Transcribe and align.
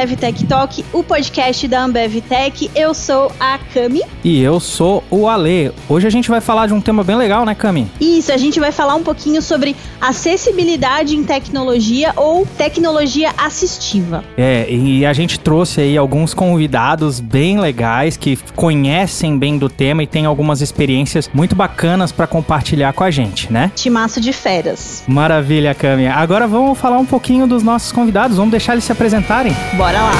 Ambev 0.00 0.16
Tech 0.16 0.46
Talk, 0.46 0.82
o 0.94 1.02
podcast 1.02 1.68
da 1.68 1.82
Ambev 1.82 2.22
Tech. 2.22 2.70
Eu 2.74 2.94
sou 2.94 3.30
a 3.38 3.58
Cami. 3.58 4.00
E 4.24 4.40
eu 4.40 4.58
sou 4.58 5.04
o 5.10 5.28
Ale. 5.28 5.72
Hoje 5.90 6.06
a 6.06 6.10
gente 6.10 6.30
vai 6.30 6.40
falar 6.40 6.68
de 6.68 6.72
um 6.72 6.80
tema 6.80 7.04
bem 7.04 7.16
legal, 7.16 7.44
né, 7.44 7.54
Cami? 7.54 7.86
Isso, 8.00 8.32
a 8.32 8.38
gente 8.38 8.58
vai 8.58 8.72
falar 8.72 8.94
um 8.94 9.02
pouquinho 9.02 9.42
sobre 9.42 9.76
acessibilidade 10.00 11.14
em 11.14 11.22
tecnologia 11.22 12.14
ou 12.16 12.46
tecnologia 12.46 13.30
assistiva. 13.36 14.24
É, 14.38 14.66
e 14.70 15.04
a 15.04 15.12
gente 15.12 15.38
trouxe 15.38 15.82
aí 15.82 15.98
alguns 15.98 16.32
convidados 16.32 17.20
bem 17.20 17.60
legais 17.60 18.16
que 18.16 18.38
conhecem 18.56 19.38
bem 19.38 19.58
do 19.58 19.68
tema 19.68 20.02
e 20.02 20.06
têm 20.06 20.24
algumas 20.24 20.62
experiências 20.62 21.28
muito 21.34 21.54
bacanas 21.54 22.10
para 22.10 22.26
compartilhar 22.26 22.94
com 22.94 23.04
a 23.04 23.10
gente, 23.10 23.52
né? 23.52 23.70
Timaço 23.76 24.18
de 24.18 24.32
feras. 24.32 25.04
Maravilha, 25.06 25.74
Cami. 25.74 26.06
Agora 26.06 26.48
vamos 26.48 26.78
falar 26.78 26.96
um 26.96 27.04
pouquinho 27.06 27.46
dos 27.46 27.62
nossos 27.62 27.92
convidados, 27.92 28.38
vamos 28.38 28.50
deixar 28.50 28.72
eles 28.72 28.84
se 28.84 28.92
apresentarem? 28.92 29.54
Bora 29.76 29.89
lá! 29.98 30.12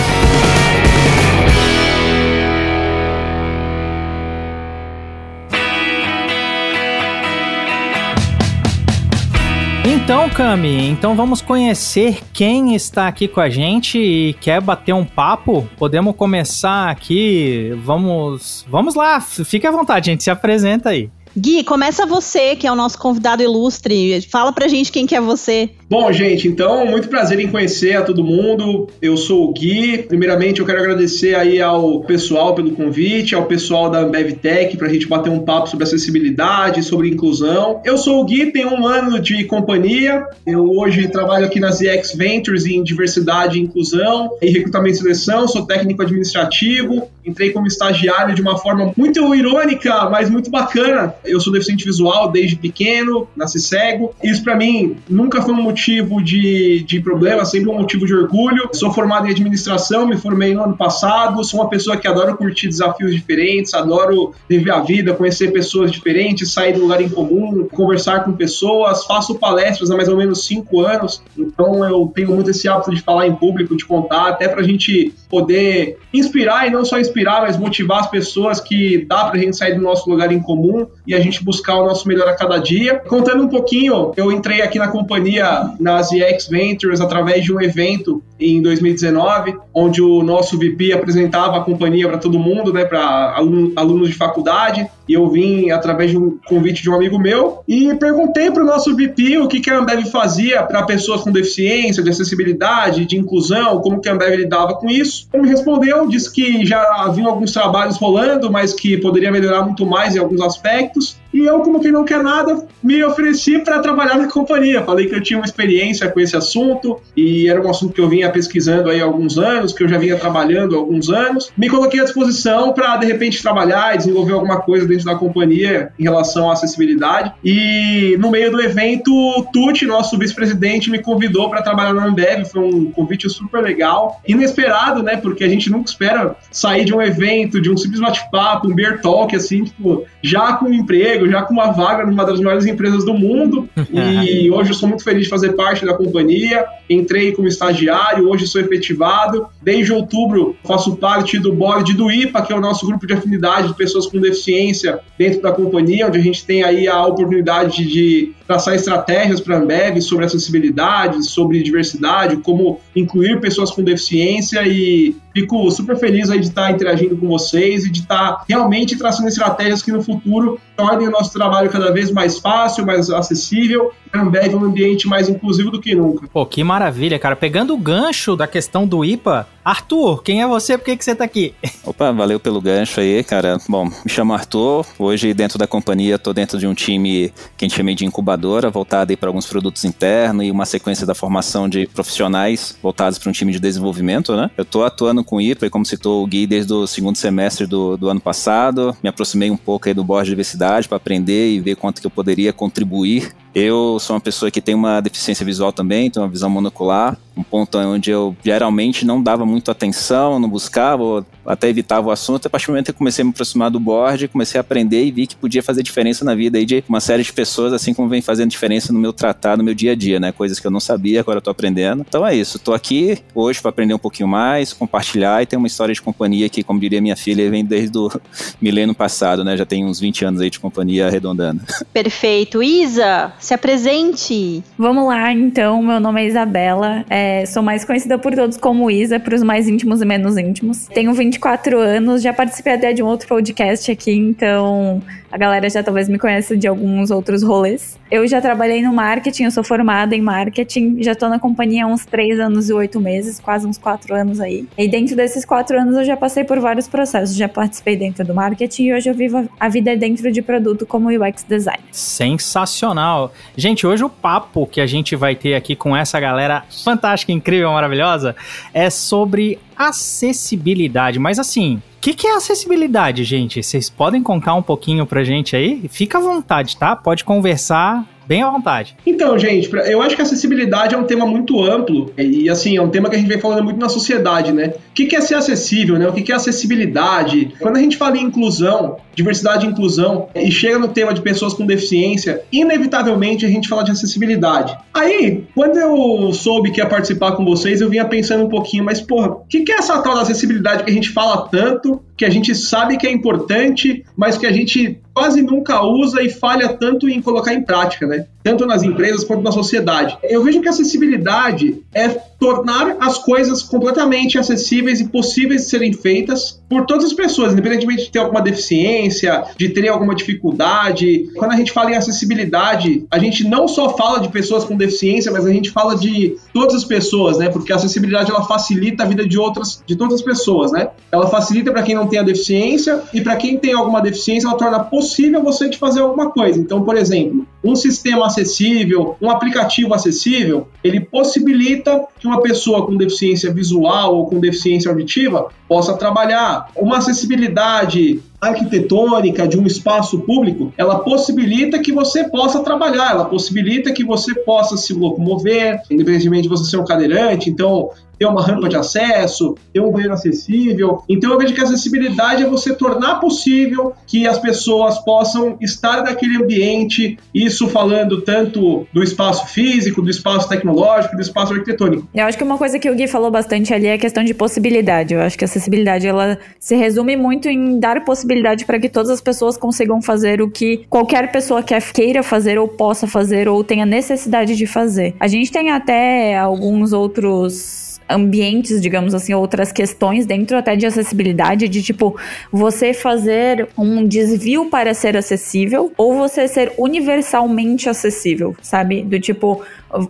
Então, 10.11 10.29
Cami, 10.29 10.89
então 10.89 11.15
vamos 11.15 11.41
conhecer 11.41 12.19
quem 12.33 12.75
está 12.75 13.07
aqui 13.07 13.29
com 13.29 13.41
a 13.41 13.49
gente 13.49 13.97
e 13.97 14.33
quer 14.35 14.61
bater 14.61 14.93
um 14.93 15.05
papo. 15.05 15.69
Podemos 15.79 16.17
começar 16.17 16.91
aqui. 16.91 17.73
Vamos, 17.85 18.67
vamos 18.69 18.97
lá. 18.97 19.21
Fique 19.21 19.69
à 19.69 19.71
vontade, 19.71 20.07
gente. 20.07 20.25
Se 20.25 20.31
apresenta 20.31 20.89
aí. 20.89 21.11
Gui, 21.37 21.63
começa 21.63 22.05
você, 22.05 22.57
que 22.57 22.67
é 22.67 22.73
o 22.73 22.75
nosso 22.75 22.99
convidado 22.99 23.43
ilustre. 23.43 24.21
Fala 24.23 24.53
pra 24.53 24.67
gente 24.67 24.91
quem 24.91 25.07
que 25.07 25.15
é 25.15 25.21
você. 25.21 25.71
Bom, 25.89 26.13
gente, 26.13 26.49
então, 26.49 26.85
muito 26.87 27.09
prazer 27.09 27.39
em 27.39 27.49
conhecer 27.49 27.97
a 27.97 28.03
todo 28.03 28.25
mundo. 28.25 28.89
Eu 29.01 29.17
sou 29.17 29.49
o 29.49 29.53
Gui. 29.53 29.99
Primeiramente, 29.99 30.61
eu 30.61 30.67
quero 30.67 30.81
agradecer 30.81 31.37
aí 31.37 31.61
ao 31.61 32.01
pessoal 32.01 32.55
pelo 32.55 32.73
convite, 32.73 33.35
ao 33.35 33.47
pessoal 33.47 33.89
da 33.89 34.01
Ambev 34.01 34.33
Tech 34.35 34.77
pra 34.77 34.89
gente 34.89 35.07
bater 35.07 35.31
um 35.31 35.41
papo 35.41 35.69
sobre 35.69 35.85
acessibilidade, 35.85 36.83
sobre 36.83 37.09
inclusão. 37.09 37.81
Eu 37.85 37.97
sou 37.97 38.21
o 38.21 38.25
Gui, 38.25 38.53
tenho 38.53 38.71
um 38.71 38.87
ano 38.87 39.21
de 39.21 39.45
companhia. 39.45 40.27
Eu 40.45 40.69
hoje 40.69 41.09
trabalho 41.09 41.47
aqui 41.47 41.61
na 41.61 41.71
ZX 41.71 42.15
Ventures 42.15 42.67
em 42.67 42.83
diversidade 42.83 43.59
e 43.59 43.63
inclusão 43.63 44.31
e 44.43 44.51
recrutamento 44.51 44.97
e 44.97 45.01
seleção. 45.01 45.47
Sou 45.47 45.65
técnico 45.65 46.03
administrativo. 46.03 47.09
Entrei 47.25 47.51
como 47.51 47.67
estagiário 47.67 48.35
de 48.35 48.43
uma 48.43 48.57
forma 48.59 48.93
muito 48.97 49.35
irônica, 49.35 50.09
mas 50.11 50.29
muito 50.31 50.51
bacana 50.51 51.15
eu 51.25 51.41
sou 51.41 51.53
deficiente 51.53 51.85
visual 51.85 52.31
desde 52.31 52.57
pequeno, 52.57 53.29
nasci 53.37 53.61
cego. 53.61 54.15
Isso 54.23 54.43
para 54.43 54.57
mim 54.57 54.97
nunca 55.09 55.43
foi 55.43 55.53
um 55.55 55.63
motivo 55.63 56.23
de, 56.23 56.83
de 56.85 57.01
problema, 57.01 57.45
sempre 57.45 57.71
um 57.71 57.79
motivo 57.79 58.07
de 58.07 58.15
orgulho. 58.15 58.69
Sou 58.73 58.93
formado 58.93 59.27
em 59.27 59.31
administração, 59.31 60.07
me 60.07 60.17
formei 60.17 60.55
no 60.55 60.63
ano 60.65 60.77
passado. 60.77 61.43
Sou 61.45 61.61
uma 61.61 61.69
pessoa 61.69 61.97
que 61.97 62.09
adora 62.09 62.35
curtir 62.35 62.69
desafios 62.69 63.15
diferentes, 63.15 63.75
adoro 63.75 64.33
viver 64.49 64.71
a 64.71 64.81
vida, 64.81 65.15
conhecer 65.15 65.53
pessoas 65.53 65.91
diferentes, 65.91 66.53
sair 66.53 66.73
do 66.73 66.81
lugar 66.81 67.01
em 67.01 67.09
comum, 67.09 67.67
conversar 67.69 68.25
com 68.25 68.33
pessoas. 68.33 69.05
Faço 69.05 69.35
palestras 69.35 69.91
há 69.91 69.97
mais 69.97 70.09
ou 70.09 70.17
menos 70.17 70.47
cinco 70.47 70.81
anos, 70.81 71.23
então 71.37 71.85
eu 71.85 72.11
tenho 72.15 72.35
muito 72.35 72.51
esse 72.51 72.69
hábito 72.69 72.95
de 72.95 73.03
falar 73.03 73.27
em 73.27 73.35
público, 73.35 73.77
de 73.77 73.85
contar, 73.85 74.29
até 74.29 74.49
pra 74.49 74.63
gente 74.63 75.13
poder 75.29 75.99
inspirar 76.13 76.67
e 76.67 76.71
não 76.71 76.85
só 76.85 76.99
inspirar, 76.99 77.43
mas 77.43 77.57
motivar 77.57 78.01
as 78.01 78.11
pessoas 78.11 78.61
que 78.61 79.05
dá 79.09 79.27
pra 79.27 79.39
gente 79.39 79.57
sair 79.57 79.75
do 79.75 79.83
nosso 79.83 80.09
lugar 80.09 80.33
em 80.33 80.41
comum 80.41 80.87
e 81.11 81.15
a 81.15 81.19
gente 81.19 81.43
buscar 81.43 81.75
o 81.75 81.85
nosso 81.85 82.07
melhor 82.07 82.29
a 82.29 82.37
cada 82.37 82.57
dia. 82.59 83.01
Contando 83.01 83.43
um 83.43 83.49
pouquinho, 83.49 84.13
eu 84.17 84.31
entrei 84.31 84.63
aqui 84.63 84.79
na 84.79 84.87
companhia 84.87 85.75
na 85.81 86.01
ZX 86.01 86.47
Ventures 86.49 87.01
através 87.01 87.45
de 87.45 87.53
um 87.53 87.61
evento 87.61 88.23
em 88.41 88.63
2019, 88.63 89.57
onde 89.75 90.03
o 90.03 90.23
nosso 90.23 90.59
VP 90.59 90.93
apresentava 90.93 91.59
a 91.59 91.61
companhia 91.61 92.09
para 92.09 92.19
todo 92.19 92.39
mundo, 92.39 92.73
né, 92.73 92.85
para 92.85 93.37
alunos 93.77 94.09
de 94.09 94.15
faculdade 94.15 94.89
e 95.11 95.15
eu 95.15 95.29
vim 95.29 95.71
através 95.71 96.13
de 96.13 96.17
um 96.17 96.39
convite 96.47 96.83
de 96.83 96.89
um 96.89 96.95
amigo 96.95 97.19
meu 97.19 97.65
e 97.67 97.93
perguntei 97.97 98.49
para 98.49 98.63
o 98.63 98.67
nosso 98.67 98.95
VP 98.95 99.39
o 99.39 99.49
que, 99.49 99.59
que 99.59 99.69
a 99.69 99.79
Ambev 99.79 100.07
fazia 100.07 100.63
para 100.63 100.85
pessoas 100.85 101.23
com 101.23 101.33
deficiência, 101.33 102.01
de 102.01 102.11
acessibilidade, 102.11 103.05
de 103.07 103.17
inclusão, 103.17 103.81
como 103.81 104.01
que 104.01 104.09
a 104.09 104.13
Ambev 104.13 104.37
lidava 104.37 104.75
com 104.75 104.89
isso. 104.89 105.29
Ele 105.35 105.43
me 105.43 105.49
respondeu, 105.49 106.07
disse 106.07 106.33
que 106.33 106.65
já 106.65 106.81
haviam 107.05 107.29
alguns 107.29 107.51
trabalhos 107.51 107.97
rolando, 107.97 108.53
mas 108.53 108.73
que 108.73 108.97
poderia 108.99 109.33
melhorar 109.33 109.65
muito 109.65 109.85
mais 109.85 110.15
em 110.15 110.21
alguns 110.21 110.41
aspectos. 110.41 111.20
E 111.33 111.41
eu, 111.41 111.61
como 111.61 111.81
quem 111.81 111.93
não 111.93 112.05
quer 112.05 112.23
nada, 112.23 112.67
me 112.83 113.03
ofereci 113.05 113.59
para 113.61 113.79
trabalhar 113.81 114.17
na 114.17 114.29
companhia. 114.29 114.83
Falei 114.83 115.07
que 115.07 115.15
eu 115.15 115.23
tinha 115.23 115.39
uma 115.39 115.45
experiência 115.45 116.09
com 116.09 116.21
esse 116.21 116.37
assunto 116.37 117.01
e 117.17 117.49
era 117.49 117.61
um 117.61 117.71
assunto 117.71 117.93
que 117.93 118.01
eu 118.01 118.09
vinha 118.09 118.31
pesquisando 118.31 118.91
aí 118.91 119.01
há 119.01 119.05
alguns 119.05 119.39
anos, 119.39 119.73
que 119.73 119.85
eu 119.85 119.89
já 119.89 119.99
vinha 119.99 120.17
trabalhando 120.17 120.75
há 120.75 120.79
alguns 120.79 121.11
anos. 121.11 121.51
Me 121.57 121.69
coloquei 121.69 122.01
à 122.01 122.05
disposição 122.05 122.73
para, 122.73 122.97
de 122.97 123.07
repente, 123.07 123.43
trabalhar 123.43 123.95
e 123.95 123.99
desenvolver 123.99 124.33
alguma 124.33 124.61
coisa 124.61 124.87
dentro 124.87 125.05
da 125.05 125.15
companhia 125.15 125.93
em 125.99 126.03
relação 126.03 126.51
à 126.51 126.55
acessibilidade. 126.55 127.33
E 127.45 128.17
no 128.19 128.31
meio 128.31 128.51
do 128.51 128.61
evento, 128.61 129.13
o 129.13 129.45
Tuti, 129.45 129.87
nosso 129.87 130.19
vice-presidente, 130.19 130.91
me 130.91 131.01
convidou 131.01 131.49
para 131.49 131.63
trabalhar 131.63 131.95
na 131.95 132.07
Ambev. 132.07 132.45
Foi 132.47 132.63
um 132.63 132.91
convite 132.91 133.29
super 133.29 133.63
legal, 133.63 134.21
inesperado, 134.27 135.03
né? 135.03 135.17
Porque 135.17 135.45
a 135.45 135.49
gente 135.49 135.71
nunca 135.71 135.91
espera 135.91 136.37
sair 136.51 136.85
de 136.85 136.95
um 136.95 137.01
evento, 137.01 137.61
de 137.61 137.71
um 137.71 137.77
simples 137.77 138.01
bate-papo, 138.01 138.69
um 138.69 138.75
beer 138.75 139.01
talk, 139.01 139.35
assim, 139.35 139.65
tipo, 139.65 140.05
já 140.23 140.55
com 140.55 140.67
um 140.67 140.73
emprego, 140.73 141.20
já 141.29 141.43
com 141.43 141.53
uma 141.53 141.73
vaga 141.73 142.07
numa 142.07 142.25
das 142.25 142.41
maiores 142.41 142.67
empresas 142.67 143.05
do 143.05 143.15
mundo. 143.15 143.69
e 143.91 144.51
hoje 144.51 144.71
eu 144.71 144.75
sou 144.75 144.89
muito 144.89 145.05
feliz 145.05 145.25
de 145.25 145.29
fazer 145.29 145.53
parte 145.53 145.85
da 145.85 145.95
companhia. 145.95 146.65
Entrei 146.89 147.33
como 147.33 147.49
estagiário, 147.49 148.29
hoje 148.29 148.47
sou 148.47 148.61
efetivado. 148.61 149.47
Desde 149.63 149.93
outubro 149.93 150.57
faço 150.65 150.97
parte 150.97 151.39
do 151.39 151.53
board 151.53 151.95
do 151.95 152.11
IPA, 152.11 152.43
que 152.43 152.53
é 152.53 152.57
o 152.57 152.61
nosso 152.61 152.87
grupo 152.87 153.07
de 153.07 153.15
afinidade 153.15 153.69
de 153.69 153.75
pessoas 153.75 154.07
com 154.07 154.21
deficiência 154.21 155.01
dentro 155.19 155.41
da 155.41 155.53
companhia, 155.53 156.07
onde 156.07 156.19
a 156.19 156.23
gente 156.23 156.45
tem 156.45 156.63
aí 156.63 156.89
a 156.89 157.05
oportunidade 157.07 157.85
de 157.85 158.33
traçar 158.47 158.75
estratégias 158.75 159.41
para 159.41 159.57
a 159.57 159.61
Ambev 159.61 160.01
sobre 160.01 160.25
acessibilidade, 160.25 161.25
sobre 161.25 161.63
diversidade, 161.63 162.37
como 162.39 162.81
incluir 162.97 163.41
pessoas 163.41 163.71
com 163.71 163.83
deficiência 163.83 164.67
e 164.67 165.15
fico 165.33 165.71
super 165.71 165.97
feliz 165.97 166.31
aí 166.31 166.41
de 166.41 166.49
estar 166.49 166.71
interagindo 166.71 167.17
com 167.17 167.27
vocês 167.27 167.85
e 167.85 167.91
de 167.91 168.01
estar 168.01 168.45
realmente 168.49 168.97
traçando 168.97 169.29
estratégias 169.29 169.83
que 169.83 169.93
no 169.93 170.03
futuro 170.03 170.61
tornem 170.77 171.09
o 171.09 171.11
nosso 171.11 171.33
trabalho 171.33 171.71
cada 171.71 171.93
vez 171.93 172.11
mais 172.11 172.39
fácil, 172.39 172.85
mais 172.85 173.11
acessível 173.11 173.93
Ambev 174.13 174.53
é 174.53 174.57
um 174.57 174.65
ambiente 174.65 175.07
mais 175.07 175.29
inclusivo 175.29 175.71
do 175.71 175.81
que 175.81 175.95
nunca. 175.95 176.27
Pô, 176.29 176.45
que 176.45 176.65
maravilha, 176.65 177.19
cara. 177.19 177.37
Pegando 177.37 177.75
o 177.75 177.79
gancho 177.79 178.35
da 178.35 178.47
questão 178.47 178.87
do 178.87 179.05
IPA, 179.05 179.47
Arthur, 179.65 180.23
quem 180.23 180.43
é 180.43 180.47
você? 180.47 180.77
Por 180.77 180.85
que, 180.85 180.97
que 180.97 181.05
você 181.05 181.15
tá 181.15 181.25
aqui? 181.25 181.55
Opa, 181.85 182.11
valeu 182.11 182.41
pelo 182.41 182.61
gancho 182.61 183.01
aí, 183.01 183.23
cara. 183.23 183.59
Bom, 183.69 183.87
me 183.87 184.11
chamo 184.11 184.33
Arthur. 184.33 184.85
Hoje, 184.99 185.33
dentro 185.33 185.59
da 185.59 185.67
companhia, 185.67 186.19
tô 186.19 186.33
dentro 186.33 186.59
de 186.59 186.67
um 186.67 186.75
time 186.75 187.33
que 187.57 187.65
a 187.65 187.69
gente 187.69 187.77
chama 187.77 187.95
de 187.95 188.05
incubadora, 188.05 188.71
voltado 188.71 189.13
aí 189.13 189.17
para 189.17 189.29
alguns 189.29 189.47
produtos 189.47 189.85
internos 189.85 190.47
e 190.47 190.51
uma 190.51 190.67
sequência 190.67 191.07
da 191.07 191.15
formação 191.15 191.69
de 191.69 191.87
profissionais 191.87 192.77
voltados 192.83 193.19
para 193.19 193.29
um 193.29 193.33
time 193.33 193.53
de 193.53 193.61
desenvolvimento, 193.61 194.35
né? 194.35 194.51
Eu 194.57 194.65
tô 194.65 194.83
atuando 194.83 195.23
com 195.23 195.41
IPA, 195.41 195.67
e 195.67 195.71
como 195.71 195.85
citou 195.85 196.25
o 196.25 196.27
Gui, 196.27 196.47
desde 196.47 196.73
o 196.73 196.87
segundo 196.87 197.17
semestre 197.17 197.67
do, 197.67 197.97
do 197.97 198.09
ano 198.09 198.21
passado. 198.21 198.97
Me 199.03 199.09
aproximei 199.09 199.51
um 199.51 199.57
pouco 199.57 199.89
aí 199.89 199.95
do 199.95 200.03
board 200.03 200.27
de 200.27 200.31
diversidade 200.31 200.89
para 200.89 200.97
aprender 200.97 201.53
e 201.53 201.61
ver 201.61 201.77
quanto 201.77 202.01
que 202.01 202.07
eu 202.07 202.11
poderia 202.11 202.53
contribuir 202.53 203.33
eu 203.55 203.99
sou 203.99 204.15
uma 204.15 204.21
pessoa 204.21 204.51
que 204.51 204.61
tem 204.61 204.75
uma 204.75 205.01
deficiência 205.01 205.45
visual 205.45 205.73
também, 205.73 206.11
tenho 206.11 206.25
uma 206.25 206.31
visão 206.31 206.49
monocular, 206.49 207.17
um 207.41 207.43
ponto 207.43 207.79
onde 207.79 208.11
eu 208.11 208.37
geralmente 208.45 209.05
não 209.05 209.23
dava 209.23 209.45
muito 209.47 209.71
atenção, 209.71 210.39
não 210.39 210.49
buscava, 210.49 211.27
até 211.45 211.69
evitava 211.69 212.09
o 212.09 212.11
assunto. 212.11 212.47
A 212.47 212.51
partir 212.51 212.67
do 212.67 212.73
momento 212.73 212.87
que 212.87 212.91
eu 212.93 212.99
comecei 212.99 213.23
a 213.23 213.25
me 213.25 213.31
aproximar 213.31 213.71
do 213.71 213.81
board, 213.81 214.29
comecei 214.29 214.59
a 214.59 214.61
aprender 214.61 215.05
e 215.05 215.11
vi 215.11 215.27
que 215.27 215.37
podia 215.37 215.63
fazer 215.63 215.83
diferença 215.83 216.25
na 216.25 216.35
vida 216.35 216.59
aí 216.59 216.67
de 216.67 216.85
uma 216.89 217.01
série 217.01 217.23
de 217.23 217.33
pessoas, 217.33 217.73
assim 217.73 217.95
como 217.95 218.09
vem 218.09 218.23
fazendo 218.23 218.51
diferença 218.51 218.93
no 218.93 218.99
meu 218.99 219.13
tratar, 219.13 219.57
no 219.57 219.65
meu 219.65 219.75
dia 219.75 219.93
a 219.93 219.95
dia, 219.95 220.21
né? 220.21 220.33
Coisas 220.33 220.61
que 220.61 220.67
eu 220.67 220.71
não 220.71 220.81
sabia, 220.81 221.21
agora 221.21 221.39
eu 221.39 221.43
tô 221.43 221.51
aprendendo. 221.51 222.05
Então 222.07 222.27
é 222.27 222.35
isso, 222.35 222.59
tô 222.59 222.73
aqui 222.73 223.19
hoje 223.35 223.61
para 223.61 223.71
aprender 223.71 223.95
um 223.95 223.99
pouquinho 223.99 224.29
mais, 224.29 224.73
compartilhar 224.73 225.43
e 225.43 225.47
ter 225.47 225.57
uma 225.57 225.67
história 225.67 225.95
de 225.95 226.03
companhia 226.03 226.49
que, 226.49 226.63
como 226.63 226.79
diria 226.79 227.01
minha 227.01 227.17
filha, 227.17 227.51
vem 227.51 227.65
desde 227.65 227.97
o 227.97 228.11
milênio 228.61 228.95
passado, 228.95 229.45
né? 229.45 229.57
Já 229.57 229.65
tem 229.65 229.85
uns 229.85 229.99
20 229.99 230.25
anos 230.25 230.41
aí 230.41 230.51
de 230.51 230.61
companhia 230.61 231.07
arredondando. 231.07 231.63
Perfeito. 231.93 232.63
Isa, 232.63 233.33
se 233.39 233.55
apresente. 233.55 234.63
Vamos 234.79 235.07
lá, 235.07 235.33
então. 235.33 235.83
Meu 235.83 236.01
nome 236.01 236.23
é 236.23 236.27
Isabela. 236.27 237.05
É, 237.09 237.30
sou 237.47 237.63
mais 237.63 237.85
conhecida 237.85 238.19
por 238.19 238.35
todos 238.35 238.57
como 238.57 238.91
Isa, 238.91 239.19
para 239.19 239.35
os 239.35 239.43
mais 239.43 239.69
íntimos 239.69 240.01
e 240.01 240.05
menos 240.05 240.37
íntimos. 240.37 240.87
Tenho 240.87 241.13
24 241.13 241.79
anos, 241.79 242.23
já 242.23 242.33
participei 242.33 242.75
até 242.75 242.93
de 242.93 243.03
um 243.03 243.07
outro 243.07 243.29
podcast 243.29 243.91
aqui, 243.91 244.13
então 244.13 245.03
a 245.31 245.39
galera 245.39 245.69
já 245.71 245.83
talvez 245.83 246.09
me 246.09 246.19
conheça 246.19 246.57
de 246.57 246.67
alguns 246.67 247.11
outros 247.11 247.43
rolês. 247.43 247.99
Eu 248.11 248.27
já 248.27 248.41
trabalhei 248.41 248.83
no 248.83 248.93
marketing, 248.93 249.45
eu 249.45 249.51
sou 249.51 249.63
formada 249.63 250.17
em 250.17 250.21
marketing, 250.21 251.03
já 251.03 251.15
tô 251.15 251.29
na 251.29 251.39
companhia 251.39 251.85
há 251.85 251.87
uns 251.87 252.05
três 252.05 252.41
anos 252.41 252.69
e 252.69 252.73
oito 252.73 253.01
meses, 253.01 253.39
quase 253.39 253.67
uns 253.67 253.79
quatro 253.79 254.15
anos 254.15 254.41
aí. 254.41 254.67
E 254.77 254.89
dentro 254.89 255.15
desses 255.15 255.45
quatro 255.45 255.79
anos 255.79 255.97
eu 255.97 256.05
já 256.05 256.17
passei 256.17 256.43
por 256.43 256.59
vários 256.59 256.89
processos, 256.89 257.37
já 257.37 257.49
participei 257.49 257.97
dentro 257.97 258.25
do 258.25 258.35
marketing 258.35 258.85
e 258.85 258.95
hoje 258.95 259.09
eu 259.09 259.15
vivo 259.15 259.49
a 259.59 259.69
vida 259.69 259.97
dentro 259.97 260.33
de 260.33 260.43
produto 260.43 260.85
como 260.85 261.09
UX 261.09 261.45
design. 261.49 261.83
Sensacional. 261.93 263.33
Gente, 263.57 263.87
hoje 263.87 264.05
o 264.05 264.09
papo 264.09 264.67
que 264.67 264.81
a 264.81 264.87
gente 264.87 265.15
vai 265.15 265.37
ter 265.37 265.55
aqui 265.55 265.77
com 265.77 265.97
essa 265.97 266.19
galera 266.19 266.65
fantástica, 266.85 267.33
incrível, 267.33 267.71
maravilhosa, 267.73 268.35
é 268.75 268.91
sobre 268.91 269.59
acessibilidade. 269.89 271.19
Mas 271.19 271.39
assim, 271.39 271.77
o 271.77 272.01
que, 272.01 272.15
que, 272.15 272.27
é 272.27 272.37
acessibilidade, 272.37 273.25
gente? 273.25 273.63
Vocês 273.63 273.89
podem 273.89 274.23
contar 274.23 274.55
um 274.55 274.63
pouquinho 274.63 275.07
pra 275.07 275.25
gente 275.25 275.57
aí? 275.57 275.89
Fica 275.89 276.19
à 276.19 276.21
vontade, 276.21 276.77
tá? 276.77 276.95
Pode 276.95 277.25
conversar 277.25 278.07
bem 278.31 278.43
à 278.43 278.51
vontade. 278.51 278.97
Então, 279.05 279.37
gente, 279.37 279.69
eu 279.75 280.01
acho 280.01 280.15
que 280.15 280.23
acessibilidade 280.23 280.95
é 280.95 280.99
um 280.99 281.03
tema 281.03 281.27
muito 281.27 281.61
amplo 281.65 282.13
e, 282.17 282.49
assim, 282.49 282.77
é 282.77 282.81
um 282.81 282.89
tema 282.89 283.11
que 283.11 283.17
a 283.17 283.19
gente 283.19 283.27
vem 283.27 283.41
falando 283.41 283.65
muito 283.65 283.81
na 283.81 283.89
sociedade, 283.89 284.53
né? 284.53 284.75
O 284.89 284.93
que 284.93 285.17
é 285.17 285.21
ser 285.21 285.35
acessível, 285.35 285.99
né? 285.99 286.09
O 286.09 286.13
que 286.13 286.31
é 286.31 286.35
acessibilidade? 286.37 287.53
Quando 287.59 287.77
a 287.77 287.81
gente 287.81 287.97
fala 287.97 288.17
em 288.17 288.23
inclusão, 288.23 288.99
diversidade 289.21 289.67
e 289.67 289.69
inclusão, 289.69 290.29
e 290.35 290.51
chega 290.51 290.79
no 290.79 290.89
tema 290.89 291.13
de 291.13 291.21
pessoas 291.21 291.55
com 291.55 291.67
deficiência, 291.67 292.43
inevitavelmente 292.51 293.45
a 293.45 293.49
gente 293.49 293.69
fala 293.69 293.85
de 293.85 293.93
acessibilidade. 293.93 294.77
Aí, 294.93 295.45
quando 295.55 295.79
eu 295.79 296.33
soube 296.33 296.71
que 296.71 296.81
ia 296.81 296.87
participar 296.87 297.33
com 297.33 297.45
vocês, 297.45 297.81
eu 297.81 297.91
vinha 297.91 298.05
pensando 298.05 298.45
um 298.45 298.49
pouquinho, 298.49 298.85
mas, 298.85 299.01
porra, 299.01 299.31
o 299.31 299.45
que 299.47 299.71
é 299.71 299.77
essa 299.77 300.01
tal 300.03 300.15
da 300.15 300.23
acessibilidade 300.23 300.85
que 300.85 300.91
a 300.91 300.95
gente 300.95 301.11
fala 301.11 301.49
tanto, 301.49 302.01
que 302.17 302.25
a 302.25 302.31
gente 302.31 302.55
sabe 302.55 302.97
que 302.97 303.07
é 303.07 303.11
importante, 303.11 304.05
mas 304.17 304.37
que 304.37 304.47
a 304.47 304.53
gente 304.53 305.01
quase 305.15 305.43
nunca 305.43 305.83
usa 305.83 306.23
e 306.23 306.31
falha 306.31 306.69
tanto 306.69 307.09
em 307.09 307.21
colocar 307.21 307.55
em 307.55 307.63
prática, 307.63 308.07
né? 308.07 308.27
Tanto 308.43 308.67
nas 308.67 308.83
empresas 308.83 309.25
quanto 309.25 309.43
na 309.43 309.53
sociedade. 309.53 310.17
Eu 310.23 310.43
vejo 310.43 310.61
que 310.61 310.69
acessibilidade 310.69 311.83
é 311.95 312.09
tornar 312.09 312.97
as 313.01 313.19
coisas 313.19 313.63
completamente 313.63 314.39
acessíveis 314.39 315.01
e 315.01 315.09
possíveis 315.09 315.63
de 315.63 315.69
serem 315.69 315.93
feitas 315.93 316.61
por 316.69 316.87
todas 316.87 317.05
as 317.05 317.13
pessoas, 317.13 317.53
independentemente 317.53 318.05
de 318.05 318.11
ter 318.11 318.19
alguma 318.19 318.41
deficiência, 318.41 319.10
de 319.57 319.69
ter 319.69 319.89
alguma 319.89 320.15
dificuldade. 320.15 321.31
Quando 321.37 321.53
a 321.53 321.57
gente 321.57 321.73
fala 321.73 321.91
em 321.91 321.97
acessibilidade, 321.97 323.05
a 323.11 323.19
gente 323.19 323.47
não 323.47 323.67
só 323.69 323.97
fala 323.97 324.21
de 324.21 324.29
pessoas 324.29 324.65
com 324.65 324.77
deficiência, 324.77 325.33
mas 325.33 325.47
a 325.47 325.53
gente 325.53 325.71
fala 325.71 325.97
de 325.97 326.37
todas 326.53 326.75
as 326.75 326.85
pessoas, 326.85 327.39
né? 327.39 327.49
Porque 327.49 327.73
a 327.73 327.77
acessibilidade 327.77 328.31
ela 328.31 328.45
facilita 328.45 329.03
a 329.03 329.07
vida 329.07 329.27
de 329.27 329.39
outras, 329.39 329.83
de 329.87 329.97
todas 329.97 330.15
as 330.15 330.23
pessoas, 330.23 330.73
né? 330.73 330.89
Ela 331.11 331.27
facilita 331.29 331.73
para 331.73 331.83
quem 331.83 331.95
não 331.95 332.07
tem 332.07 332.19
a 332.19 332.23
deficiência 332.23 333.03
e 333.13 333.21
para 333.21 333.37
quem 333.37 333.59
tem 333.59 333.73
alguma 333.73 334.01
deficiência, 334.01 334.47
ela 334.49 334.57
torna 334.57 334.81
possível 334.81 335.43
você 335.43 335.69
de 335.69 335.79
fazer 335.79 336.01
alguma 336.01 336.31
coisa. 336.31 336.59
Então, 336.59 336.83
por 336.83 336.97
exemplo, 336.97 337.47
um 337.63 337.77
sistema 337.77 338.27
acessível, 338.27 339.17
um 339.21 339.31
aplicativo 339.31 339.95
acessível, 339.95 340.69
ele 340.83 341.01
possibilita 341.01 342.05
que 342.19 342.27
uma 342.27 342.41
pessoa 342.41 342.87
com 342.87 342.97
deficiência 342.97 343.53
visual 343.53 344.17
ou 344.17 344.27
com 344.27 344.41
deficiência 344.41 344.91
auditiva 344.91 345.49
possa 345.69 345.95
trabalhar. 345.95 346.69
Uma 346.77 346.99
acessibilidade 346.99 348.21
arquitetônica 348.41 349.47
de 349.47 349.59
um 349.59 349.67
espaço 349.67 350.21
público, 350.21 350.73
ela 350.77 351.01
possibilita 351.01 351.79
que 351.79 351.93
você 351.93 352.25
possa 352.25 352.61
trabalhar, 352.63 353.11
ela 353.13 353.27
possibilita 353.27 353.93
que 353.93 354.03
você 354.03 354.35
possa 354.35 354.77
se 354.77 354.95
locomover, 354.95 355.83
independentemente 355.91 356.45
de 356.45 356.49
você 356.49 356.71
ser 356.71 356.79
um 356.79 356.85
cadeirante. 356.85 357.51
Então, 357.51 357.91
ter 358.21 358.27
uma 358.27 358.43
rampa 358.43 358.69
de 358.69 358.77
acesso, 358.77 359.57
ter 359.73 359.81
um 359.81 359.91
banheiro 359.91 360.13
acessível. 360.13 361.03
Então 361.09 361.33
eu 361.33 361.39
vejo 361.39 361.55
que 361.55 361.61
a 361.61 361.65
acessibilidade 361.65 362.43
é 362.43 362.47
você 362.47 362.75
tornar 362.75 363.15
possível 363.15 363.95
que 364.07 364.27
as 364.27 364.39
pessoas 364.39 364.99
possam 364.99 365.57
estar 365.59 366.03
naquele 366.03 366.37
ambiente, 366.37 367.19
isso 367.35 367.67
falando 367.69 368.21
tanto 368.21 368.87
do 368.93 369.03
espaço 369.03 369.47
físico, 369.47 370.03
do 370.03 370.11
espaço 370.11 370.47
tecnológico, 370.51 371.17
do 371.17 371.23
espaço 371.23 371.55
arquitetônico. 371.55 372.07
Eu 372.15 372.27
acho 372.27 372.37
que 372.37 372.45
uma 372.45 372.59
coisa 372.59 372.79
que 372.79 372.91
o 372.91 372.95
Gui 372.95 373.09
falou 373.09 373.31
bastante 373.31 373.73
ali 373.73 373.87
é 373.87 373.95
a 373.95 373.99
questão 373.99 374.23
de 374.23 374.35
possibilidade. 374.35 375.15
Eu 375.15 375.23
acho 375.23 375.39
que 375.39 375.45
a 375.45 375.47
acessibilidade 375.47 376.07
ela 376.07 376.39
se 376.59 376.77
resume 376.77 377.17
muito 377.17 377.49
em 377.49 377.79
dar 377.79 378.05
possibilidade 378.05 378.67
para 378.67 378.79
que 378.79 378.91
todas 378.91 379.09
as 379.09 379.23
pessoas 379.23 379.57
consigam 379.57 380.03
fazer 380.03 380.43
o 380.43 380.51
que 380.51 380.85
qualquer 380.91 381.33
pessoa 381.33 381.63
quer 381.63 381.81
queira 381.91 382.23
fazer 382.23 382.59
ou 382.59 382.69
possa 382.69 383.07
fazer 383.07 383.49
ou 383.49 383.65
tenha 383.65 383.87
necessidade 383.87 384.55
de 384.55 384.67
fazer. 384.67 385.15
A 385.19 385.27
gente 385.27 385.51
tem 385.51 385.71
até 385.71 386.37
alguns 386.37 386.93
outros 386.93 387.90
ambientes, 388.11 388.81
digamos 388.81 389.15
assim, 389.15 389.33
outras 389.33 389.73
questões 389.73 390.27
dentro 390.27 390.57
até 390.57 390.77
de 390.77 390.87
acessibilidade, 390.87 391.69
de 391.69 391.83
tipo, 391.83 392.17
você 392.51 392.93
fazer 392.93 393.69
um 393.79 394.07
desvio 394.07 394.67
para 394.67 394.93
ser 394.95 395.17
acessível 395.17 395.93
ou 395.97 396.15
você 396.15 396.49
ser 396.49 396.73
universalmente 396.77 397.89
acessível, 397.89 398.57
sabe? 398.61 399.03
Do 399.03 399.21
tipo, 399.21 399.63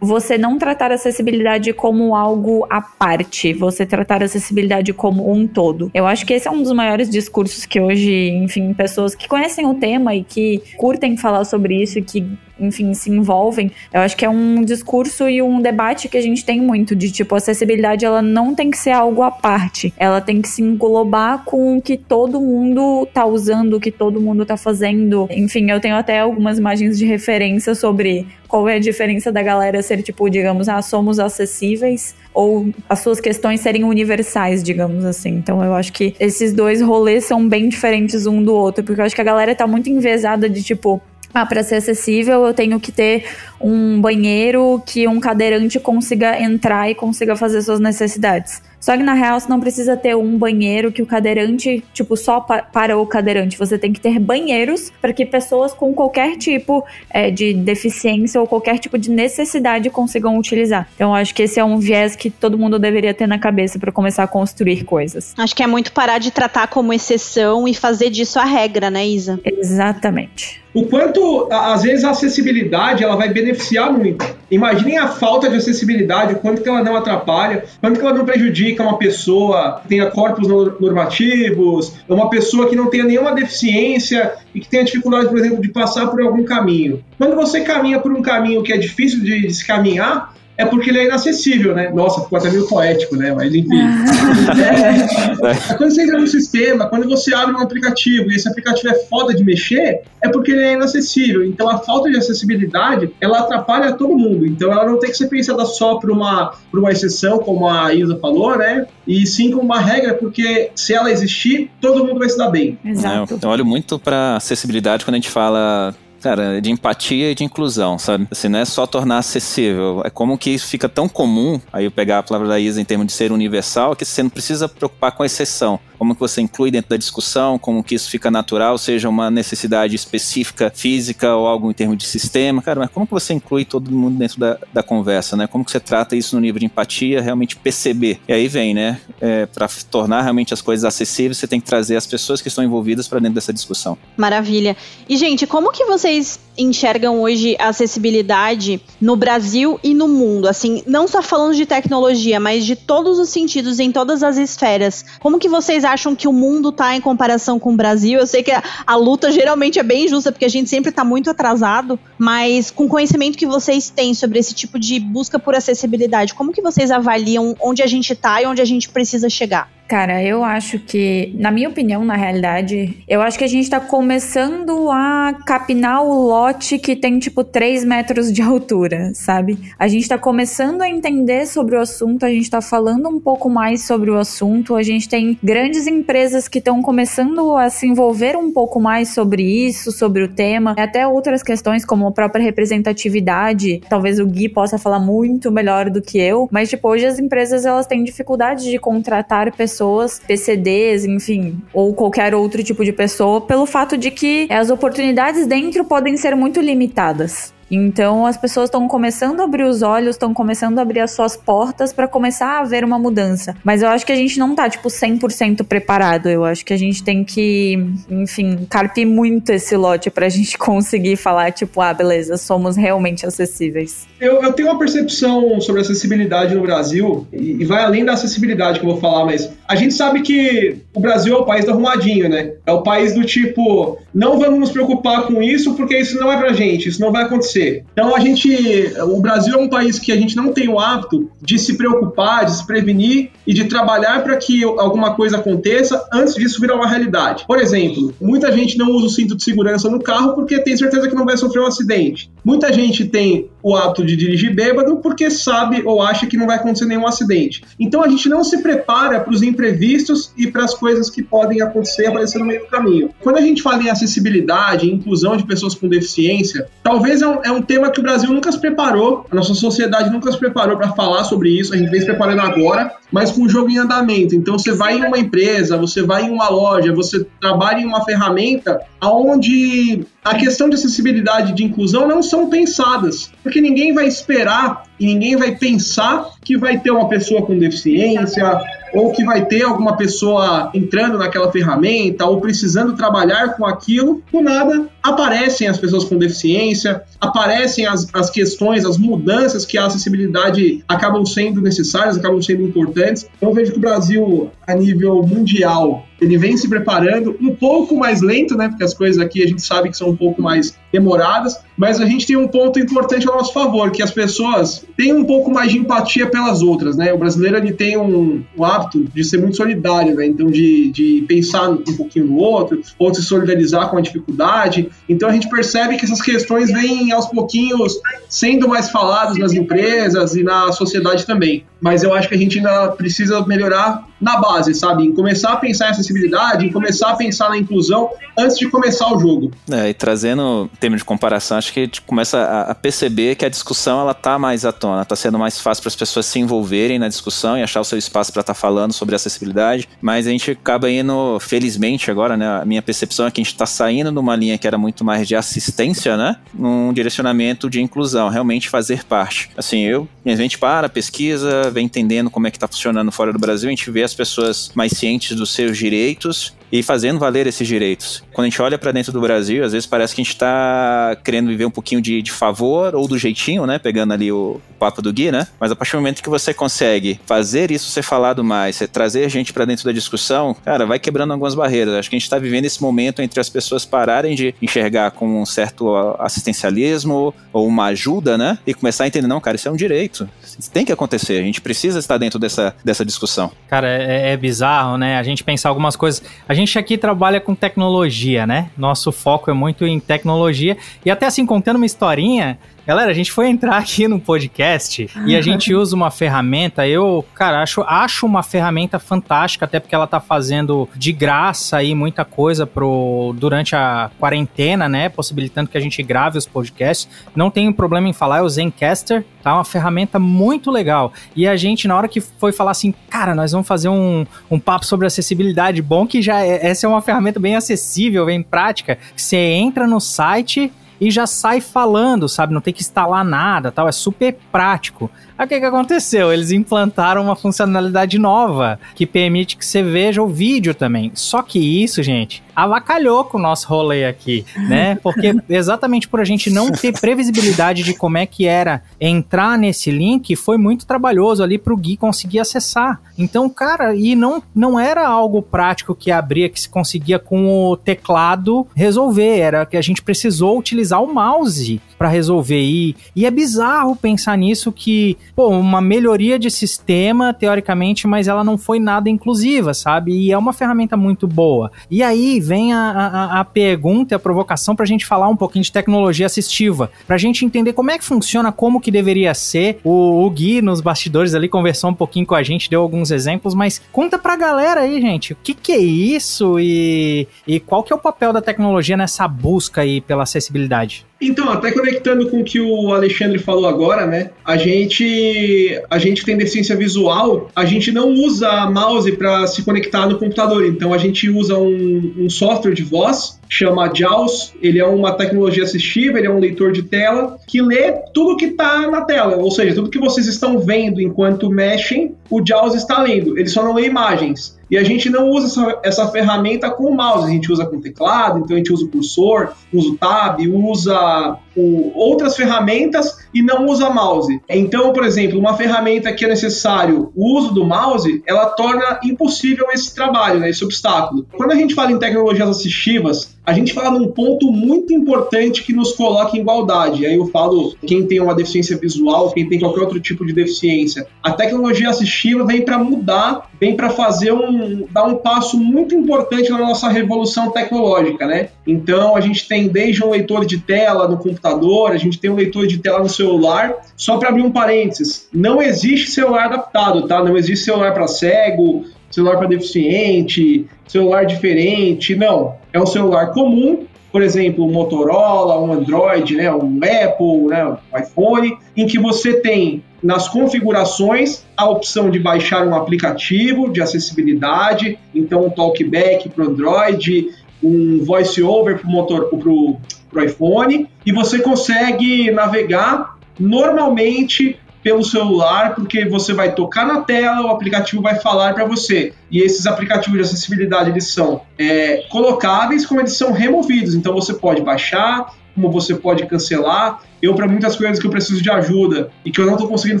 você 0.00 0.38
não 0.38 0.58
tratar 0.58 0.90
a 0.90 0.94
acessibilidade 0.94 1.72
como 1.72 2.14
algo 2.14 2.66
à 2.70 2.80
parte, 2.80 3.52
você 3.52 3.84
tratar 3.84 4.22
a 4.22 4.26
acessibilidade 4.26 4.92
como 4.92 5.30
um 5.30 5.46
todo. 5.46 5.90
Eu 5.94 6.06
acho 6.06 6.24
que 6.24 6.34
esse 6.34 6.48
é 6.48 6.50
um 6.50 6.62
dos 6.62 6.72
maiores 6.72 7.08
discursos 7.08 7.66
que 7.66 7.80
hoje, 7.80 8.30
enfim, 8.30 8.72
pessoas 8.72 9.14
que 9.14 9.28
conhecem 9.28 9.66
o 9.66 9.74
tema 9.74 10.14
e 10.14 10.22
que 10.22 10.62
curtem 10.76 11.16
falar 11.16 11.44
sobre 11.44 11.82
isso 11.82 11.98
e 11.98 12.02
que 12.02 12.26
enfim, 12.58 12.94
se 12.94 13.10
envolvem. 13.10 13.70
Eu 13.92 14.00
acho 14.00 14.16
que 14.16 14.24
é 14.24 14.30
um 14.30 14.62
discurso 14.62 15.28
e 15.28 15.42
um 15.42 15.60
debate 15.60 16.08
que 16.08 16.16
a 16.16 16.20
gente 16.20 16.44
tem 16.44 16.60
muito 16.60 16.94
de 16.94 17.10
tipo, 17.10 17.34
a 17.34 17.38
acessibilidade 17.38 18.04
ela 18.04 18.22
não 18.22 18.54
tem 18.54 18.70
que 18.70 18.78
ser 18.78 18.92
algo 18.92 19.22
à 19.22 19.30
parte. 19.30 19.92
Ela 19.96 20.20
tem 20.20 20.40
que 20.40 20.48
se 20.48 20.62
englobar 20.62 21.44
com 21.44 21.78
o 21.78 21.82
que 21.82 21.96
todo 21.96 22.40
mundo 22.40 23.06
tá 23.12 23.26
usando, 23.26 23.74
o 23.74 23.80
que 23.80 23.90
todo 23.90 24.20
mundo 24.20 24.46
tá 24.46 24.56
fazendo. 24.56 25.26
Enfim, 25.30 25.70
eu 25.70 25.80
tenho 25.80 25.96
até 25.96 26.20
algumas 26.20 26.58
imagens 26.58 26.98
de 26.98 27.04
referência 27.04 27.74
sobre 27.74 28.26
qual 28.46 28.68
é 28.68 28.76
a 28.76 28.78
diferença 28.78 29.32
da 29.32 29.42
galera 29.42 29.63
ser 29.82 30.02
tipo, 30.02 30.28
digamos, 30.28 30.68
ah, 30.68 30.80
somos 30.82 31.18
acessíveis 31.18 32.14
ou 32.32 32.68
as 32.88 33.00
suas 33.00 33.20
questões 33.20 33.60
serem 33.60 33.84
universais, 33.84 34.62
digamos 34.62 35.04
assim. 35.04 35.30
Então 35.30 35.64
eu 35.64 35.74
acho 35.74 35.92
que 35.92 36.14
esses 36.18 36.52
dois 36.52 36.80
rolês 36.80 37.24
são 37.24 37.48
bem 37.48 37.68
diferentes 37.68 38.26
um 38.26 38.42
do 38.42 38.54
outro, 38.54 38.82
porque 38.84 39.00
eu 39.00 39.04
acho 39.04 39.14
que 39.14 39.20
a 39.20 39.24
galera 39.24 39.54
tá 39.54 39.66
muito 39.66 39.88
envezada 39.88 40.48
de 40.48 40.62
tipo, 40.62 41.00
ah, 41.32 41.44
para 41.44 41.62
ser 41.62 41.76
acessível, 41.76 42.46
eu 42.46 42.54
tenho 42.54 42.78
que 42.78 42.92
ter 42.92 43.24
um 43.60 44.00
banheiro 44.00 44.80
que 44.86 45.08
um 45.08 45.18
cadeirante 45.18 45.80
consiga 45.80 46.40
entrar 46.40 46.88
e 46.88 46.94
consiga 46.94 47.34
fazer 47.34 47.60
suas 47.62 47.80
necessidades. 47.80 48.62
Só 48.84 48.94
que 48.98 49.02
na 49.02 49.14
real 49.14 49.40
você 49.40 49.48
não 49.48 49.60
precisa 49.60 49.96
ter 49.96 50.14
um 50.14 50.36
banheiro 50.36 50.92
que 50.92 51.00
o 51.00 51.06
cadeirante, 51.06 51.82
tipo, 51.94 52.18
só 52.18 52.38
pa 52.38 52.60
para 52.60 52.98
o 52.98 53.06
cadeirante. 53.06 53.56
Você 53.56 53.78
tem 53.78 53.94
que 53.94 53.98
ter 53.98 54.18
banheiros 54.18 54.92
para 55.00 55.10
que 55.10 55.24
pessoas 55.24 55.72
com 55.72 55.94
qualquer 55.94 56.36
tipo 56.36 56.84
é, 57.08 57.30
de 57.30 57.54
deficiência 57.54 58.38
ou 58.38 58.46
qualquer 58.46 58.78
tipo 58.78 58.98
de 58.98 59.10
necessidade 59.10 59.88
consigam 59.88 60.36
utilizar. 60.36 60.86
Então 60.96 61.12
eu 61.12 61.14
acho 61.14 61.34
que 61.34 61.44
esse 61.44 61.58
é 61.58 61.64
um 61.64 61.78
viés 61.78 62.14
que 62.14 62.28
todo 62.28 62.58
mundo 62.58 62.78
deveria 62.78 63.14
ter 63.14 63.26
na 63.26 63.38
cabeça 63.38 63.78
para 63.78 63.90
começar 63.90 64.24
a 64.24 64.26
construir 64.26 64.84
coisas. 64.84 65.32
Acho 65.38 65.56
que 65.56 65.62
é 65.62 65.66
muito 65.66 65.90
parar 65.90 66.18
de 66.18 66.30
tratar 66.30 66.66
como 66.66 66.92
exceção 66.92 67.66
e 67.66 67.72
fazer 67.72 68.10
disso 68.10 68.38
a 68.38 68.44
regra, 68.44 68.90
né, 68.90 69.06
Isa? 69.06 69.40
Exatamente 69.42 70.62
o 70.74 70.84
quanto, 70.86 71.46
às 71.52 71.84
vezes, 71.84 72.04
a 72.04 72.10
acessibilidade 72.10 73.04
ela 73.04 73.14
vai 73.14 73.28
beneficiar 73.28 73.92
muito. 73.92 74.26
Imaginem 74.50 74.98
a 74.98 75.06
falta 75.06 75.48
de 75.48 75.56
acessibilidade, 75.56 76.34
o 76.34 76.38
quanto 76.38 76.62
que 76.62 76.68
ela 76.68 76.82
não 76.82 76.96
atrapalha, 76.96 77.64
quanto 77.80 78.00
que 78.00 78.04
ela 78.04 78.14
não 78.14 78.24
prejudica 78.24 78.73
uma 78.82 78.98
pessoa 78.98 79.80
que 79.82 79.88
tenha 79.88 80.10
corpos 80.10 80.48
normativos, 80.80 81.94
uma 82.08 82.28
pessoa 82.28 82.68
que 82.68 82.76
não 82.76 82.90
tenha 82.90 83.04
nenhuma 83.04 83.32
deficiência 83.32 84.32
e 84.54 84.60
que 84.60 84.68
tenha 84.68 84.84
dificuldade, 84.84 85.28
por 85.28 85.38
exemplo, 85.38 85.62
de 85.62 85.68
passar 85.68 86.08
por 86.08 86.20
algum 86.20 86.44
caminho. 86.44 87.02
Quando 87.16 87.36
você 87.36 87.60
caminha 87.60 88.00
por 88.00 88.12
um 88.12 88.22
caminho 88.22 88.62
que 88.62 88.72
é 88.72 88.76
difícil 88.76 89.22
de 89.22 89.52
se 89.52 89.66
caminhar, 89.66 90.33
é 90.56 90.64
porque 90.64 90.90
ele 90.90 90.98
é 90.98 91.04
inacessível, 91.06 91.74
né? 91.74 91.90
Nossa, 91.90 92.22
ficou 92.22 92.38
até 92.38 92.50
meio 92.50 92.66
poético, 92.68 93.16
né? 93.16 93.32
Mas 93.32 93.52
enfim. 93.54 93.80
é, 95.70 95.74
quando 95.74 95.90
você 95.90 96.02
entra 96.02 96.18
no 96.18 96.26
sistema, 96.26 96.86
quando 96.86 97.08
você 97.08 97.34
abre 97.34 97.54
um 97.54 97.60
aplicativo 97.60 98.30
e 98.30 98.36
esse 98.36 98.48
aplicativo 98.48 98.88
é 98.88 98.94
foda 98.94 99.34
de 99.34 99.44
mexer, 99.44 100.02
é 100.22 100.28
porque 100.28 100.52
ele 100.52 100.62
é 100.62 100.72
inacessível. 100.74 101.44
Então 101.44 101.68
a 101.68 101.78
falta 101.78 102.10
de 102.10 102.16
acessibilidade, 102.16 103.10
ela 103.20 103.40
atrapalha 103.40 103.92
todo 103.92 104.16
mundo. 104.16 104.46
Então 104.46 104.70
ela 104.70 104.86
não 104.86 104.98
tem 104.98 105.10
que 105.10 105.16
ser 105.16 105.28
pensada 105.28 105.64
só 105.64 105.96
por 105.96 106.10
uma, 106.10 106.54
por 106.70 106.78
uma 106.80 106.92
exceção, 106.92 107.38
como 107.38 107.68
a 107.68 107.92
Isa 107.92 108.16
falou, 108.18 108.56
né? 108.56 108.86
E 109.06 109.26
sim 109.26 109.50
como 109.50 109.64
uma 109.64 109.80
regra, 109.80 110.14
porque 110.14 110.70
se 110.74 110.94
ela 110.94 111.10
existir, 111.10 111.70
todo 111.80 112.04
mundo 112.04 112.18
vai 112.18 112.28
se 112.28 112.38
dar 112.38 112.50
bem. 112.50 112.78
Exato. 112.84 113.34
É, 113.34 113.44
eu 113.44 113.48
olho 113.48 113.64
muito 113.64 113.98
para 113.98 114.36
acessibilidade 114.36 115.04
quando 115.04 115.14
a 115.14 115.18
gente 115.18 115.30
fala 115.30 115.94
cara, 116.24 116.58
de 116.58 116.70
empatia 116.70 117.30
e 117.30 117.34
de 117.34 117.44
inclusão, 117.44 117.98
sabe? 117.98 118.26
Assim, 118.30 118.48
não 118.48 118.58
é 118.58 118.64
só 118.64 118.86
tornar 118.86 119.18
acessível, 119.18 120.00
é 120.06 120.08
como 120.08 120.38
que 120.38 120.48
isso 120.48 120.66
fica 120.66 120.88
tão 120.88 121.06
comum, 121.06 121.60
aí 121.70 121.84
eu 121.84 121.90
pegar 121.90 122.20
a 122.20 122.22
palavra 122.22 122.48
da 122.48 122.58
Isa 122.58 122.80
em 122.80 122.84
termos 122.84 123.08
de 123.08 123.12
ser 123.12 123.30
universal, 123.30 123.94
que 123.94 124.06
você 124.06 124.22
não 124.22 124.30
precisa 124.30 124.66
preocupar 124.66 125.12
com 125.12 125.22
a 125.22 125.26
exceção. 125.26 125.78
Como 125.98 126.14
que 126.14 126.20
você 126.20 126.40
inclui 126.40 126.70
dentro 126.70 126.90
da 126.90 126.96
discussão, 126.96 127.58
como 127.58 127.82
que 127.82 127.94
isso 127.94 128.10
fica 128.10 128.30
natural, 128.30 128.76
seja 128.78 129.08
uma 129.08 129.30
necessidade 129.30 129.94
específica, 129.94 130.72
física 130.74 131.34
ou 131.34 131.46
algo 131.46 131.70
em 131.70 131.74
termos 131.74 131.98
de 131.98 132.06
sistema, 132.06 132.62
cara, 132.62 132.80
mas 132.80 132.90
como 132.90 133.06
que 133.06 133.12
você 133.12 133.32
inclui 133.32 133.64
todo 133.64 133.90
mundo 133.90 134.18
dentro 134.18 134.38
da, 134.38 134.58
da 134.72 134.82
conversa, 134.82 135.36
né? 135.36 135.46
Como 135.46 135.64
que 135.64 135.70
você 135.70 135.80
trata 135.80 136.16
isso 136.16 136.34
no 136.36 136.42
nível 136.42 136.58
de 136.58 136.66
empatia, 136.66 137.20
realmente 137.20 137.56
perceber. 137.56 138.20
E 138.28 138.32
aí 138.32 138.48
vem, 138.48 138.74
né? 138.74 139.00
É, 139.20 139.46
para 139.46 139.68
tornar 139.90 140.22
realmente 140.22 140.52
as 140.52 140.60
coisas 140.60 140.84
acessíveis, 140.84 141.38
você 141.38 141.46
tem 141.46 141.60
que 141.60 141.66
trazer 141.66 141.96
as 141.96 142.06
pessoas 142.06 142.40
que 142.40 142.48
estão 142.48 142.64
envolvidas 142.64 143.08
para 143.08 143.18
dentro 143.18 143.34
dessa 143.34 143.52
discussão. 143.52 143.96
Maravilha. 144.16 144.76
E, 145.08 145.16
gente, 145.16 145.46
como 145.46 145.70
que 145.72 145.84
vocês 145.84 146.38
enxergam 146.56 147.20
hoje 147.20 147.56
a 147.58 147.68
acessibilidade 147.68 148.80
no 149.00 149.16
Brasil 149.16 149.78
e 149.82 149.94
no 149.94 150.08
mundo? 150.08 150.48
Assim, 150.48 150.82
não 150.86 151.08
só 151.08 151.22
falando 151.22 151.54
de 151.54 151.66
tecnologia, 151.66 152.38
mas 152.38 152.64
de 152.64 152.76
todos 152.76 153.18
os 153.18 153.28
sentidos, 153.28 153.78
em 153.80 153.90
todas 153.90 154.22
as 154.22 154.36
esferas. 154.36 155.04
Como 155.20 155.38
que 155.38 155.48
vocês 155.48 155.84
acham 155.84 156.14
que 156.14 156.28
o 156.28 156.32
mundo 156.32 156.68
está 156.70 156.94
em 156.96 157.00
comparação 157.00 157.58
com 157.58 157.72
o 157.72 157.76
Brasil? 157.76 158.18
Eu 158.18 158.26
sei 158.26 158.42
que 158.42 158.52
a, 158.52 158.62
a 158.86 158.96
luta 158.96 159.30
geralmente 159.30 159.78
é 159.78 159.82
bem 159.82 160.08
justa, 160.08 160.30
porque 160.30 160.44
a 160.44 160.50
gente 160.50 160.68
sempre 160.70 160.90
está 160.90 161.04
muito 161.04 161.30
atrasado, 161.30 161.98
mas 162.18 162.70
com 162.70 162.86
o 162.86 162.88
conhecimento 162.88 163.38
que 163.38 163.46
vocês 163.46 163.90
têm 163.90 164.14
sobre 164.14 164.38
esse 164.38 164.54
tipo 164.54 164.78
de 164.78 164.98
busca 165.00 165.38
por 165.38 165.54
acessibilidade, 165.54 166.34
como 166.34 166.52
que 166.52 166.62
vocês 166.62 166.90
avaliam 166.90 167.54
onde 167.60 167.82
a 167.82 167.86
gente 167.86 168.12
está 168.12 168.42
e 168.42 168.46
onde 168.46 168.62
a 168.62 168.64
gente 168.64 168.88
precisa 168.88 169.28
chegar? 169.28 169.70
Cara, 169.86 170.22
eu 170.24 170.42
acho 170.42 170.78
que, 170.78 171.34
na 171.38 171.50
minha 171.50 171.68
opinião, 171.68 172.04
na 172.06 172.16
realidade, 172.16 173.04
eu 173.06 173.20
acho 173.20 173.38
que 173.38 173.44
a 173.44 173.48
gente 173.48 173.68
tá 173.68 173.78
começando 173.78 174.90
a 174.90 175.34
capinar 175.44 176.02
o 176.02 176.26
lote 176.26 176.78
que 176.78 176.96
tem, 176.96 177.18
tipo, 177.18 177.44
3 177.44 177.84
metros 177.84 178.32
de 178.32 178.40
altura, 178.40 179.12
sabe? 179.14 179.58
A 179.78 179.86
gente 179.86 180.08
tá 180.08 180.16
começando 180.16 180.80
a 180.80 180.88
entender 180.88 181.46
sobre 181.46 181.76
o 181.76 181.80
assunto, 181.80 182.24
a 182.24 182.30
gente 182.30 182.48
tá 182.48 182.62
falando 182.62 183.10
um 183.10 183.20
pouco 183.20 183.50
mais 183.50 183.82
sobre 183.82 184.10
o 184.10 184.16
assunto, 184.16 184.74
a 184.74 184.82
gente 184.82 185.06
tem 185.06 185.38
grandes 185.42 185.86
empresas 185.86 186.48
que 186.48 186.60
estão 186.60 186.80
começando 186.80 187.54
a 187.54 187.68
se 187.68 187.86
envolver 187.86 188.36
um 188.36 188.50
pouco 188.50 188.80
mais 188.80 189.10
sobre 189.10 189.42
isso, 189.42 189.92
sobre 189.92 190.22
o 190.22 190.28
tema, 190.28 190.74
até 190.78 191.06
outras 191.06 191.42
questões 191.42 191.84
como 191.84 192.06
a 192.06 192.10
própria 192.10 192.42
representatividade. 192.42 193.82
Talvez 193.86 194.18
o 194.18 194.26
Gui 194.26 194.48
possa 194.48 194.78
falar 194.78 194.98
muito 194.98 195.52
melhor 195.52 195.90
do 195.90 196.00
que 196.00 196.18
eu, 196.18 196.48
mas, 196.50 196.70
tipo, 196.70 196.88
hoje 196.88 197.04
as 197.04 197.18
empresas 197.18 197.66
elas 197.66 197.86
têm 197.86 198.02
dificuldade 198.02 198.70
de 198.70 198.78
contratar 198.78 199.52
pessoas 199.54 199.74
pessoas, 199.84 200.18
PCDs, 200.18 201.04
enfim, 201.04 201.62
ou 201.72 201.94
qualquer 201.94 202.34
outro 202.34 202.64
tipo 202.64 202.84
de 202.84 202.92
pessoa, 202.92 203.40
pelo 203.40 203.66
fato 203.66 203.98
de 203.98 204.10
que 204.10 204.48
as 204.50 204.70
oportunidades 204.70 205.46
dentro 205.46 205.84
podem 205.84 206.16
ser 206.16 206.34
muito 206.34 206.60
limitadas. 206.60 207.53
Então 207.70 208.26
as 208.26 208.36
pessoas 208.36 208.68
estão 208.68 208.86
começando 208.88 209.40
a 209.40 209.44
abrir 209.44 209.64
os 209.64 209.82
olhos, 209.82 210.16
estão 210.16 210.32
começando 210.32 210.78
a 210.78 210.82
abrir 210.82 211.00
as 211.00 211.12
suas 211.12 211.36
portas 211.36 211.92
para 211.92 212.06
começar 212.06 212.46
a 212.46 212.60
haver 212.60 212.84
uma 212.84 212.98
mudança. 212.98 213.56
Mas 213.64 213.82
eu 213.82 213.88
acho 213.88 214.04
que 214.04 214.12
a 214.12 214.16
gente 214.16 214.38
não 214.38 214.54
tá 214.54 214.68
tipo 214.68 214.88
100% 214.88 215.64
preparado. 215.64 216.28
Eu 216.28 216.44
acho 216.44 216.64
que 216.64 216.72
a 216.72 216.76
gente 216.76 217.02
tem 217.02 217.24
que, 217.24 217.78
enfim, 218.10 218.66
carpir 218.68 219.06
muito 219.06 219.50
esse 219.50 219.76
lote 219.76 220.10
pra 220.10 220.28
gente 220.28 220.56
conseguir 220.58 221.16
falar 221.16 221.52
tipo, 221.52 221.80
ah, 221.80 221.92
beleza, 221.92 222.36
somos 222.36 222.76
realmente 222.76 223.26
acessíveis. 223.26 224.06
Eu, 224.20 224.42
eu 224.42 224.52
tenho 224.52 224.68
uma 224.68 224.78
percepção 224.78 225.60
sobre 225.60 225.80
acessibilidade 225.80 226.54
no 226.54 226.62
Brasil 226.62 227.26
e, 227.32 227.62
e 227.62 227.64
vai 227.64 227.82
além 227.82 228.04
da 228.04 228.12
acessibilidade 228.12 228.80
que 228.80 228.86
eu 228.86 228.90
vou 228.90 229.00
falar, 229.00 229.24
mas 229.26 229.50
a 229.66 229.74
gente 229.74 229.94
sabe 229.94 230.22
que 230.22 230.78
o 230.94 231.00
Brasil 231.00 231.34
é 231.34 231.38
o 231.38 231.44
país 231.44 231.64
do 231.64 231.72
arrumadinho, 231.72 232.28
né? 232.28 232.52
É 232.66 232.72
o 232.72 232.82
país 232.82 233.14
do 233.14 233.24
tipo, 233.24 233.98
não 234.14 234.38
vamos 234.38 234.58
nos 234.58 234.70
preocupar 234.70 235.26
com 235.26 235.42
isso 235.42 235.74
porque 235.74 235.98
isso 235.98 236.18
não 236.18 236.30
é 236.30 236.36
pra 236.36 236.52
gente, 236.52 236.88
isso 236.88 237.00
não 237.00 237.12
vai 237.12 237.24
acontecer. 237.24 237.53
Então 237.92 238.14
a 238.14 238.20
gente, 238.20 238.92
o 239.02 239.20
Brasil 239.20 239.54
é 239.54 239.58
um 239.58 239.68
país 239.68 239.98
que 239.98 240.12
a 240.12 240.16
gente 240.16 240.36
não 240.36 240.52
tem 240.52 240.68
o 240.68 240.78
hábito 240.78 241.30
de 241.40 241.58
se 241.58 241.76
preocupar, 241.76 242.44
de 242.44 242.56
se 242.56 242.66
prevenir 242.66 243.30
e 243.46 243.52
de 243.52 243.64
trabalhar 243.64 244.22
para 244.22 244.36
que 244.36 244.64
alguma 244.64 245.14
coisa 245.14 245.36
aconteça 245.36 246.06
antes 246.12 246.34
disso 246.34 246.60
virar 246.60 246.76
uma 246.76 246.88
realidade. 246.88 247.44
Por 247.46 247.58
exemplo, 247.58 248.12
muita 248.20 248.50
gente 248.52 248.76
não 248.76 248.90
usa 248.90 249.06
o 249.06 249.10
cinto 249.10 249.36
de 249.36 249.44
segurança 249.44 249.88
no 249.88 250.00
carro 250.00 250.34
porque 250.34 250.58
tem 250.58 250.76
certeza 250.76 251.08
que 251.08 251.14
não 251.14 251.24
vai 251.24 251.36
sofrer 251.36 251.60
um 251.60 251.66
acidente. 251.66 252.30
Muita 252.44 252.72
gente 252.72 253.04
tem 253.04 253.48
o 253.64 253.74
hábito 253.74 254.04
de 254.04 254.14
dirigir 254.14 254.54
bêbado 254.54 254.98
porque 254.98 255.30
sabe 255.30 255.82
ou 255.86 256.02
acha 256.02 256.26
que 256.26 256.36
não 256.36 256.46
vai 256.46 256.56
acontecer 256.56 256.84
nenhum 256.84 257.06
acidente. 257.06 257.64
Então 257.80 258.02
a 258.02 258.08
gente 258.08 258.28
não 258.28 258.44
se 258.44 258.62
prepara 258.62 259.20
para 259.20 259.32
os 259.32 259.42
imprevistos 259.42 260.34
e 260.36 260.46
para 260.46 260.64
as 260.64 260.74
coisas 260.74 261.08
que 261.08 261.22
podem 261.22 261.62
acontecer 261.62 262.06
aparecer 262.06 262.38
no 262.38 262.44
meio 262.44 262.60
do 262.60 262.66
caminho. 262.66 263.10
Quando 263.22 263.38
a 263.38 263.40
gente 263.40 263.62
fala 263.62 263.82
em 263.82 263.88
acessibilidade, 263.88 264.90
inclusão 264.90 265.34
de 265.34 265.46
pessoas 265.46 265.74
com 265.74 265.88
deficiência, 265.88 266.66
talvez 266.82 267.22
é 267.22 267.26
um, 267.26 267.42
é 267.42 267.50
um 267.50 267.62
tema 267.62 267.90
que 267.90 268.00
o 268.00 268.02
Brasil 268.02 268.30
nunca 268.30 268.52
se 268.52 268.60
preparou, 268.60 269.24
a 269.30 269.34
nossa 269.34 269.54
sociedade 269.54 270.10
nunca 270.10 270.30
se 270.30 270.38
preparou 270.38 270.76
para 270.76 270.92
falar 270.92 271.24
sobre 271.24 271.48
isso, 271.48 271.72
a 271.72 271.76
gente 271.78 271.90
vem 271.90 272.00
se 272.00 272.06
preparando 272.06 272.42
agora, 272.42 272.92
mas 273.12 273.30
com 273.30 273.42
o 273.42 273.48
jogo 273.48 273.70
em 273.70 273.78
andamento. 273.78 274.34
Então 274.34 274.58
você 274.58 274.72
vai 274.72 274.98
em 274.98 275.04
uma 275.04 275.18
empresa, 275.18 275.76
você 275.76 276.02
vai 276.02 276.24
em 276.24 276.30
uma 276.30 276.48
loja, 276.48 276.92
você 276.92 277.24
trabalha 277.40 277.80
em 277.80 277.86
uma 277.86 278.04
ferramenta 278.04 278.80
onde 279.02 280.04
a 280.24 280.34
questão 280.34 280.68
de 280.68 280.76
acessibilidade 280.76 281.52
e 281.52 281.54
de 281.54 281.64
inclusão 281.64 282.08
não 282.08 282.22
são 282.22 282.48
pensadas, 282.48 283.30
porque 283.42 283.60
ninguém 283.60 283.92
vai 283.92 284.06
esperar 284.06 284.84
e 284.98 285.06
ninguém 285.06 285.36
vai 285.36 285.54
pensar 285.54 286.30
que 286.42 286.56
vai 286.56 286.78
ter 286.80 286.90
uma 286.90 287.08
pessoa 287.08 287.42
com 287.42 287.58
deficiência 287.58 288.60
ou 288.94 289.12
que 289.12 289.24
vai 289.24 289.44
ter 289.44 289.62
alguma 289.62 289.96
pessoa 289.96 290.70
entrando 290.72 291.18
naquela 291.18 291.50
ferramenta 291.50 292.24
ou 292.24 292.40
precisando 292.40 292.94
trabalhar 292.94 293.56
com 293.56 293.66
aquilo, 293.66 294.22
do 294.32 294.40
nada 294.40 294.88
aparecem 295.02 295.68
as 295.68 295.76
pessoas 295.76 296.04
com 296.04 296.16
deficiência, 296.16 297.02
aparecem 297.20 297.86
as, 297.86 298.08
as 298.14 298.30
questões, 298.30 298.86
as 298.86 298.96
mudanças 298.96 299.66
que 299.66 299.76
a 299.76 299.84
acessibilidade 299.84 300.82
acabam 300.88 301.26
sendo 301.26 301.60
necessárias, 301.60 302.16
acabam 302.16 302.40
sendo 302.40 302.62
importantes. 302.62 303.28
Então, 303.36 303.50
eu 303.50 303.54
vejo 303.54 303.72
que 303.72 303.78
o 303.78 303.80
Brasil, 303.80 304.50
a 304.66 304.74
nível 304.74 305.22
mundial, 305.22 306.06
ele 306.20 306.38
vem 306.38 306.56
se 306.56 306.68
preparando 306.68 307.36
um 307.40 307.54
pouco 307.54 307.96
mais 307.96 308.20
lento, 308.20 308.56
né? 308.56 308.68
Porque 308.68 308.84
as 308.84 308.94
coisas 308.94 309.20
aqui 309.20 309.42
a 309.42 309.46
gente 309.46 309.62
sabe 309.62 309.90
que 309.90 309.96
são 309.96 310.10
um 310.10 310.16
pouco 310.16 310.40
mais 310.40 310.76
demoradas, 310.92 311.58
mas 311.76 312.00
a 312.00 312.06
gente 312.06 312.26
tem 312.26 312.36
um 312.36 312.46
ponto 312.46 312.78
importante 312.78 313.28
ao 313.28 313.36
nosso 313.36 313.52
favor, 313.52 313.90
que 313.90 314.02
as 314.02 314.10
pessoas 314.10 314.84
têm 314.96 315.12
um 315.12 315.24
pouco 315.24 315.50
mais 315.50 315.72
de 315.72 315.78
empatia 315.78 316.26
pelas 316.26 316.62
outras, 316.62 316.96
né? 316.96 317.12
O 317.12 317.18
brasileiro 317.18 317.56
ele 317.56 317.72
tem 317.72 317.96
um, 317.96 318.44
um 318.56 318.64
hábito 318.64 319.04
de 319.12 319.24
ser 319.24 319.38
muito 319.38 319.56
solidário, 319.56 320.14
né? 320.14 320.26
Então 320.26 320.46
de, 320.46 320.90
de 320.92 321.24
pensar 321.26 321.68
um 321.68 321.96
pouquinho 321.96 322.26
no 322.26 322.36
outro, 322.36 322.80
ou 322.98 323.12
se 323.14 323.22
solidarizar 323.22 323.90
com 323.90 323.98
a 323.98 324.00
dificuldade. 324.00 324.88
Então 325.08 325.28
a 325.28 325.32
gente 325.32 325.48
percebe 325.48 325.96
que 325.96 326.04
essas 326.04 326.22
questões 326.22 326.70
vêm 326.70 327.10
aos 327.12 327.26
pouquinhos 327.26 327.98
sendo 328.28 328.68
mais 328.68 328.90
faladas 328.90 329.36
nas 329.36 329.52
empresas 329.52 330.36
e 330.36 330.42
na 330.42 330.70
sociedade 330.72 331.26
também. 331.26 331.64
Mas 331.84 332.02
eu 332.02 332.14
acho 332.14 332.30
que 332.30 332.34
a 332.34 332.38
gente 332.38 332.56
ainda 332.56 332.88
precisa 332.92 333.44
melhorar 333.44 334.08
na 334.18 334.38
base, 334.38 334.74
sabe? 334.74 335.04
Em 335.04 335.12
começar 335.12 335.52
a 335.52 335.56
pensar 335.56 335.88
em 335.88 335.90
acessibilidade, 335.90 336.64
em 336.64 336.72
começar 336.72 337.10
a 337.10 337.14
pensar 337.14 337.50
na 337.50 337.58
inclusão 337.58 338.08
antes 338.38 338.58
de 338.58 338.70
começar 338.70 339.14
o 339.14 339.20
jogo. 339.20 339.52
É, 339.70 339.90
e 339.90 339.94
trazendo 339.94 340.70
em 340.72 340.76
termos 340.78 341.00
de 341.00 341.04
comparação, 341.04 341.58
acho 341.58 341.70
que 341.74 341.80
a 341.80 341.84
gente 341.84 342.00
começa 342.00 342.38
a, 342.38 342.70
a 342.70 342.74
perceber 342.74 343.34
que 343.34 343.44
a 343.44 343.50
discussão 343.50 344.00
ela 344.00 344.14
tá 344.14 344.38
mais 344.38 344.64
à 344.64 344.72
tona, 344.72 345.04
tá 345.04 345.14
sendo 345.14 345.38
mais 345.38 345.60
fácil 345.60 345.82
para 345.82 345.88
as 345.88 345.96
pessoas 345.96 346.24
se 346.24 346.38
envolverem 346.38 346.98
na 346.98 347.06
discussão 347.06 347.58
e 347.58 347.62
achar 347.62 347.82
o 347.82 347.84
seu 347.84 347.98
espaço 347.98 348.32
para 348.32 348.40
estar 348.40 348.54
tá 348.54 348.58
falando 348.58 348.94
sobre 348.94 349.14
acessibilidade, 349.14 349.86
mas 350.00 350.26
a 350.26 350.30
gente 350.30 350.52
acaba 350.52 350.90
indo, 350.90 351.38
felizmente 351.38 352.10
agora, 352.10 352.34
né, 352.34 352.62
a 352.62 352.64
minha 352.64 352.80
percepção 352.80 353.26
é 353.26 353.30
que 353.30 353.42
a 353.42 353.44
gente 353.44 353.52
está 353.52 353.66
saindo 353.66 354.10
de 354.10 354.18
uma 354.18 354.34
linha 354.34 354.56
que 354.56 354.66
era 354.66 354.78
muito 354.78 355.04
mais 355.04 355.28
de 355.28 355.36
assistência, 355.36 356.16
né, 356.16 356.36
num 356.54 356.94
direcionamento 356.94 357.68
de 357.68 357.82
inclusão, 357.82 358.30
realmente 358.30 358.70
fazer 358.70 359.04
parte. 359.04 359.50
Assim, 359.54 359.82
eu, 359.82 360.08
a 360.24 360.34
gente 360.34 360.56
para, 360.56 360.88
pesquisa, 360.88 361.70
vem 361.74 361.84
entendendo 361.84 362.30
como 362.30 362.46
é 362.46 362.50
que 362.50 362.56
está 362.56 362.66
funcionando 362.66 363.12
fora 363.12 363.32
do 363.32 363.38
Brasil, 363.38 363.68
a 363.68 363.70
gente 363.70 363.90
vê 363.90 364.02
as 364.02 364.14
pessoas 364.14 364.70
mais 364.74 364.92
cientes 364.92 365.36
dos 365.36 365.52
seus 365.52 365.76
direitos 365.76 366.54
e 366.74 366.82
fazendo 366.82 367.20
valer 367.20 367.46
esses 367.46 367.68
direitos. 367.68 368.24
Quando 368.32 368.46
a 368.46 368.50
gente 368.50 368.60
olha 368.60 368.76
para 368.76 368.90
dentro 368.90 369.12
do 369.12 369.20
Brasil, 369.20 369.64
às 369.64 369.70
vezes 369.70 369.86
parece 369.86 370.12
que 370.12 370.20
a 370.20 370.24
gente 370.24 370.32
está 370.32 371.16
querendo 371.22 371.46
viver 371.46 371.64
um 371.64 371.70
pouquinho 371.70 372.00
de, 372.00 372.20
de, 372.20 372.32
favor 372.32 372.96
ou 372.96 373.06
do 373.06 373.16
jeitinho, 373.16 373.64
né? 373.64 373.78
Pegando 373.78 374.12
ali 374.12 374.32
o, 374.32 374.60
o, 374.68 374.74
papo 374.74 375.00
do 375.00 375.12
Gui, 375.12 375.30
né? 375.30 375.46
Mas 375.60 375.70
a 375.70 375.76
partir 375.76 375.92
do 375.92 375.98
momento 375.98 376.20
que 376.20 376.28
você 376.28 376.52
consegue 376.52 377.20
fazer 377.26 377.70
isso 377.70 377.88
ser 377.90 378.02
falado 378.02 378.42
mais, 378.42 378.82
trazer 378.92 379.28
gente 379.28 379.52
para 379.52 379.64
dentro 379.64 379.84
da 379.84 379.92
discussão, 379.92 380.56
cara, 380.64 380.84
vai 380.84 380.98
quebrando 380.98 381.32
algumas 381.32 381.54
barreiras. 381.54 381.94
Acho 381.94 382.10
que 382.10 382.16
a 382.16 382.18
gente 382.18 382.26
está 382.26 382.40
vivendo 382.40 382.64
esse 382.64 382.82
momento 382.82 383.22
entre 383.22 383.38
as 383.38 383.48
pessoas 383.48 383.84
pararem 383.84 384.34
de 384.34 384.52
enxergar 384.60 385.12
com 385.12 385.40
um 385.40 385.46
certo 385.46 385.94
assistencialismo 386.18 387.32
ou 387.52 387.68
uma 387.68 387.86
ajuda, 387.86 388.36
né? 388.36 388.58
E 388.66 388.74
começar 388.74 389.04
a 389.04 389.06
entender, 389.06 389.28
não, 389.28 389.40
cara, 389.40 389.54
isso 389.54 389.68
é 389.68 389.70
um 389.70 389.76
direito. 389.76 390.28
Tem 390.72 390.84
que 390.84 390.92
acontecer. 390.92 391.38
A 391.38 391.42
gente 391.42 391.60
precisa 391.60 391.98
estar 391.98 392.18
dentro 392.18 392.38
dessa, 392.38 392.74
dessa 392.84 393.04
discussão. 393.04 393.50
Cara, 393.68 393.88
é, 393.88 394.32
é 394.32 394.36
bizarro, 394.36 394.96
né? 394.96 395.16
A 395.16 395.22
gente 395.22 395.42
pensar 395.44 395.68
algumas 395.68 395.96
coisas. 395.96 396.22
A 396.48 396.54
gente 396.54 396.78
aqui 396.78 396.96
trabalha 396.96 397.40
com 397.40 397.54
tecnologia, 397.54 398.46
né? 398.46 398.70
Nosso 398.76 399.12
foco 399.12 399.50
é 399.50 399.54
muito 399.54 399.86
em 399.86 399.98
tecnologia. 400.00 400.76
E 401.04 401.10
até 401.10 401.26
assim, 401.26 401.44
contando 401.46 401.76
uma 401.76 401.86
historinha, 401.86 402.58
Galera, 402.86 403.10
a 403.10 403.14
gente 403.14 403.32
foi 403.32 403.48
entrar 403.48 403.78
aqui 403.78 404.06
no 404.06 404.20
podcast 404.20 405.08
e 405.24 405.34
a 405.34 405.40
gente 405.40 405.72
usa 405.74 405.96
uma 405.96 406.10
ferramenta. 406.10 406.86
Eu, 406.86 407.24
cara, 407.34 407.62
acho, 407.62 407.80
acho 407.82 408.26
uma 408.26 408.42
ferramenta 408.42 408.98
fantástica, 408.98 409.64
até 409.64 409.80
porque 409.80 409.94
ela 409.94 410.06
tá 410.06 410.20
fazendo 410.20 410.86
de 410.94 411.10
graça 411.10 411.78
aí 411.78 411.94
muita 411.94 412.26
coisa 412.26 412.66
pro, 412.66 413.34
durante 413.38 413.74
a 413.74 414.10
quarentena, 414.18 414.86
né? 414.86 415.08
Possibilitando 415.08 415.70
que 415.70 415.78
a 415.78 415.80
gente 415.80 416.02
grave 416.02 416.36
os 416.36 416.44
podcasts. 416.44 417.08
Não 417.34 417.50
tenho 417.50 417.72
problema 417.72 418.06
em 418.06 418.12
falar, 418.12 418.38
é 418.38 418.42
o 418.42 418.48
Zencaster, 418.50 419.24
tá? 419.42 419.54
Uma 419.54 419.64
ferramenta 419.64 420.18
muito 420.18 420.70
legal. 420.70 421.10
E 421.34 421.48
a 421.48 421.56
gente, 421.56 421.88
na 421.88 421.96
hora 421.96 422.06
que 422.06 422.20
foi 422.20 422.52
falar 422.52 422.72
assim, 422.72 422.92
cara, 423.08 423.34
nós 423.34 423.52
vamos 423.52 423.66
fazer 423.66 423.88
um, 423.88 424.26
um 424.50 424.60
papo 424.60 424.84
sobre 424.84 425.06
acessibilidade, 425.06 425.80
bom 425.80 426.06
que 426.06 426.20
já 426.20 426.44
é, 426.44 426.66
essa 426.66 426.86
é 426.86 426.88
uma 426.88 427.00
ferramenta 427.00 427.40
bem 427.40 427.56
acessível, 427.56 428.26
bem 428.26 428.42
prática. 428.42 428.98
Você 429.16 429.38
entra 429.38 429.86
no 429.86 430.00
site 430.00 430.70
e 431.00 431.10
já 431.10 431.26
sai 431.26 431.60
falando, 431.60 432.28
sabe? 432.28 432.54
Não 432.54 432.60
tem 432.60 432.72
que 432.72 432.82
instalar 432.82 433.24
nada, 433.24 433.70
tal. 433.70 433.88
É 433.88 433.92
super 433.92 434.36
prático. 434.50 435.10
Aí 435.36 435.46
o 435.46 435.48
que, 435.48 435.58
que 435.58 435.66
aconteceu? 435.66 436.32
Eles 436.32 436.50
implantaram 436.50 437.22
uma 437.22 437.34
funcionalidade 437.34 438.18
nova 438.18 438.78
que 438.94 439.06
permite 439.06 439.56
que 439.56 439.66
você 439.66 439.82
veja 439.82 440.22
o 440.22 440.28
vídeo 440.28 440.74
também. 440.74 441.10
Só 441.14 441.42
que 441.42 441.58
isso, 441.58 442.02
gente, 442.02 442.42
avacalhou 442.54 443.24
com 443.24 443.38
o 443.38 443.40
nosso 443.40 443.68
rolê 443.68 444.04
aqui, 444.04 444.44
né? 444.68 444.96
Porque 445.02 445.34
exatamente 445.48 446.08
por 446.08 446.20
a 446.20 446.24
gente 446.24 446.50
não 446.50 446.70
ter 446.70 446.98
previsibilidade 446.98 447.82
de 447.82 447.94
como 447.94 448.18
é 448.18 448.26
que 448.26 448.46
era 448.46 448.82
entrar 449.00 449.58
nesse 449.58 449.90
link, 449.90 450.34
foi 450.36 450.56
muito 450.56 450.86
trabalhoso 450.86 451.42
ali 451.42 451.58
pro 451.58 451.76
Gui 451.76 451.96
conseguir 451.96 452.40
acessar. 452.40 453.00
Então, 453.16 453.48
cara, 453.48 453.94
e 453.94 454.14
não, 454.14 454.42
não 454.54 454.78
era 454.78 455.06
algo 455.06 455.42
prático 455.42 455.94
que 455.94 456.10
abria, 456.10 456.48
que 456.48 456.60
se 456.60 456.68
conseguia 456.68 457.18
com 457.18 457.70
o 457.70 457.76
teclado 457.76 458.66
resolver, 458.74 459.38
era 459.38 459.66
que 459.66 459.76
a 459.76 459.82
gente 459.82 460.02
precisou 460.02 460.58
utilizar 460.58 461.02
o 461.02 461.12
mouse 461.12 461.80
para 461.96 462.08
resolver. 462.08 462.60
E, 462.60 462.96
e 463.14 463.26
é 463.26 463.30
bizarro 463.30 463.96
pensar 463.96 464.36
nisso 464.36 464.72
que, 464.72 465.16
pô, 465.34 465.48
uma 465.48 465.80
melhoria 465.80 466.38
de 466.38 466.50
sistema, 466.50 467.32
teoricamente, 467.32 468.06
mas 468.06 468.28
ela 468.28 468.44
não 468.44 468.58
foi 468.58 468.78
nada 468.78 469.08
inclusiva, 469.08 469.72
sabe? 469.74 470.12
E 470.12 470.32
é 470.32 470.38
uma 470.38 470.52
ferramenta 470.52 470.96
muito 470.96 471.26
boa. 471.26 471.70
E 471.90 472.02
aí 472.02 472.40
vem 472.46 472.72
a, 472.72 472.90
a, 472.90 473.40
a 473.40 473.44
pergunta 473.44 474.14
e 474.14 474.16
a 474.16 474.18
provocação 474.18 474.76
para 474.76 474.84
a 474.84 474.86
gente 474.86 475.06
falar 475.06 475.28
um 475.28 475.36
pouquinho 475.36 475.64
de 475.64 475.72
tecnologia 475.72 476.26
assistiva, 476.26 476.90
para 477.06 477.16
a 477.16 477.18
gente 477.18 477.44
entender 477.44 477.72
como 477.72 477.90
é 477.90 477.98
que 477.98 478.04
funciona, 478.04 478.52
como 478.52 478.80
que 478.80 478.90
deveria 478.90 479.34
ser. 479.34 479.80
O, 479.82 480.24
o 480.24 480.30
Gui, 480.30 480.60
nos 480.60 480.80
bastidores 480.80 481.34
ali, 481.34 481.48
conversou 481.48 481.90
um 481.90 481.94
pouquinho 481.94 482.26
com 482.26 482.34
a 482.34 482.42
gente, 482.42 482.70
deu 482.70 482.82
alguns 482.82 483.10
exemplos, 483.10 483.54
mas 483.54 483.80
conta 483.92 484.18
pra 484.18 484.36
galera 484.36 484.82
aí, 484.82 485.00
gente, 485.00 485.32
o 485.32 485.36
que, 485.42 485.54
que 485.54 485.72
é 485.72 485.78
isso 485.78 486.58
e, 486.58 487.26
e 487.46 487.60
qual 487.60 487.82
que 487.82 487.92
é 487.92 487.96
o 487.96 487.98
papel 487.98 488.32
da 488.32 488.42
tecnologia 488.42 488.96
nessa 488.96 489.26
busca 489.26 489.80
aí 489.80 490.00
pela 490.00 490.24
acessibilidade? 490.24 491.06
Então, 491.26 491.48
até 491.48 491.70
conectando 491.72 492.28
com 492.28 492.40
o 492.40 492.44
que 492.44 492.60
o 492.60 492.92
Alexandre 492.92 493.38
falou 493.38 493.66
agora, 493.66 494.06
né? 494.06 494.30
A 494.44 494.56
gente, 494.56 495.80
a 495.90 495.98
gente 495.98 496.24
tem 496.24 496.36
deficiência 496.36 496.76
visual, 496.76 497.50
a 497.54 497.64
gente 497.64 497.90
não 497.90 498.10
usa 498.10 498.70
mouse 498.70 499.10
para 499.12 499.46
se 499.46 499.62
conectar 499.62 500.06
no 500.06 500.18
computador. 500.18 500.64
Então, 500.66 500.92
a 500.92 500.98
gente 500.98 501.28
usa 501.30 501.56
um, 501.56 502.14
um 502.18 502.30
software 502.30 502.74
de 502.74 502.82
voz 502.82 503.38
chama 503.48 503.92
JAWS, 503.92 504.54
ele 504.60 504.78
é 504.78 504.86
uma 504.86 505.12
tecnologia 505.12 505.64
assistível, 505.64 506.18
ele 506.18 506.26
é 506.26 506.30
um 506.30 506.38
leitor 506.38 506.72
de 506.72 506.82
tela 506.82 507.38
que 507.46 507.60
lê 507.62 507.92
tudo 508.12 508.36
que 508.36 508.46
está 508.46 508.90
na 508.90 509.02
tela, 509.02 509.36
ou 509.36 509.50
seja, 509.50 509.74
tudo 509.74 509.90
que 509.90 509.98
vocês 509.98 510.26
estão 510.26 510.58
vendo 510.58 511.00
enquanto 511.00 511.50
mexem, 511.50 512.14
o 512.30 512.44
JAWS 512.44 512.74
está 512.74 513.00
lendo, 513.02 513.38
ele 513.38 513.48
só 513.48 513.62
não 513.62 513.74
lê 513.74 513.86
imagens. 513.86 514.58
E 514.70 514.78
a 514.78 514.82
gente 514.82 515.10
não 515.10 515.28
usa 515.30 515.46
essa, 515.46 515.80
essa 515.84 516.08
ferramenta 516.08 516.70
com 516.70 516.84
o 516.84 516.96
mouse, 516.96 517.26
a 517.26 517.30
gente 517.30 517.52
usa 517.52 517.66
com 517.66 517.80
teclado, 517.80 518.40
então 518.40 518.54
a 518.54 518.58
gente 518.58 518.72
usa 518.72 518.84
o 518.84 518.88
cursor, 518.88 519.52
usa 519.72 519.88
o 519.90 519.96
tab, 519.96 520.40
usa 520.40 521.38
o, 521.56 521.92
outras 521.94 522.36
ferramentas 522.36 523.16
e 523.32 523.42
não 523.42 523.66
usa 523.66 523.90
mouse. 523.90 524.40
Então, 524.48 524.92
por 524.92 525.04
exemplo, 525.04 525.38
uma 525.38 525.56
ferramenta 525.56 526.12
que 526.12 526.24
é 526.24 526.28
necessário 526.28 527.12
o 527.14 527.38
uso 527.38 527.52
do 527.52 527.64
mouse, 527.64 528.22
ela 528.26 528.46
torna 528.46 529.00
impossível 529.02 529.66
esse 529.72 529.94
trabalho, 529.94 530.40
né, 530.40 530.50
esse 530.50 530.64
obstáculo. 530.64 531.26
Quando 531.36 531.52
a 531.52 531.56
gente 531.56 531.74
fala 531.74 531.92
em 531.92 531.98
tecnologias 531.98 532.48
assistivas, 532.48 533.34
a 533.44 533.52
gente 533.52 533.74
fala 533.74 533.90
num 533.90 534.10
ponto 534.10 534.50
muito 534.50 534.94
importante 534.94 535.62
que 535.62 535.72
nos 535.72 535.92
coloca 535.92 536.36
em 536.36 536.40
igualdade. 536.40 537.04
Aí 537.04 537.14
eu 537.14 537.26
falo 537.26 537.74
quem 537.86 538.06
tem 538.06 538.20
uma 538.20 538.34
deficiência 538.34 538.76
visual, 538.76 539.32
quem 539.32 539.48
tem 539.48 539.60
qualquer 539.60 539.82
outro 539.82 540.00
tipo 540.00 540.24
de 540.24 540.32
deficiência. 540.32 541.06
A 541.22 541.32
tecnologia 541.32 541.90
assistiva 541.90 542.44
vem 542.46 542.64
para 542.64 542.78
mudar, 542.78 543.50
vem 543.60 543.76
para 543.76 543.90
fazer 543.90 544.32
um 544.32 544.86
dar 544.90 545.04
um 545.04 545.16
passo 545.16 545.58
muito 545.58 545.94
importante 545.94 546.50
na 546.50 546.58
nossa 546.58 546.88
revolução 546.88 547.50
tecnológica, 547.50 548.26
né? 548.26 548.48
Então 548.66 549.16
a 549.16 549.20
gente 549.20 549.46
tem 549.48 549.68
desde 549.68 550.04
um 550.04 550.10
leitor 550.10 550.44
de 550.44 550.58
tela 550.58 551.08
no 551.08 551.16
computador, 551.16 551.92
a 551.92 551.96
gente 551.96 552.18
tem 552.18 552.30
um 552.30 552.34
leitor 552.36 552.66
de 552.66 552.78
tela 552.78 553.00
no 553.00 553.08
celular. 553.08 553.74
Só 553.96 554.18
para 554.18 554.28
abrir 554.28 554.42
um 554.42 554.50
parênteses, 554.50 555.28
não 555.32 555.62
existe 555.62 556.10
celular 556.10 556.46
adaptado, 556.46 557.06
tá? 557.06 557.22
Não 557.22 557.36
existe 557.36 557.64
celular 557.64 557.92
para 557.94 558.06
cego, 558.08 558.84
celular 559.10 559.36
para 559.36 559.46
deficiente, 559.46 560.66
celular 560.88 561.24
diferente, 561.24 562.16
não. 562.16 562.56
É 562.72 562.80
um 562.80 562.86
celular 562.86 563.32
comum, 563.32 563.84
por 564.10 564.22
exemplo, 564.22 564.64
um 564.64 564.72
Motorola, 564.72 565.60
um 565.60 565.72
Android, 565.72 566.36
né, 566.36 566.52
um 566.52 566.78
Apple, 566.82 567.46
né, 567.48 567.64
um 567.66 567.98
iPhone, 567.98 568.56
em 568.76 568.86
que 568.86 568.98
você 568.98 569.40
tem 569.40 569.82
nas 570.04 570.28
configurações 570.28 571.44
a 571.56 571.68
opção 571.68 572.10
de 572.10 572.18
baixar 572.18 572.66
um 572.66 572.74
aplicativo 572.74 573.72
de 573.72 573.80
acessibilidade, 573.80 574.98
então 575.14 575.46
um 575.46 575.50
talkback 575.50 576.28
para 576.28 576.44
o 576.44 576.48
Android, 576.48 577.30
um 577.62 578.04
voice-over 578.04 578.78
para 578.78 578.90
o 578.90 579.78
iPhone, 580.22 580.90
e 581.06 581.10
você 581.10 581.38
consegue 581.38 582.30
navegar 582.30 583.18
normalmente 583.40 584.60
pelo 584.82 585.02
celular, 585.02 585.74
porque 585.74 586.04
você 586.04 586.34
vai 586.34 586.54
tocar 586.54 586.86
na 586.86 587.00
tela, 587.00 587.46
o 587.46 587.48
aplicativo 587.48 588.02
vai 588.02 588.16
falar 588.16 588.52
para 588.52 588.66
você. 588.66 589.14
E 589.30 589.40
esses 589.40 589.66
aplicativos 589.66 590.18
de 590.18 590.24
acessibilidade 590.24 590.90
eles 590.90 591.08
são 591.08 591.40
é, 591.58 592.04
colocáveis, 592.10 592.84
como 592.84 593.00
eles 593.00 593.16
são 593.16 593.32
removidos. 593.32 593.94
Então 593.94 594.12
você 594.12 594.34
pode 594.34 594.60
baixar, 594.60 595.32
como 595.54 595.70
você 595.70 595.94
pode 595.94 596.26
cancelar. 596.26 597.00
Eu, 597.22 597.34
para 597.34 597.48
muitas 597.48 597.76
coisas 597.76 597.98
que 597.98 598.06
eu 598.06 598.10
preciso 598.10 598.42
de 598.42 598.50
ajuda 598.50 599.10
e 599.24 599.30
que 599.30 599.40
eu 599.40 599.46
não 599.46 599.54
estou 599.54 599.68
conseguindo 599.68 600.00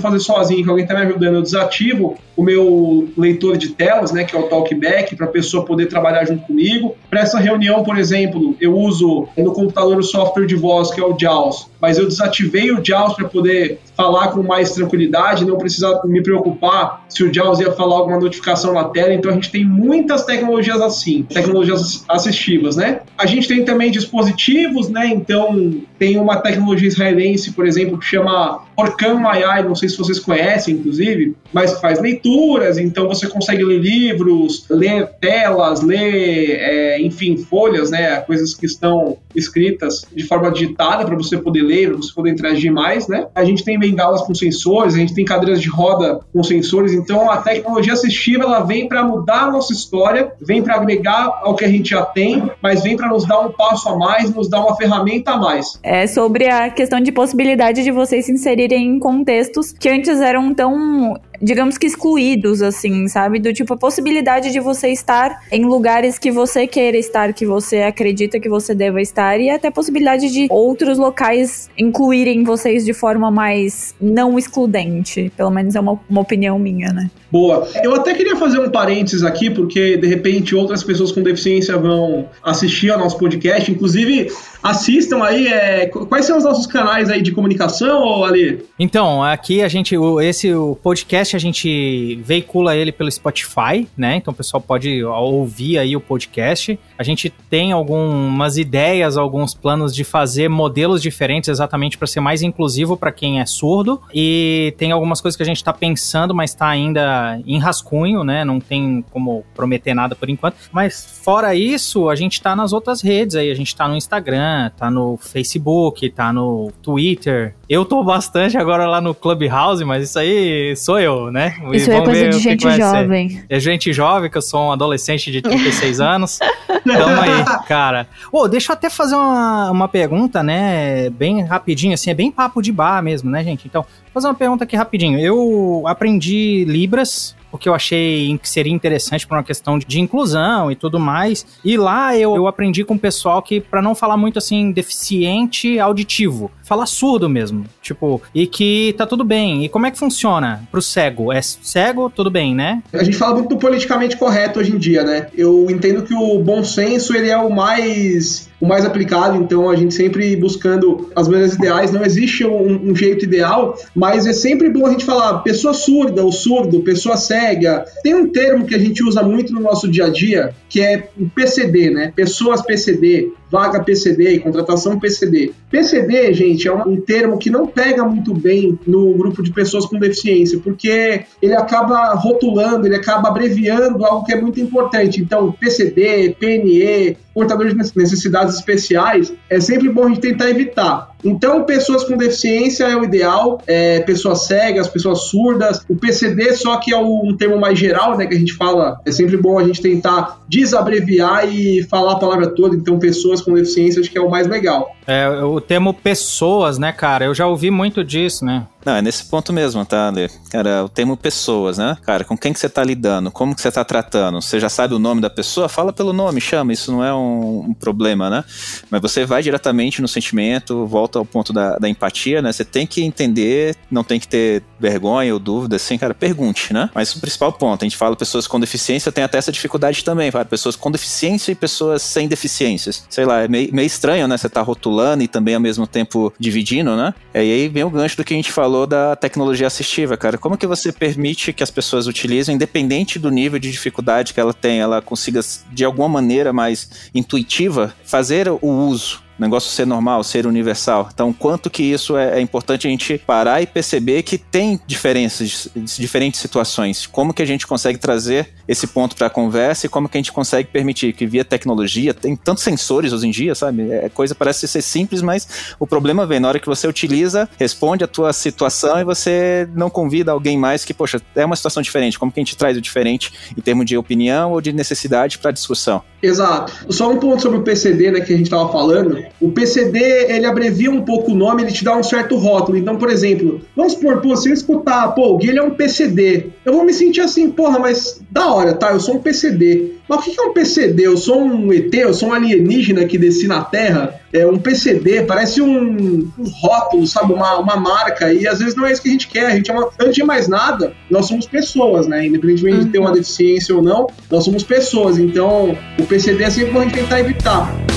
fazer 0.00 0.20
sozinho, 0.20 0.62
que 0.62 0.68
alguém 0.68 0.84
está 0.84 0.94
me 0.94 1.06
ajudando, 1.06 1.36
eu 1.36 1.42
desativo 1.42 2.16
o 2.36 2.42
meu 2.42 3.08
leitor 3.16 3.56
de 3.56 3.70
telas, 3.70 4.12
né, 4.12 4.24
que 4.24 4.34
é 4.34 4.38
o 4.38 4.44
Talkback, 4.44 5.14
para 5.16 5.26
a 5.26 5.30
pessoa 5.30 5.64
poder 5.64 5.86
trabalhar 5.86 6.24
junto 6.24 6.42
comigo. 6.46 6.96
Para 7.08 7.20
essa 7.20 7.38
reunião, 7.38 7.82
por 7.82 7.96
exemplo, 7.96 8.56
eu 8.60 8.76
uso 8.76 9.28
no 9.36 9.52
computador 9.52 9.98
o 9.98 10.02
software 10.02 10.46
de 10.46 10.56
voz, 10.56 10.90
que 10.90 11.00
é 11.00 11.04
o 11.04 11.16
JAWS, 11.18 11.70
mas 11.80 11.98
eu 11.98 12.06
desativei 12.06 12.72
o 12.72 12.84
JAWS 12.84 13.14
para 13.14 13.28
poder 13.28 13.78
falar 13.96 14.28
com 14.28 14.42
mais 14.42 14.72
tranquilidade, 14.72 15.44
não 15.44 15.56
precisar 15.56 16.00
me 16.04 16.22
preocupar 16.22 17.04
se 17.08 17.22
o 17.22 17.32
JAWS 17.32 17.60
ia 17.60 17.72
falar 17.72 17.96
alguma 17.96 18.18
notificação 18.18 18.74
na 18.74 18.84
tela. 18.84 19.14
Então 19.14 19.30
a 19.30 19.34
gente 19.34 19.50
tem 19.50 19.64
muitas 19.64 20.24
tecnologias 20.24 20.80
assim, 20.80 21.22
tecnologias 21.22 22.04
assistivas, 22.08 22.76
né? 22.76 23.00
A 23.16 23.26
gente 23.26 23.46
tem 23.46 23.64
também 23.64 23.90
dispositivos, 23.90 24.88
né? 24.88 25.06
Então 25.06 25.74
tem 25.98 26.18
uma 26.18 26.38
tecnologia 26.38 26.88
israelense, 27.04 27.52
por 27.52 27.66
exemplo, 27.66 27.98
que 27.98 28.06
chama 28.06 28.64
Orkan 28.76 29.14
Mayai, 29.14 29.62
não 29.62 29.74
sei 29.74 29.88
se 29.88 29.96
vocês 29.96 30.18
conhecem, 30.18 30.74
inclusive, 30.74 31.36
mas 31.52 31.78
faz 31.80 32.00
leituras, 32.00 32.78
então 32.78 33.06
você 33.06 33.26
consegue 33.26 33.64
ler 33.64 33.78
livros, 33.78 34.64
ler 34.68 35.08
telas, 35.20 35.82
ler, 35.82 36.58
é, 36.60 37.00
enfim, 37.00 37.36
folhas, 37.36 37.90
né? 37.90 38.20
Coisas 38.20 38.54
que 38.54 38.66
estão 38.66 39.16
escritas 39.34 40.04
de 40.14 40.24
forma 40.24 40.50
digitada 40.50 41.04
para 41.04 41.16
você 41.16 41.38
poder 41.38 41.62
ler, 41.62 41.88
para 41.88 41.96
você 41.98 42.12
poder 42.12 42.30
interagir 42.30 42.72
mais, 42.72 43.08
né? 43.08 43.26
A 43.34 43.44
gente 43.44 43.64
tem 43.64 43.78
bengalas 43.78 44.22
com 44.22 44.34
sensores, 44.34 44.94
a 44.94 44.98
gente 44.98 45.14
tem 45.14 45.24
cadeiras 45.24 45.60
de 45.60 45.68
roda 45.68 46.20
com 46.32 46.42
sensores, 46.42 46.92
então 46.92 47.30
a 47.30 47.38
tecnologia 47.38 47.92
assistiva 47.92 48.44
ela 48.44 48.60
vem 48.60 48.88
para 48.88 49.04
mudar 49.04 49.44
a 49.44 49.50
nossa 49.50 49.72
história, 49.72 50.32
vem 50.40 50.62
para 50.62 50.74
agregar 50.74 51.40
ao 51.42 51.54
que 51.54 51.64
a 51.64 51.68
gente 51.68 51.90
já 51.90 52.04
tem, 52.04 52.42
mas 52.62 52.82
vem 52.82 52.96
para 52.96 53.08
nos 53.08 53.24
dar 53.26 53.40
um 53.40 53.50
passo 53.52 53.88
a 53.88 53.96
mais, 53.96 54.34
nos 54.34 54.48
dar 54.48 54.60
uma 54.60 54.76
ferramenta 54.76 55.32
a 55.32 55.36
mais. 55.36 55.78
É 55.82 56.06
sobre 56.06 56.48
a 56.48 56.70
questão 56.70 57.00
de 57.00 57.12
possibilidade 57.12 57.82
de 57.82 57.90
vocês 57.90 58.24
se 58.24 58.32
inserirem 58.64 58.96
em 58.96 58.98
contextos 58.98 59.72
que 59.72 59.88
antes 59.88 60.20
eram 60.20 60.54
tão 60.54 61.20
digamos 61.40 61.78
que 61.78 61.86
excluídos, 61.86 62.62
assim, 62.62 63.08
sabe? 63.08 63.38
Do 63.38 63.52
tipo, 63.52 63.74
a 63.74 63.76
possibilidade 63.76 64.50
de 64.50 64.60
você 64.60 64.88
estar 64.88 65.42
em 65.50 65.64
lugares 65.64 66.18
que 66.18 66.30
você 66.30 66.66
queira 66.66 66.96
estar, 66.96 67.32
que 67.32 67.46
você 67.46 67.82
acredita 67.82 68.40
que 68.40 68.48
você 68.48 68.74
deva 68.74 69.00
estar, 69.00 69.40
e 69.40 69.50
até 69.50 69.68
a 69.68 69.72
possibilidade 69.72 70.30
de 70.30 70.46
outros 70.50 70.98
locais 70.98 71.70
incluírem 71.78 72.44
vocês 72.44 72.84
de 72.84 72.92
forma 72.92 73.30
mais 73.30 73.94
não 74.00 74.38
excludente. 74.38 75.32
Pelo 75.36 75.50
menos 75.50 75.74
é 75.74 75.80
uma, 75.80 75.98
uma 76.08 76.20
opinião 76.20 76.58
minha, 76.58 76.92
né? 76.92 77.10
Boa. 77.34 77.66
Eu 77.82 77.96
até 77.96 78.14
queria 78.14 78.36
fazer 78.36 78.60
um 78.60 78.70
parênteses 78.70 79.24
aqui, 79.24 79.50
porque 79.50 79.96
de 79.96 80.06
repente 80.06 80.54
outras 80.54 80.84
pessoas 80.84 81.10
com 81.10 81.20
deficiência 81.20 81.76
vão 81.76 82.28
assistir 82.40 82.90
ao 82.90 82.98
nosso 82.98 83.18
podcast. 83.18 83.72
Inclusive, 83.72 84.28
assistam 84.62 85.20
aí. 85.20 85.48
É... 85.48 85.86
Quais 85.86 86.26
são 86.26 86.38
os 86.38 86.44
nossos 86.44 86.66
canais 86.66 87.10
aí 87.10 87.20
de 87.20 87.32
comunicação, 87.32 88.24
Ali? 88.24 88.62
Então, 88.78 89.20
aqui 89.20 89.62
a 89.62 89.68
gente. 89.68 89.96
Esse 90.22 90.54
o 90.54 90.76
podcast 90.80 91.23
podcast 91.24 91.36
a 91.36 91.38
gente 91.38 92.16
veicula 92.22 92.76
ele 92.76 92.92
pelo 92.92 93.10
Spotify, 93.10 93.88
né? 93.96 94.16
Então 94.16 94.32
o 94.32 94.36
pessoal 94.36 94.60
pode 94.60 95.02
ouvir 95.02 95.78
aí 95.78 95.96
o 95.96 96.00
podcast. 96.00 96.78
A 96.98 97.02
gente 97.02 97.30
tem 97.30 97.72
algumas 97.72 98.58
ideias, 98.58 99.16
alguns 99.16 99.54
planos 99.54 99.94
de 99.94 100.04
fazer 100.04 100.48
modelos 100.48 101.00
diferentes 101.00 101.48
exatamente 101.48 101.96
para 101.96 102.06
ser 102.06 102.20
mais 102.20 102.42
inclusivo 102.42 102.96
para 102.96 103.10
quem 103.10 103.40
é 103.40 103.46
surdo. 103.46 104.00
E 104.12 104.74
tem 104.76 104.92
algumas 104.92 105.20
coisas 105.20 105.36
que 105.36 105.42
a 105.42 105.46
gente 105.46 105.56
está 105.56 105.72
pensando, 105.72 106.34
mas 106.34 106.50
está 106.50 106.68
ainda 106.68 107.40
em 107.46 107.58
rascunho, 107.58 108.22
né? 108.22 108.44
Não 108.44 108.60
tem 108.60 109.04
como 109.10 109.44
prometer 109.54 109.94
nada 109.94 110.14
por 110.14 110.28
enquanto. 110.28 110.56
Mas 110.70 111.20
fora 111.24 111.54
isso, 111.54 112.08
a 112.08 112.14
gente 112.14 112.34
está 112.34 112.54
nas 112.54 112.72
outras 112.72 113.00
redes 113.00 113.36
aí. 113.36 113.50
A 113.50 113.54
gente 113.54 113.68
está 113.68 113.88
no 113.88 113.96
Instagram, 113.96 114.70
tá 114.76 114.90
no 114.90 115.16
Facebook, 115.16 116.10
tá 116.10 116.32
no 116.32 116.70
Twitter. 116.82 117.54
Eu 117.68 117.84
tô 117.84 118.04
bastante 118.04 118.58
agora 118.58 118.86
lá 118.86 119.00
no 119.00 119.14
Clubhouse, 119.14 119.84
mas 119.84 120.04
isso 120.04 120.18
aí 120.18 120.76
sou 120.76 120.98
eu, 120.98 121.13
né? 121.30 121.56
Isso 121.72 121.90
é 121.90 122.00
coisa 122.00 122.28
de 122.28 122.38
gente 122.38 122.76
jovem. 122.76 123.28
Ser. 123.30 123.46
É 123.48 123.60
gente 123.60 123.92
jovem, 123.92 124.30
que 124.30 124.38
eu 124.38 124.42
sou 124.42 124.68
um 124.68 124.72
adolescente 124.72 125.30
de 125.30 125.40
36 125.42 126.00
anos. 126.02 126.38
Tamo 126.68 127.20
aí, 127.20 127.66
cara. 127.66 128.06
Ô, 128.30 128.40
oh, 128.40 128.48
deixa 128.48 128.72
eu 128.72 128.74
até 128.74 128.90
fazer 128.90 129.14
uma, 129.14 129.70
uma 129.70 129.88
pergunta, 129.88 130.42
né? 130.42 131.10
Bem 131.10 131.42
rapidinho, 131.42 131.94
assim, 131.94 132.10
é 132.10 132.14
bem 132.14 132.30
papo 132.30 132.60
de 132.60 132.72
bar 132.72 133.02
mesmo, 133.02 133.30
né, 133.30 133.42
gente? 133.42 133.66
Então, 133.66 133.82
vou 133.82 134.12
fazer 134.12 134.26
uma 134.26 134.34
pergunta 134.34 134.64
aqui 134.64 134.76
rapidinho. 134.76 135.18
Eu 135.18 135.84
aprendi 135.86 136.64
Libras 136.64 137.34
porque 137.54 137.68
eu 137.68 137.74
achei 137.74 138.36
que 138.42 138.50
seria 138.50 138.72
interessante 138.72 139.28
para 139.28 139.36
uma 139.36 139.44
questão 139.44 139.78
de 139.78 140.00
inclusão 140.00 140.72
e 140.72 140.74
tudo 140.74 140.98
mais. 140.98 141.46
E 141.64 141.76
lá 141.76 142.18
eu, 142.18 142.34
eu 142.34 142.48
aprendi 142.48 142.84
com 142.84 142.94
o 142.94 142.98
pessoal 142.98 143.40
que, 143.40 143.60
para 143.60 143.80
não 143.80 143.94
falar 143.94 144.16
muito 144.16 144.40
assim, 144.40 144.72
deficiente 144.72 145.78
auditivo, 145.78 146.50
falar 146.64 146.84
surdo 146.86 147.28
mesmo. 147.28 147.64
Tipo, 147.80 148.20
e 148.34 148.48
que 148.48 148.92
tá 148.98 149.06
tudo 149.06 149.22
bem. 149.22 149.64
E 149.64 149.68
como 149.68 149.86
é 149.86 149.92
que 149.92 149.98
funciona 150.00 150.66
pro 150.68 150.82
cego? 150.82 151.32
É 151.32 151.40
cego, 151.40 152.10
tudo 152.10 152.28
bem, 152.28 152.56
né? 152.56 152.82
A 152.92 153.04
gente 153.04 153.16
fala 153.16 153.34
muito 153.34 153.50
do 153.50 153.56
politicamente 153.56 154.16
correto 154.16 154.58
hoje 154.58 154.72
em 154.72 154.78
dia, 154.78 155.04
né? 155.04 155.28
Eu 155.32 155.68
entendo 155.70 156.02
que 156.02 156.12
o 156.12 156.40
bom 156.40 156.64
senso 156.64 157.14
ele 157.14 157.28
é 157.28 157.38
o 157.38 157.54
mais 157.54 158.50
o 158.64 158.66
mais 158.66 158.84
aplicado, 158.86 159.36
então 159.36 159.68
a 159.68 159.76
gente 159.76 159.92
sempre 159.92 160.34
buscando 160.36 161.10
as 161.14 161.28
maneiras 161.28 161.54
ideais, 161.54 161.92
não 161.92 162.02
existe 162.02 162.46
um, 162.46 162.90
um, 162.90 162.96
jeito 162.96 163.26
ideal, 163.26 163.78
mas 163.94 164.26
é 164.26 164.32
sempre 164.32 164.70
bom 164.70 164.86
a 164.86 164.90
gente 164.90 165.04
falar 165.04 165.40
pessoa 165.40 165.74
surda 165.74 166.24
ou 166.24 166.32
surdo, 166.32 166.80
pessoa 166.80 167.16
cega. 167.16 167.84
Tem 168.02 168.14
um 168.14 168.32
termo 168.32 168.64
que 168.64 168.74
a 168.74 168.78
gente 168.78 169.04
usa 169.04 169.22
muito 169.22 169.52
no 169.52 169.60
nosso 169.60 169.86
dia 169.86 170.06
a 170.06 170.08
dia, 170.08 170.54
que 170.68 170.80
é 170.80 171.08
o 171.20 171.28
PCD, 171.28 171.90
né? 171.90 172.12
Pessoas 172.16 172.62
PCD, 172.62 173.30
vaga 173.54 173.84
PCD, 173.84 174.40
contratação 174.40 174.98
PCD. 174.98 175.52
PCD, 175.70 176.34
gente, 176.34 176.66
é 176.66 176.74
um 176.74 177.00
termo 177.00 177.38
que 177.38 177.48
não 177.48 177.68
pega 177.68 178.02
muito 178.04 178.34
bem 178.34 178.76
no 178.84 179.14
grupo 179.14 179.44
de 179.44 179.52
pessoas 179.52 179.86
com 179.86 179.96
deficiência, 179.96 180.58
porque 180.58 181.24
ele 181.40 181.54
acaba 181.54 182.14
rotulando, 182.14 182.84
ele 182.84 182.96
acaba 182.96 183.28
abreviando 183.28 184.04
algo 184.04 184.26
que 184.26 184.32
é 184.32 184.40
muito 184.40 184.58
importante. 184.58 185.20
Então, 185.20 185.52
PCD, 185.52 186.34
PNE, 186.36 187.16
portador 187.32 187.68
de 187.68 187.76
necessidades 187.76 188.56
especiais, 188.56 189.32
é 189.48 189.60
sempre 189.60 189.88
bom 189.88 190.06
a 190.06 190.08
gente 190.08 190.20
tentar 190.20 190.50
evitar. 190.50 191.13
Então, 191.24 191.64
pessoas 191.64 192.04
com 192.04 192.16
deficiência 192.16 192.84
é 192.84 192.96
o 192.96 193.04
ideal, 193.04 193.60
é, 193.66 194.00
pessoas 194.00 194.46
cegas, 194.46 194.88
pessoas 194.88 195.24
surdas, 195.24 195.80
o 195.88 195.96
PCD 195.96 196.54
só 196.54 196.76
que 196.76 196.92
é 196.92 196.98
um 196.98 197.34
termo 197.36 197.58
mais 197.58 197.78
geral, 197.78 198.16
né, 198.16 198.26
que 198.26 198.34
a 198.34 198.38
gente 198.38 198.52
fala, 198.52 199.00
é 199.06 199.10
sempre 199.10 199.36
bom 199.36 199.58
a 199.58 199.64
gente 199.64 199.80
tentar 199.80 200.42
desabreviar 200.48 201.48
e 201.48 201.82
falar 201.84 202.12
a 202.12 202.18
palavra 202.18 202.48
toda, 202.48 202.76
então 202.76 202.98
pessoas 202.98 203.40
com 203.40 203.54
deficiência 203.54 204.00
acho 204.00 204.10
que 204.10 204.18
é 204.18 204.20
o 204.20 204.30
mais 204.30 204.46
legal. 204.46 204.94
É, 205.06 205.28
o 205.28 205.60
termo 205.60 205.92
pessoas, 205.92 206.78
né, 206.78 206.92
cara, 206.92 207.26
eu 207.26 207.34
já 207.34 207.46
ouvi 207.46 207.70
muito 207.70 208.02
disso, 208.02 208.44
né? 208.44 208.66
Não, 208.84 208.96
é 208.96 209.02
nesse 209.02 209.24
ponto 209.24 209.50
mesmo, 209.50 209.82
tá, 209.84 210.10
Lê? 210.10 210.28
Cara, 210.50 210.84
o 210.84 210.90
termo 210.90 211.16
pessoas, 211.16 211.78
né? 211.78 211.96
Cara, 212.02 212.22
com 212.22 212.36
quem 212.36 212.52
que 212.52 212.58
você 212.60 212.68
tá 212.68 212.84
lidando? 212.84 213.30
Como 213.30 213.54
que 213.54 213.62
você 213.62 213.72
tá 213.72 213.82
tratando? 213.82 214.42
Você 214.42 214.60
já 214.60 214.68
sabe 214.68 214.92
o 214.92 214.98
nome 214.98 215.22
da 215.22 215.30
pessoa? 215.30 215.70
Fala 215.70 215.90
pelo 215.90 216.12
nome, 216.12 216.38
chama, 216.38 216.70
isso 216.70 216.92
não 216.92 217.02
é 217.02 217.14
um, 217.14 217.70
um 217.70 217.74
problema, 217.74 218.28
né? 218.28 218.44
Mas 218.90 219.00
você 219.00 219.24
vai 219.24 219.42
diretamente 219.42 220.02
no 220.02 220.08
sentimento, 220.08 220.86
volta 220.86 221.18
ao 221.18 221.24
ponto 221.24 221.50
da, 221.50 221.78
da, 221.78 221.88
empatia, 221.88 222.42
né? 222.42 222.52
Você 222.52 222.62
tem 222.62 222.86
que 222.86 223.02
entender, 223.02 223.74
não 223.90 224.04
tem 224.04 224.20
que 224.20 224.28
ter 224.28 224.62
vergonha 224.78 225.32
ou 225.32 225.40
dúvida, 225.40 225.76
assim, 225.76 225.96
cara, 225.96 226.12
pergunte, 226.12 226.74
né? 226.74 226.90
Mas 226.94 227.14
o 227.16 227.20
principal 227.20 227.54
ponto, 227.54 227.82
a 227.82 227.86
gente 227.86 227.96
fala 227.96 228.14
pessoas 228.14 228.46
com 228.46 228.60
deficiência, 228.60 229.10
tem 229.10 229.24
até 229.24 229.38
essa 229.38 229.50
dificuldade 229.50 230.04
também, 230.04 230.30
cara, 230.30 230.44
pessoas 230.44 230.76
com 230.76 230.90
deficiência 230.90 231.52
e 231.52 231.54
pessoas 231.54 232.02
sem 232.02 232.28
deficiências. 232.28 233.06
Sei 233.08 233.24
lá, 233.24 233.40
é 233.40 233.48
meio, 233.48 233.74
meio 233.74 233.86
estranho, 233.86 234.28
né? 234.28 234.36
Você 234.36 234.50
tá 234.50 234.60
rotulando 234.60 234.93
e 235.24 235.28
também 235.28 235.54
ao 235.54 235.60
mesmo 235.60 235.86
tempo 235.86 236.32
dividindo, 236.38 236.96
né? 236.96 237.14
E 237.34 237.38
aí 237.38 237.68
vem 237.68 237.84
o 237.84 237.90
gancho 237.90 238.16
do 238.16 238.24
que 238.24 238.34
a 238.34 238.36
gente 238.36 238.52
falou 238.52 238.86
da 238.86 239.16
tecnologia 239.16 239.66
assistiva, 239.66 240.16
cara. 240.16 240.38
Como 240.38 240.56
que 240.56 240.66
você 240.66 240.92
permite 240.92 241.52
que 241.52 241.62
as 241.62 241.70
pessoas 241.70 242.06
utilizem, 242.06 242.54
independente 242.54 243.18
do 243.18 243.30
nível 243.30 243.58
de 243.58 243.70
dificuldade 243.70 244.32
que 244.32 244.40
ela 244.40 244.54
tem, 244.54 244.80
ela 244.80 245.00
consiga, 245.02 245.40
de 245.72 245.84
alguma 245.84 246.08
maneira 246.08 246.52
mais 246.52 247.10
intuitiva, 247.14 247.94
fazer 248.04 248.48
o 248.48 248.68
uso 248.68 249.23
negócio 249.38 249.70
ser 249.70 249.86
normal, 249.86 250.22
ser 250.22 250.46
universal. 250.46 251.08
Então, 251.12 251.32
quanto 251.32 251.70
que 251.70 251.82
isso 251.82 252.16
é, 252.16 252.38
é, 252.38 252.40
importante 252.40 252.86
a 252.86 252.90
gente 252.90 253.18
parar 253.18 253.62
e 253.62 253.66
perceber 253.66 254.22
que 254.22 254.38
tem 254.38 254.80
diferenças, 254.86 255.68
diferentes 255.74 256.40
situações. 256.40 257.06
Como 257.06 257.32
que 257.32 257.42
a 257.42 257.46
gente 257.46 257.66
consegue 257.66 257.98
trazer 257.98 258.48
esse 258.66 258.86
ponto 258.86 259.16
para 259.16 259.26
a 259.26 259.30
conversa 259.30 259.86
e 259.86 259.88
como 259.88 260.08
que 260.08 260.16
a 260.16 260.20
gente 260.20 260.32
consegue 260.32 260.68
permitir 260.68 261.12
que 261.12 261.26
via 261.26 261.44
tecnologia, 261.44 262.14
tem 262.14 262.34
tantos 262.34 262.62
sensores 262.62 263.12
hoje 263.12 263.26
em 263.26 263.30
dia, 263.30 263.54
sabe? 263.54 263.90
É 263.90 264.08
coisa 264.08 264.34
parece 264.34 264.66
ser 264.66 264.82
simples, 264.82 265.20
mas 265.22 265.74
o 265.78 265.86
problema 265.86 266.26
vem 266.26 266.40
na 266.40 266.48
hora 266.48 266.60
que 266.60 266.66
você 266.66 266.86
utiliza, 266.86 267.48
responde 267.58 268.04
a 268.04 268.06
tua 268.06 268.32
situação 268.32 268.98
e 268.98 269.04
você 269.04 269.68
não 269.74 269.90
convida 269.90 270.32
alguém 270.32 270.56
mais 270.56 270.84
que, 270.84 270.94
poxa, 270.94 271.20
é 271.34 271.44
uma 271.44 271.56
situação 271.56 271.82
diferente. 271.82 272.18
Como 272.18 272.32
que 272.32 272.40
a 272.40 272.42
gente 272.42 272.56
traz 272.56 272.76
o 272.76 272.80
diferente 272.80 273.32
em 273.56 273.60
termos 273.60 273.86
de 273.86 273.96
opinião 273.96 274.52
ou 274.52 274.60
de 274.60 274.72
necessidade 274.72 275.38
para 275.38 275.50
discussão? 275.50 276.02
Exato. 276.22 276.72
Só 276.92 277.10
um 277.10 277.18
ponto 277.18 277.42
sobre 277.42 277.58
o 277.58 277.62
PCD, 277.62 278.10
né, 278.10 278.20
que 278.20 278.32
a 278.32 278.36
gente 278.36 278.46
estava 278.46 278.70
falando. 278.70 279.23
O 279.40 279.50
PCD, 279.50 279.98
ele 280.28 280.46
abrevia 280.46 280.90
um 280.90 281.02
pouco 281.02 281.32
o 281.32 281.34
nome, 281.34 281.62
ele 281.62 281.72
te 281.72 281.84
dá 281.84 281.96
um 281.96 282.02
certo 282.02 282.36
rótulo. 282.36 282.78
Então, 282.78 282.96
por 282.96 283.10
exemplo, 283.10 283.60
vamos 283.76 283.94
supor, 283.94 284.20
pô, 284.20 284.36
se 284.36 284.48
eu 284.48 284.54
escutar, 284.54 285.08
pô, 285.08 285.34
o 285.34 285.38
Gui, 285.38 285.48
ele 285.48 285.58
é 285.58 285.62
um 285.62 285.70
PCD. 285.70 286.50
Eu 286.64 286.72
vou 286.72 286.84
me 286.84 286.92
sentir 286.92 287.20
assim, 287.20 287.50
porra, 287.50 287.78
mas 287.78 288.20
da 288.30 288.52
hora, 288.52 288.74
tá? 288.74 288.90
Eu 288.90 289.00
sou 289.00 289.16
um 289.16 289.20
PCD. 289.20 289.92
Mas 290.08 290.20
o 290.20 290.22
que 290.30 290.40
é 290.40 290.42
um 290.42 290.52
PCD? 290.52 291.06
Eu 291.06 291.16
sou 291.16 291.40
um 291.40 291.72
ET, 291.72 291.94
eu 291.94 292.12
sou 292.12 292.28
um 292.28 292.32
alienígena 292.32 293.06
que 293.06 293.16
desci 293.16 293.46
na 293.46 293.62
Terra. 293.62 294.20
É 294.32 294.46
um 294.46 294.58
PCD, 294.58 295.22
parece 295.22 295.62
um, 295.62 296.30
um 296.38 296.44
rótulo, 296.60 297.06
sabe? 297.06 297.32
Uma, 297.32 297.58
uma 297.58 297.76
marca. 297.76 298.32
E 298.32 298.46
às 298.46 298.58
vezes 298.58 298.74
não 298.74 298.86
é 298.86 298.92
isso 298.92 299.02
que 299.02 299.08
a 299.08 299.12
gente 299.12 299.28
quer. 299.28 299.46
A 299.46 299.56
gente 299.56 299.70
é 299.70 299.74
uma, 299.74 299.88
antes 300.00 300.14
de 300.14 300.24
mais 300.24 300.48
nada, 300.48 300.92
nós 301.10 301.26
somos 301.26 301.46
pessoas, 301.46 302.06
né? 302.06 302.26
Independentemente 302.26 302.78
uhum. 302.78 302.84
de 302.84 302.90
ter 302.90 302.98
uma 302.98 303.08
uhum. 303.08 303.14
deficiência 303.14 303.74
ou 303.74 303.82
não, 303.82 304.08
nós 304.30 304.44
somos 304.44 304.62
pessoas. 304.62 305.18
Então, 305.18 305.76
o 305.98 306.06
PCD 306.06 306.44
é 306.44 306.50
sempre 306.50 306.72
bom 306.72 306.80
a 306.80 306.82
gente 306.82 306.94
tentar 306.94 307.20
evitar. 307.20 307.93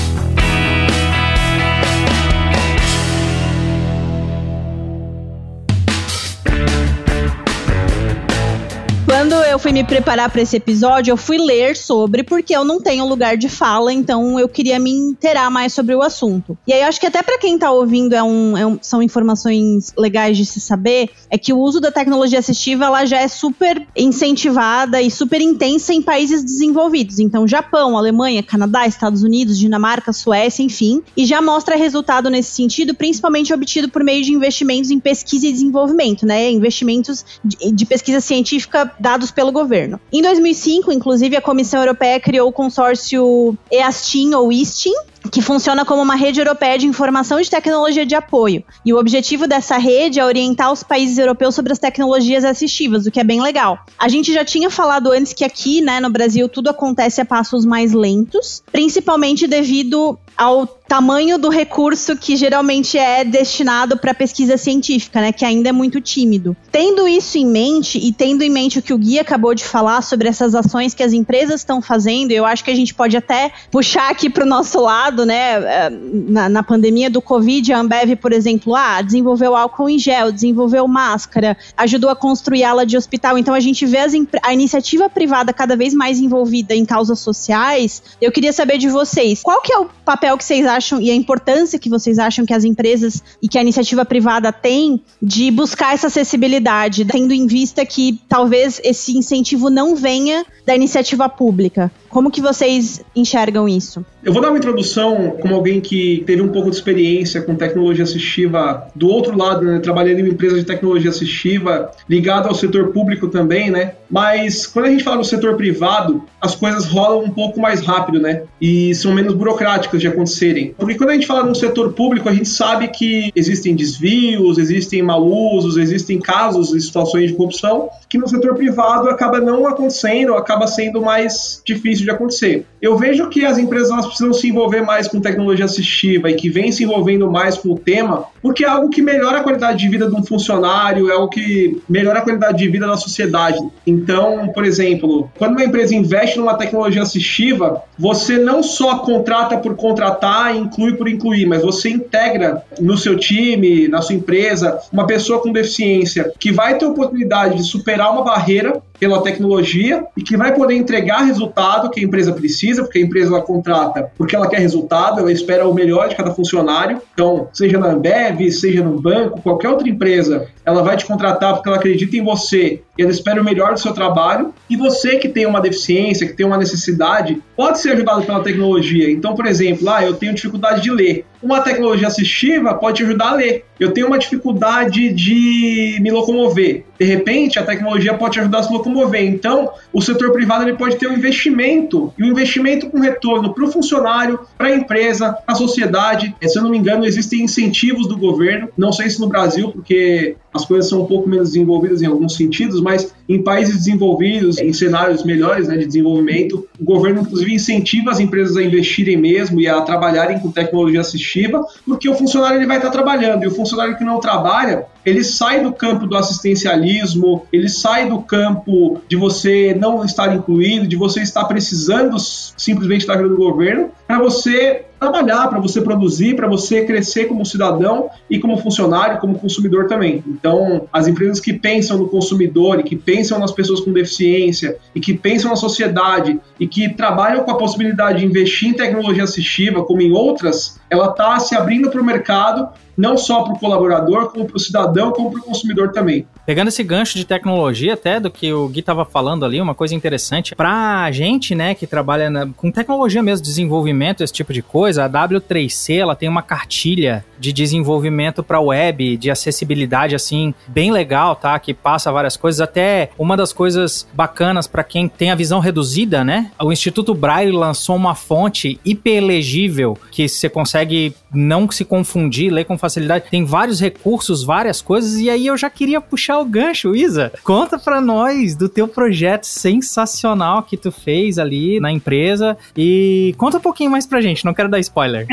Quando 9.18 9.34
eu 9.34 9.58
fui 9.58 9.72
me 9.72 9.82
preparar 9.82 10.30
para 10.30 10.42
esse 10.42 10.54
episódio, 10.54 11.10
eu 11.10 11.16
fui 11.16 11.38
ler 11.38 11.76
sobre, 11.76 12.22
porque 12.22 12.54
eu 12.54 12.64
não 12.64 12.80
tenho 12.80 13.04
lugar 13.04 13.36
de 13.36 13.48
fala, 13.48 13.92
então 13.92 14.38
eu 14.38 14.48
queria 14.48 14.78
me 14.78 14.92
inteirar 14.92 15.50
mais 15.50 15.72
sobre 15.72 15.92
o 15.92 16.02
assunto. 16.02 16.56
E 16.64 16.72
aí, 16.72 16.82
acho 16.82 17.00
que 17.00 17.06
até 17.06 17.20
para 17.20 17.36
quem 17.36 17.58
tá 17.58 17.68
ouvindo 17.68 18.14
é 18.14 18.22
um, 18.22 18.56
é 18.56 18.64
um, 18.64 18.78
são 18.80 19.02
informações 19.02 19.92
legais 19.98 20.36
de 20.36 20.46
se 20.46 20.60
saber, 20.60 21.10
é 21.28 21.36
que 21.36 21.52
o 21.52 21.58
uso 21.58 21.80
da 21.80 21.90
tecnologia 21.90 22.38
assistiva 22.38 22.84
ela 22.84 23.04
já 23.06 23.18
é 23.18 23.26
super 23.26 23.84
incentivada 23.96 25.02
e 25.02 25.10
super 25.10 25.40
intensa 25.40 25.92
em 25.92 26.00
países 26.00 26.44
desenvolvidos. 26.44 27.18
Então, 27.18 27.46
Japão, 27.48 27.98
Alemanha, 27.98 28.40
Canadá, 28.40 28.86
Estados 28.86 29.24
Unidos, 29.24 29.58
Dinamarca, 29.58 30.12
Suécia, 30.12 30.62
enfim. 30.62 31.02
E 31.16 31.26
já 31.26 31.42
mostra 31.42 31.74
resultado 31.74 32.30
nesse 32.30 32.52
sentido, 32.52 32.94
principalmente 32.94 33.52
obtido 33.52 33.88
por 33.88 34.04
meio 34.04 34.22
de 34.22 34.32
investimentos 34.32 34.92
em 34.92 35.00
pesquisa 35.00 35.48
e 35.48 35.52
desenvolvimento, 35.52 36.24
né? 36.24 36.48
Investimentos 36.52 37.26
de, 37.44 37.72
de 37.72 37.84
pesquisa 37.84 38.20
científica 38.20 38.94
dados 39.08 39.30
pelo 39.30 39.50
governo. 39.50 39.98
Em 40.12 40.20
2005, 40.20 40.92
inclusive, 40.92 41.34
a 41.34 41.40
Comissão 41.40 41.80
Europeia 41.80 42.20
criou 42.20 42.46
o 42.46 42.52
consórcio 42.52 43.56
EASTIN 43.72 44.34
ou 44.34 44.52
ISTIN, 44.52 44.92
que 45.30 45.42
funciona 45.42 45.84
como 45.84 46.02
uma 46.02 46.14
rede 46.14 46.40
europeia 46.40 46.78
de 46.78 46.86
informação 46.86 47.40
de 47.40 47.50
tecnologia 47.50 48.06
de 48.06 48.14
apoio. 48.14 48.62
E 48.84 48.92
o 48.92 48.98
objetivo 48.98 49.46
dessa 49.46 49.76
rede 49.76 50.20
é 50.20 50.24
orientar 50.24 50.72
os 50.72 50.82
países 50.82 51.18
europeus 51.18 51.54
sobre 51.54 51.72
as 51.72 51.78
tecnologias 51.78 52.44
assistivas, 52.44 53.06
o 53.06 53.10
que 53.10 53.20
é 53.20 53.24
bem 53.24 53.40
legal. 53.40 53.78
A 53.98 54.08
gente 54.08 54.32
já 54.32 54.44
tinha 54.44 54.70
falado 54.70 55.12
antes 55.12 55.32
que 55.32 55.44
aqui, 55.44 55.80
né, 55.80 56.00
no 56.00 56.10
Brasil, 56.10 56.48
tudo 56.48 56.70
acontece 56.70 57.20
a 57.20 57.24
passos 57.24 57.64
mais 57.64 57.92
lentos, 57.92 58.62
principalmente 58.70 59.46
devido 59.46 60.18
ao 60.36 60.66
tamanho 60.66 61.36
do 61.36 61.48
recurso 61.48 62.16
que 62.16 62.36
geralmente 62.36 62.96
é 62.96 63.24
destinado 63.24 63.98
para 63.98 64.14
pesquisa 64.14 64.56
científica, 64.56 65.20
né, 65.20 65.32
que 65.32 65.44
ainda 65.44 65.68
é 65.68 65.72
muito 65.72 66.00
tímido. 66.00 66.56
Tendo 66.70 67.06
isso 67.06 67.36
em 67.36 67.46
mente 67.46 67.98
e 67.98 68.12
tendo 68.12 68.42
em 68.42 68.48
mente 68.48 68.78
o 68.78 68.82
que 68.82 68.94
o 68.94 68.98
Gui 68.98 69.18
acabou 69.18 69.54
de 69.54 69.64
falar 69.64 70.00
sobre 70.00 70.28
essas 70.28 70.54
ações 70.54 70.94
que 70.94 71.02
as 71.02 71.12
empresas 71.12 71.60
estão 71.60 71.82
fazendo, 71.82 72.30
eu 72.30 72.46
acho 72.46 72.64
que 72.64 72.70
a 72.70 72.74
gente 72.74 72.94
pode 72.94 73.16
até 73.16 73.52
puxar 73.70 74.10
aqui 74.10 74.30
para 74.30 74.44
o 74.44 74.48
nosso 74.48 74.80
lado 74.80 75.07
né, 75.24 75.62
é, 75.62 75.90
na, 75.90 76.48
na, 76.48 76.62
pandemia 76.62 77.10
do 77.10 77.20
Covid, 77.20 77.72
a 77.72 77.80
Ambev, 77.80 78.16
por 78.16 78.32
exemplo, 78.32 78.74
ah, 78.74 79.00
desenvolveu 79.02 79.56
álcool 79.56 79.88
em 79.88 79.98
gel, 79.98 80.30
desenvolveu 80.32 80.86
máscara, 80.86 81.56
ajudou 81.76 82.10
a 82.10 82.16
construir 82.16 82.64
ala 82.64 82.84
de 82.84 82.96
hospital. 82.96 83.38
Então 83.38 83.54
a 83.54 83.60
gente 83.60 83.86
vê 83.86 83.98
as, 83.98 84.12
a 84.42 84.52
iniciativa 84.52 85.08
privada 85.08 85.52
cada 85.52 85.76
vez 85.76 85.94
mais 85.94 86.18
envolvida 86.18 86.74
em 86.74 86.84
causas 86.84 87.18
sociais. 87.20 88.02
Eu 88.20 88.32
queria 88.32 88.52
saber 88.52 88.78
de 88.78 88.88
vocês, 88.88 89.42
qual 89.42 89.60
que 89.62 89.72
é 89.72 89.78
o 89.78 89.86
papel 90.04 90.36
que 90.36 90.44
vocês 90.44 90.66
acham 90.66 91.00
e 91.00 91.10
a 91.10 91.14
importância 91.14 91.78
que 91.78 91.88
vocês 91.88 92.18
acham 92.18 92.44
que 92.44 92.54
as 92.54 92.64
empresas 92.64 93.22
e 93.42 93.48
que 93.48 93.58
a 93.58 93.62
iniciativa 93.62 94.04
privada 94.04 94.52
tem 94.52 95.02
de 95.20 95.50
buscar 95.50 95.94
essa 95.94 96.06
acessibilidade, 96.08 97.04
tendo 97.04 97.32
em 97.32 97.46
vista 97.46 97.84
que 97.84 98.20
talvez 98.28 98.80
esse 98.84 99.16
incentivo 99.16 99.70
não 99.70 99.94
venha 99.94 100.44
da 100.66 100.74
iniciativa 100.74 101.28
pública. 101.28 101.90
Como 102.08 102.30
que 102.30 102.40
vocês 102.40 103.04
enxergam 103.14 103.68
isso? 103.68 104.04
Eu 104.22 104.32
vou 104.32 104.42
dar 104.42 104.48
uma 104.48 104.58
introdução 104.58 105.36
como 105.40 105.54
alguém 105.54 105.80
que 105.80 106.22
teve 106.26 106.42
um 106.42 106.48
pouco 106.48 106.70
de 106.70 106.76
experiência 106.76 107.42
com 107.42 107.54
tecnologia 107.54 108.04
assistiva 108.04 108.88
do 108.94 109.08
outro 109.08 109.36
lado, 109.36 109.64
né? 109.64 109.78
trabalhando 109.78 110.20
em 110.20 110.22
uma 110.22 110.32
empresa 110.32 110.56
de 110.56 110.64
tecnologia 110.64 111.10
assistiva 111.10 111.90
ligada 112.08 112.48
ao 112.48 112.54
setor 112.54 112.88
público 112.88 113.28
também, 113.28 113.70
né? 113.70 113.92
Mas 114.10 114.66
quando 114.66 114.86
a 114.86 114.90
gente 114.90 115.04
fala 115.04 115.18
do 115.18 115.24
setor 115.24 115.56
privado, 115.56 116.24
as 116.40 116.54
coisas 116.54 116.86
rolam 116.86 117.24
um 117.24 117.30
pouco 117.30 117.60
mais 117.60 117.80
rápido, 117.80 118.18
né? 118.18 118.42
E 118.60 118.94
são 118.94 119.12
menos 119.12 119.34
burocráticas 119.34 120.00
de 120.00 120.08
acontecerem. 120.08 120.74
Porque 120.78 120.96
quando 120.96 121.10
a 121.10 121.14
gente 121.14 121.26
fala 121.26 121.44
no 121.44 121.54
setor 121.54 121.92
público, 121.92 122.28
a 122.28 122.34
gente 122.34 122.48
sabe 122.48 122.88
que 122.88 123.30
existem 123.34 123.76
desvios, 123.76 124.58
existem 124.58 125.02
mal 125.02 125.24
usos, 125.24 125.76
existem 125.76 126.18
casos 126.18 126.74
e 126.74 126.80
situações 126.80 127.30
de 127.30 127.36
corrupção 127.36 127.88
que 128.08 128.16
no 128.16 128.28
setor 128.28 128.54
privado 128.54 129.08
acaba 129.08 129.40
não 129.40 129.66
acontecendo, 129.66 130.34
acaba 130.34 130.66
sendo 130.66 131.02
mais 131.02 131.62
difícil 131.64 131.97
de 132.04 132.10
acontecer. 132.10 132.66
Eu 132.80 132.96
vejo 132.96 133.28
que 133.28 133.44
as 133.44 133.58
empresas 133.58 134.06
precisam 134.06 134.32
se 134.32 134.48
envolver 134.48 134.82
mais 134.82 135.08
com 135.08 135.20
tecnologia 135.20 135.64
assistiva 135.64 136.30
e 136.30 136.34
que 136.34 136.48
vem 136.48 136.70
se 136.70 136.84
envolvendo 136.84 137.30
mais 137.30 137.56
com 137.56 137.70
o 137.70 137.78
tema, 137.78 138.26
porque 138.40 138.64
é 138.64 138.68
algo 138.68 138.88
que 138.88 139.02
melhora 139.02 139.38
a 139.38 139.42
qualidade 139.42 139.78
de 139.78 139.88
vida 139.88 140.08
de 140.08 140.14
um 140.14 140.24
funcionário, 140.24 141.10
é 141.10 141.14
algo 141.14 141.28
que 141.28 141.80
melhora 141.88 142.20
a 142.20 142.22
qualidade 142.22 142.58
de 142.58 142.68
vida 142.68 142.86
da 142.86 142.96
sociedade. 142.96 143.58
Então, 143.86 144.48
por 144.54 144.64
exemplo, 144.64 145.28
quando 145.36 145.52
uma 145.52 145.64
empresa 145.64 145.94
investe 145.94 146.38
numa 146.38 146.54
tecnologia 146.54 147.02
assistiva, 147.02 147.82
você 147.98 148.38
não 148.38 148.62
só 148.62 148.98
contrata 148.98 149.58
por 149.58 149.74
contratar 149.74 150.54
e 150.54 150.58
inclui 150.58 150.94
por 150.94 151.08
incluir, 151.08 151.46
mas 151.46 151.62
você 151.62 151.90
integra 151.90 152.62
no 152.80 152.96
seu 152.96 153.16
time, 153.16 153.88
na 153.88 154.00
sua 154.00 154.14
empresa, 154.14 154.78
uma 154.92 155.06
pessoa 155.06 155.40
com 155.40 155.52
deficiência 155.52 156.32
que 156.38 156.52
vai 156.52 156.78
ter 156.78 156.86
oportunidade 156.86 157.56
de 157.56 157.64
superar 157.64 158.12
uma 158.12 158.22
barreira 158.22 158.80
pela 158.98 159.22
tecnologia 159.22 160.04
e 160.16 160.22
que 160.22 160.36
vai 160.36 160.54
poder 160.54 160.74
entregar 160.74 161.22
resultado 161.22 161.90
que 161.90 162.00
a 162.00 162.02
empresa 162.02 162.32
precisa, 162.32 162.67
porque 162.76 162.98
a 162.98 163.02
empresa 163.02 163.28
ela 163.28 163.42
contrata 163.42 164.10
porque 164.16 164.34
ela 164.34 164.48
quer 164.48 164.58
resultado, 164.58 165.20
ela 165.20 165.32
espera 165.32 165.68
o 165.68 165.74
melhor 165.74 166.08
de 166.08 166.16
cada 166.16 166.32
funcionário. 166.32 167.00
Então, 167.12 167.48
seja 167.52 167.78
na 167.78 167.92
Ambev, 167.92 168.50
seja 168.50 168.82
no 168.82 169.00
banco, 169.00 169.40
qualquer 169.40 169.68
outra 169.68 169.88
empresa, 169.88 170.46
ela 170.64 170.82
vai 170.82 170.96
te 170.96 171.06
contratar 171.06 171.54
porque 171.54 171.68
ela 171.68 171.78
acredita 171.78 172.16
em 172.16 172.24
você 172.24 172.82
ela 173.02 173.10
espera 173.10 173.40
o 173.40 173.44
melhor 173.44 173.74
do 173.74 173.80
seu 173.80 173.92
trabalho. 173.92 174.52
E 174.68 174.76
você 174.76 175.16
que 175.16 175.28
tem 175.28 175.46
uma 175.46 175.60
deficiência, 175.60 176.26
que 176.26 176.34
tem 176.34 176.46
uma 176.46 176.58
necessidade, 176.58 177.42
pode 177.56 177.78
ser 177.78 177.92
ajudado 177.92 178.22
pela 178.22 178.42
tecnologia. 178.42 179.10
Então, 179.10 179.34
por 179.34 179.46
exemplo, 179.46 179.88
ah, 179.88 180.04
eu 180.04 180.14
tenho 180.14 180.34
dificuldade 180.34 180.82
de 180.82 180.90
ler. 180.90 181.24
Uma 181.42 181.60
tecnologia 181.60 182.08
assistiva 182.08 182.74
pode 182.74 182.98
te 182.98 183.04
ajudar 183.04 183.30
a 183.30 183.34
ler. 183.34 183.64
Eu 183.78 183.92
tenho 183.92 184.08
uma 184.08 184.18
dificuldade 184.18 185.12
de 185.12 185.98
me 186.00 186.10
locomover. 186.10 186.84
De 186.98 187.04
repente, 187.04 187.60
a 187.60 187.62
tecnologia 187.62 188.12
pode 188.14 188.34
te 188.34 188.40
ajudar 188.40 188.58
a 188.58 188.62
se 188.64 188.72
locomover. 188.72 189.22
Então, 189.22 189.70
o 189.92 190.02
setor 190.02 190.32
privado 190.32 190.64
ele 190.64 190.76
pode 190.76 190.96
ter 190.96 191.06
um 191.06 191.12
investimento, 191.12 192.12
e 192.18 192.24
um 192.24 192.26
investimento 192.26 192.90
com 192.90 192.98
retorno 192.98 193.54
para 193.54 193.64
o 193.64 193.70
funcionário, 193.70 194.40
para 194.56 194.68
a 194.68 194.74
empresa, 194.74 195.32
para 195.32 195.54
a 195.54 195.56
sociedade. 195.56 196.34
Se 196.42 196.58
eu 196.58 196.62
não 196.62 196.70
me 196.70 196.78
engano, 196.78 197.04
existem 197.04 197.42
incentivos 197.42 198.08
do 198.08 198.16
governo, 198.16 198.68
não 198.76 198.90
sei 198.90 199.08
se 199.08 199.20
no 199.20 199.28
Brasil, 199.28 199.70
porque 199.70 200.36
as 200.52 200.64
coisas 200.64 200.88
são 200.88 201.02
um 201.02 201.06
pouco 201.06 201.28
menos 201.28 201.48
desenvolvidas 201.48 202.02
em 202.02 202.06
alguns 202.06 202.34
sentidos, 202.34 202.80
mas 202.80 203.14
em 203.28 203.42
países 203.42 203.76
desenvolvidos, 203.76 204.58
em 204.58 204.72
cenários 204.72 205.22
melhores 205.24 205.68
né, 205.68 205.76
de 205.76 205.86
desenvolvimento, 205.86 206.66
o 206.80 206.84
governo 206.84 207.20
inclusive 207.20 207.54
incentiva 207.54 208.10
as 208.10 208.20
empresas 208.20 208.56
a 208.56 208.62
investirem 208.62 209.16
mesmo 209.16 209.60
e 209.60 209.68
a 209.68 209.80
trabalharem 209.82 210.38
com 210.40 210.50
tecnologia 210.50 211.00
assistiva, 211.00 211.64
porque 211.86 212.08
o 212.08 212.14
funcionário 212.14 212.58
ele 212.58 212.66
vai 212.66 212.78
estar 212.78 212.90
trabalhando 212.90 213.44
e 213.44 213.46
o 213.46 213.50
funcionário 213.50 213.96
que 213.96 214.04
não 214.04 214.20
trabalha, 214.20 214.86
ele 215.08 215.24
sai 215.24 215.62
do 215.62 215.72
campo 215.72 216.06
do 216.06 216.16
assistencialismo, 216.16 217.46
ele 217.52 217.68
sai 217.68 218.08
do 218.08 218.20
campo 218.20 219.00
de 219.08 219.16
você 219.16 219.74
não 219.78 220.04
estar 220.04 220.34
incluído, 220.34 220.86
de 220.86 220.96
você 220.96 221.22
estar 221.22 221.44
precisando 221.44 222.18
simplesmente 222.18 223.06
da 223.06 223.14
ajuda 223.14 223.30
do 223.30 223.36
governo, 223.36 223.90
para 224.06 224.18
você 224.18 224.84
trabalhar, 224.98 225.48
para 225.48 225.60
você 225.60 225.80
produzir, 225.80 226.34
para 226.34 226.48
você 226.48 226.84
crescer 226.84 227.26
como 227.26 227.46
cidadão 227.46 228.10
e 228.28 228.38
como 228.38 228.56
funcionário, 228.58 229.20
como 229.20 229.38
consumidor 229.38 229.86
também. 229.86 230.24
Então, 230.26 230.88
as 230.92 231.06
empresas 231.06 231.38
que 231.38 231.52
pensam 231.52 231.98
no 231.98 232.08
consumidor 232.08 232.80
e 232.80 232.82
que 232.82 232.96
pensam 232.96 233.38
nas 233.38 233.52
pessoas 233.52 233.80
com 233.80 233.92
deficiência 233.92 234.76
e 234.94 235.00
que 235.00 235.14
pensam 235.14 235.50
na 235.50 235.56
sociedade 235.56 236.38
e 236.58 236.66
que 236.66 236.88
trabalham 236.88 237.44
com 237.44 237.50
a 237.50 237.56
possibilidade 237.56 238.20
de 238.20 238.26
investir 238.26 238.70
em 238.70 238.72
tecnologia 238.74 239.24
assistiva, 239.24 239.84
como 239.84 240.02
em 240.02 240.12
outras, 240.12 240.80
ela 240.90 241.10
está 241.10 241.38
se 241.38 241.54
abrindo 241.54 241.90
para 241.90 242.00
o 242.00 242.04
mercado 242.04 242.68
não 242.98 243.16
só 243.16 243.44
para 243.44 243.54
o 243.54 243.58
colaborador, 243.58 244.32
como 244.32 244.44
para 244.44 244.56
o 244.56 244.60
cidadão, 244.60 245.12
como 245.12 245.30
para 245.30 245.40
o 245.40 245.44
consumidor 245.44 245.92
também. 245.92 246.26
Pegando 246.44 246.66
esse 246.66 246.82
gancho 246.82 247.16
de 247.16 247.24
tecnologia, 247.24 247.94
até 247.94 248.18
do 248.18 248.28
que 248.28 248.52
o 248.52 248.68
Gui 248.68 248.80
estava 248.80 249.04
falando 249.04 249.44
ali, 249.44 249.60
uma 249.60 249.74
coisa 249.74 249.94
interessante, 249.94 250.56
para 250.56 251.04
a 251.04 251.12
gente, 251.12 251.54
né, 251.54 251.76
que 251.76 251.86
trabalha 251.86 252.28
na, 252.28 252.46
com 252.46 252.72
tecnologia 252.72 253.22
mesmo, 253.22 253.44
desenvolvimento, 253.44 254.24
esse 254.24 254.32
tipo 254.32 254.52
de 254.52 254.62
coisa, 254.62 255.04
a 255.04 255.08
W3C, 255.08 255.98
ela 255.98 256.16
tem 256.16 256.28
uma 256.28 256.42
cartilha 256.42 257.24
de 257.38 257.52
desenvolvimento 257.52 258.42
para 258.42 258.60
web, 258.60 259.16
de 259.16 259.30
acessibilidade, 259.30 260.16
assim, 260.16 260.52
bem 260.66 260.90
legal, 260.90 261.36
tá? 261.36 261.56
Que 261.60 261.72
passa 261.72 262.10
várias 262.10 262.36
coisas, 262.36 262.60
até 262.60 263.10
uma 263.16 263.36
das 263.36 263.52
coisas 263.52 264.08
bacanas 264.12 264.66
para 264.66 264.82
quem 264.82 265.08
tem 265.08 265.30
a 265.30 265.36
visão 265.36 265.60
reduzida, 265.60 266.24
né? 266.24 266.50
O 266.60 266.72
Instituto 266.72 267.14
Braille 267.14 267.52
lançou 267.52 267.94
uma 267.94 268.16
fonte 268.16 268.80
hiperlegível 268.84 269.96
que 270.10 270.28
você 270.28 270.48
consegue 270.48 271.14
não 271.32 271.70
se 271.70 271.84
confundir, 271.84 272.50
ler 272.50 272.64
com 272.64 272.76
facilidade. 272.88 273.26
Tem 273.30 273.44
vários 273.44 273.80
recursos, 273.80 274.42
várias 274.42 274.80
coisas, 274.80 275.18
e 275.18 275.28
aí 275.28 275.46
eu 275.46 275.56
já 275.56 275.68
queria 275.70 276.00
puxar 276.00 276.38
o 276.38 276.44
gancho, 276.44 276.94
Isa. 276.94 277.32
Conta 277.44 277.78
pra 277.78 278.00
nós 278.00 278.56
do 278.56 278.68
teu 278.68 278.88
projeto 278.88 279.44
sensacional 279.44 280.62
que 280.62 280.76
tu 280.76 280.90
fez 280.90 281.38
ali 281.38 281.78
na 281.80 281.92
empresa 281.92 282.56
e 282.76 283.34
conta 283.36 283.58
um 283.58 283.60
pouquinho 283.60 283.90
mais 283.90 284.06
pra 284.06 284.20
gente, 284.20 284.44
não 284.44 284.54
quero 284.54 284.68
dar 284.68 284.78
spoiler. 284.80 285.26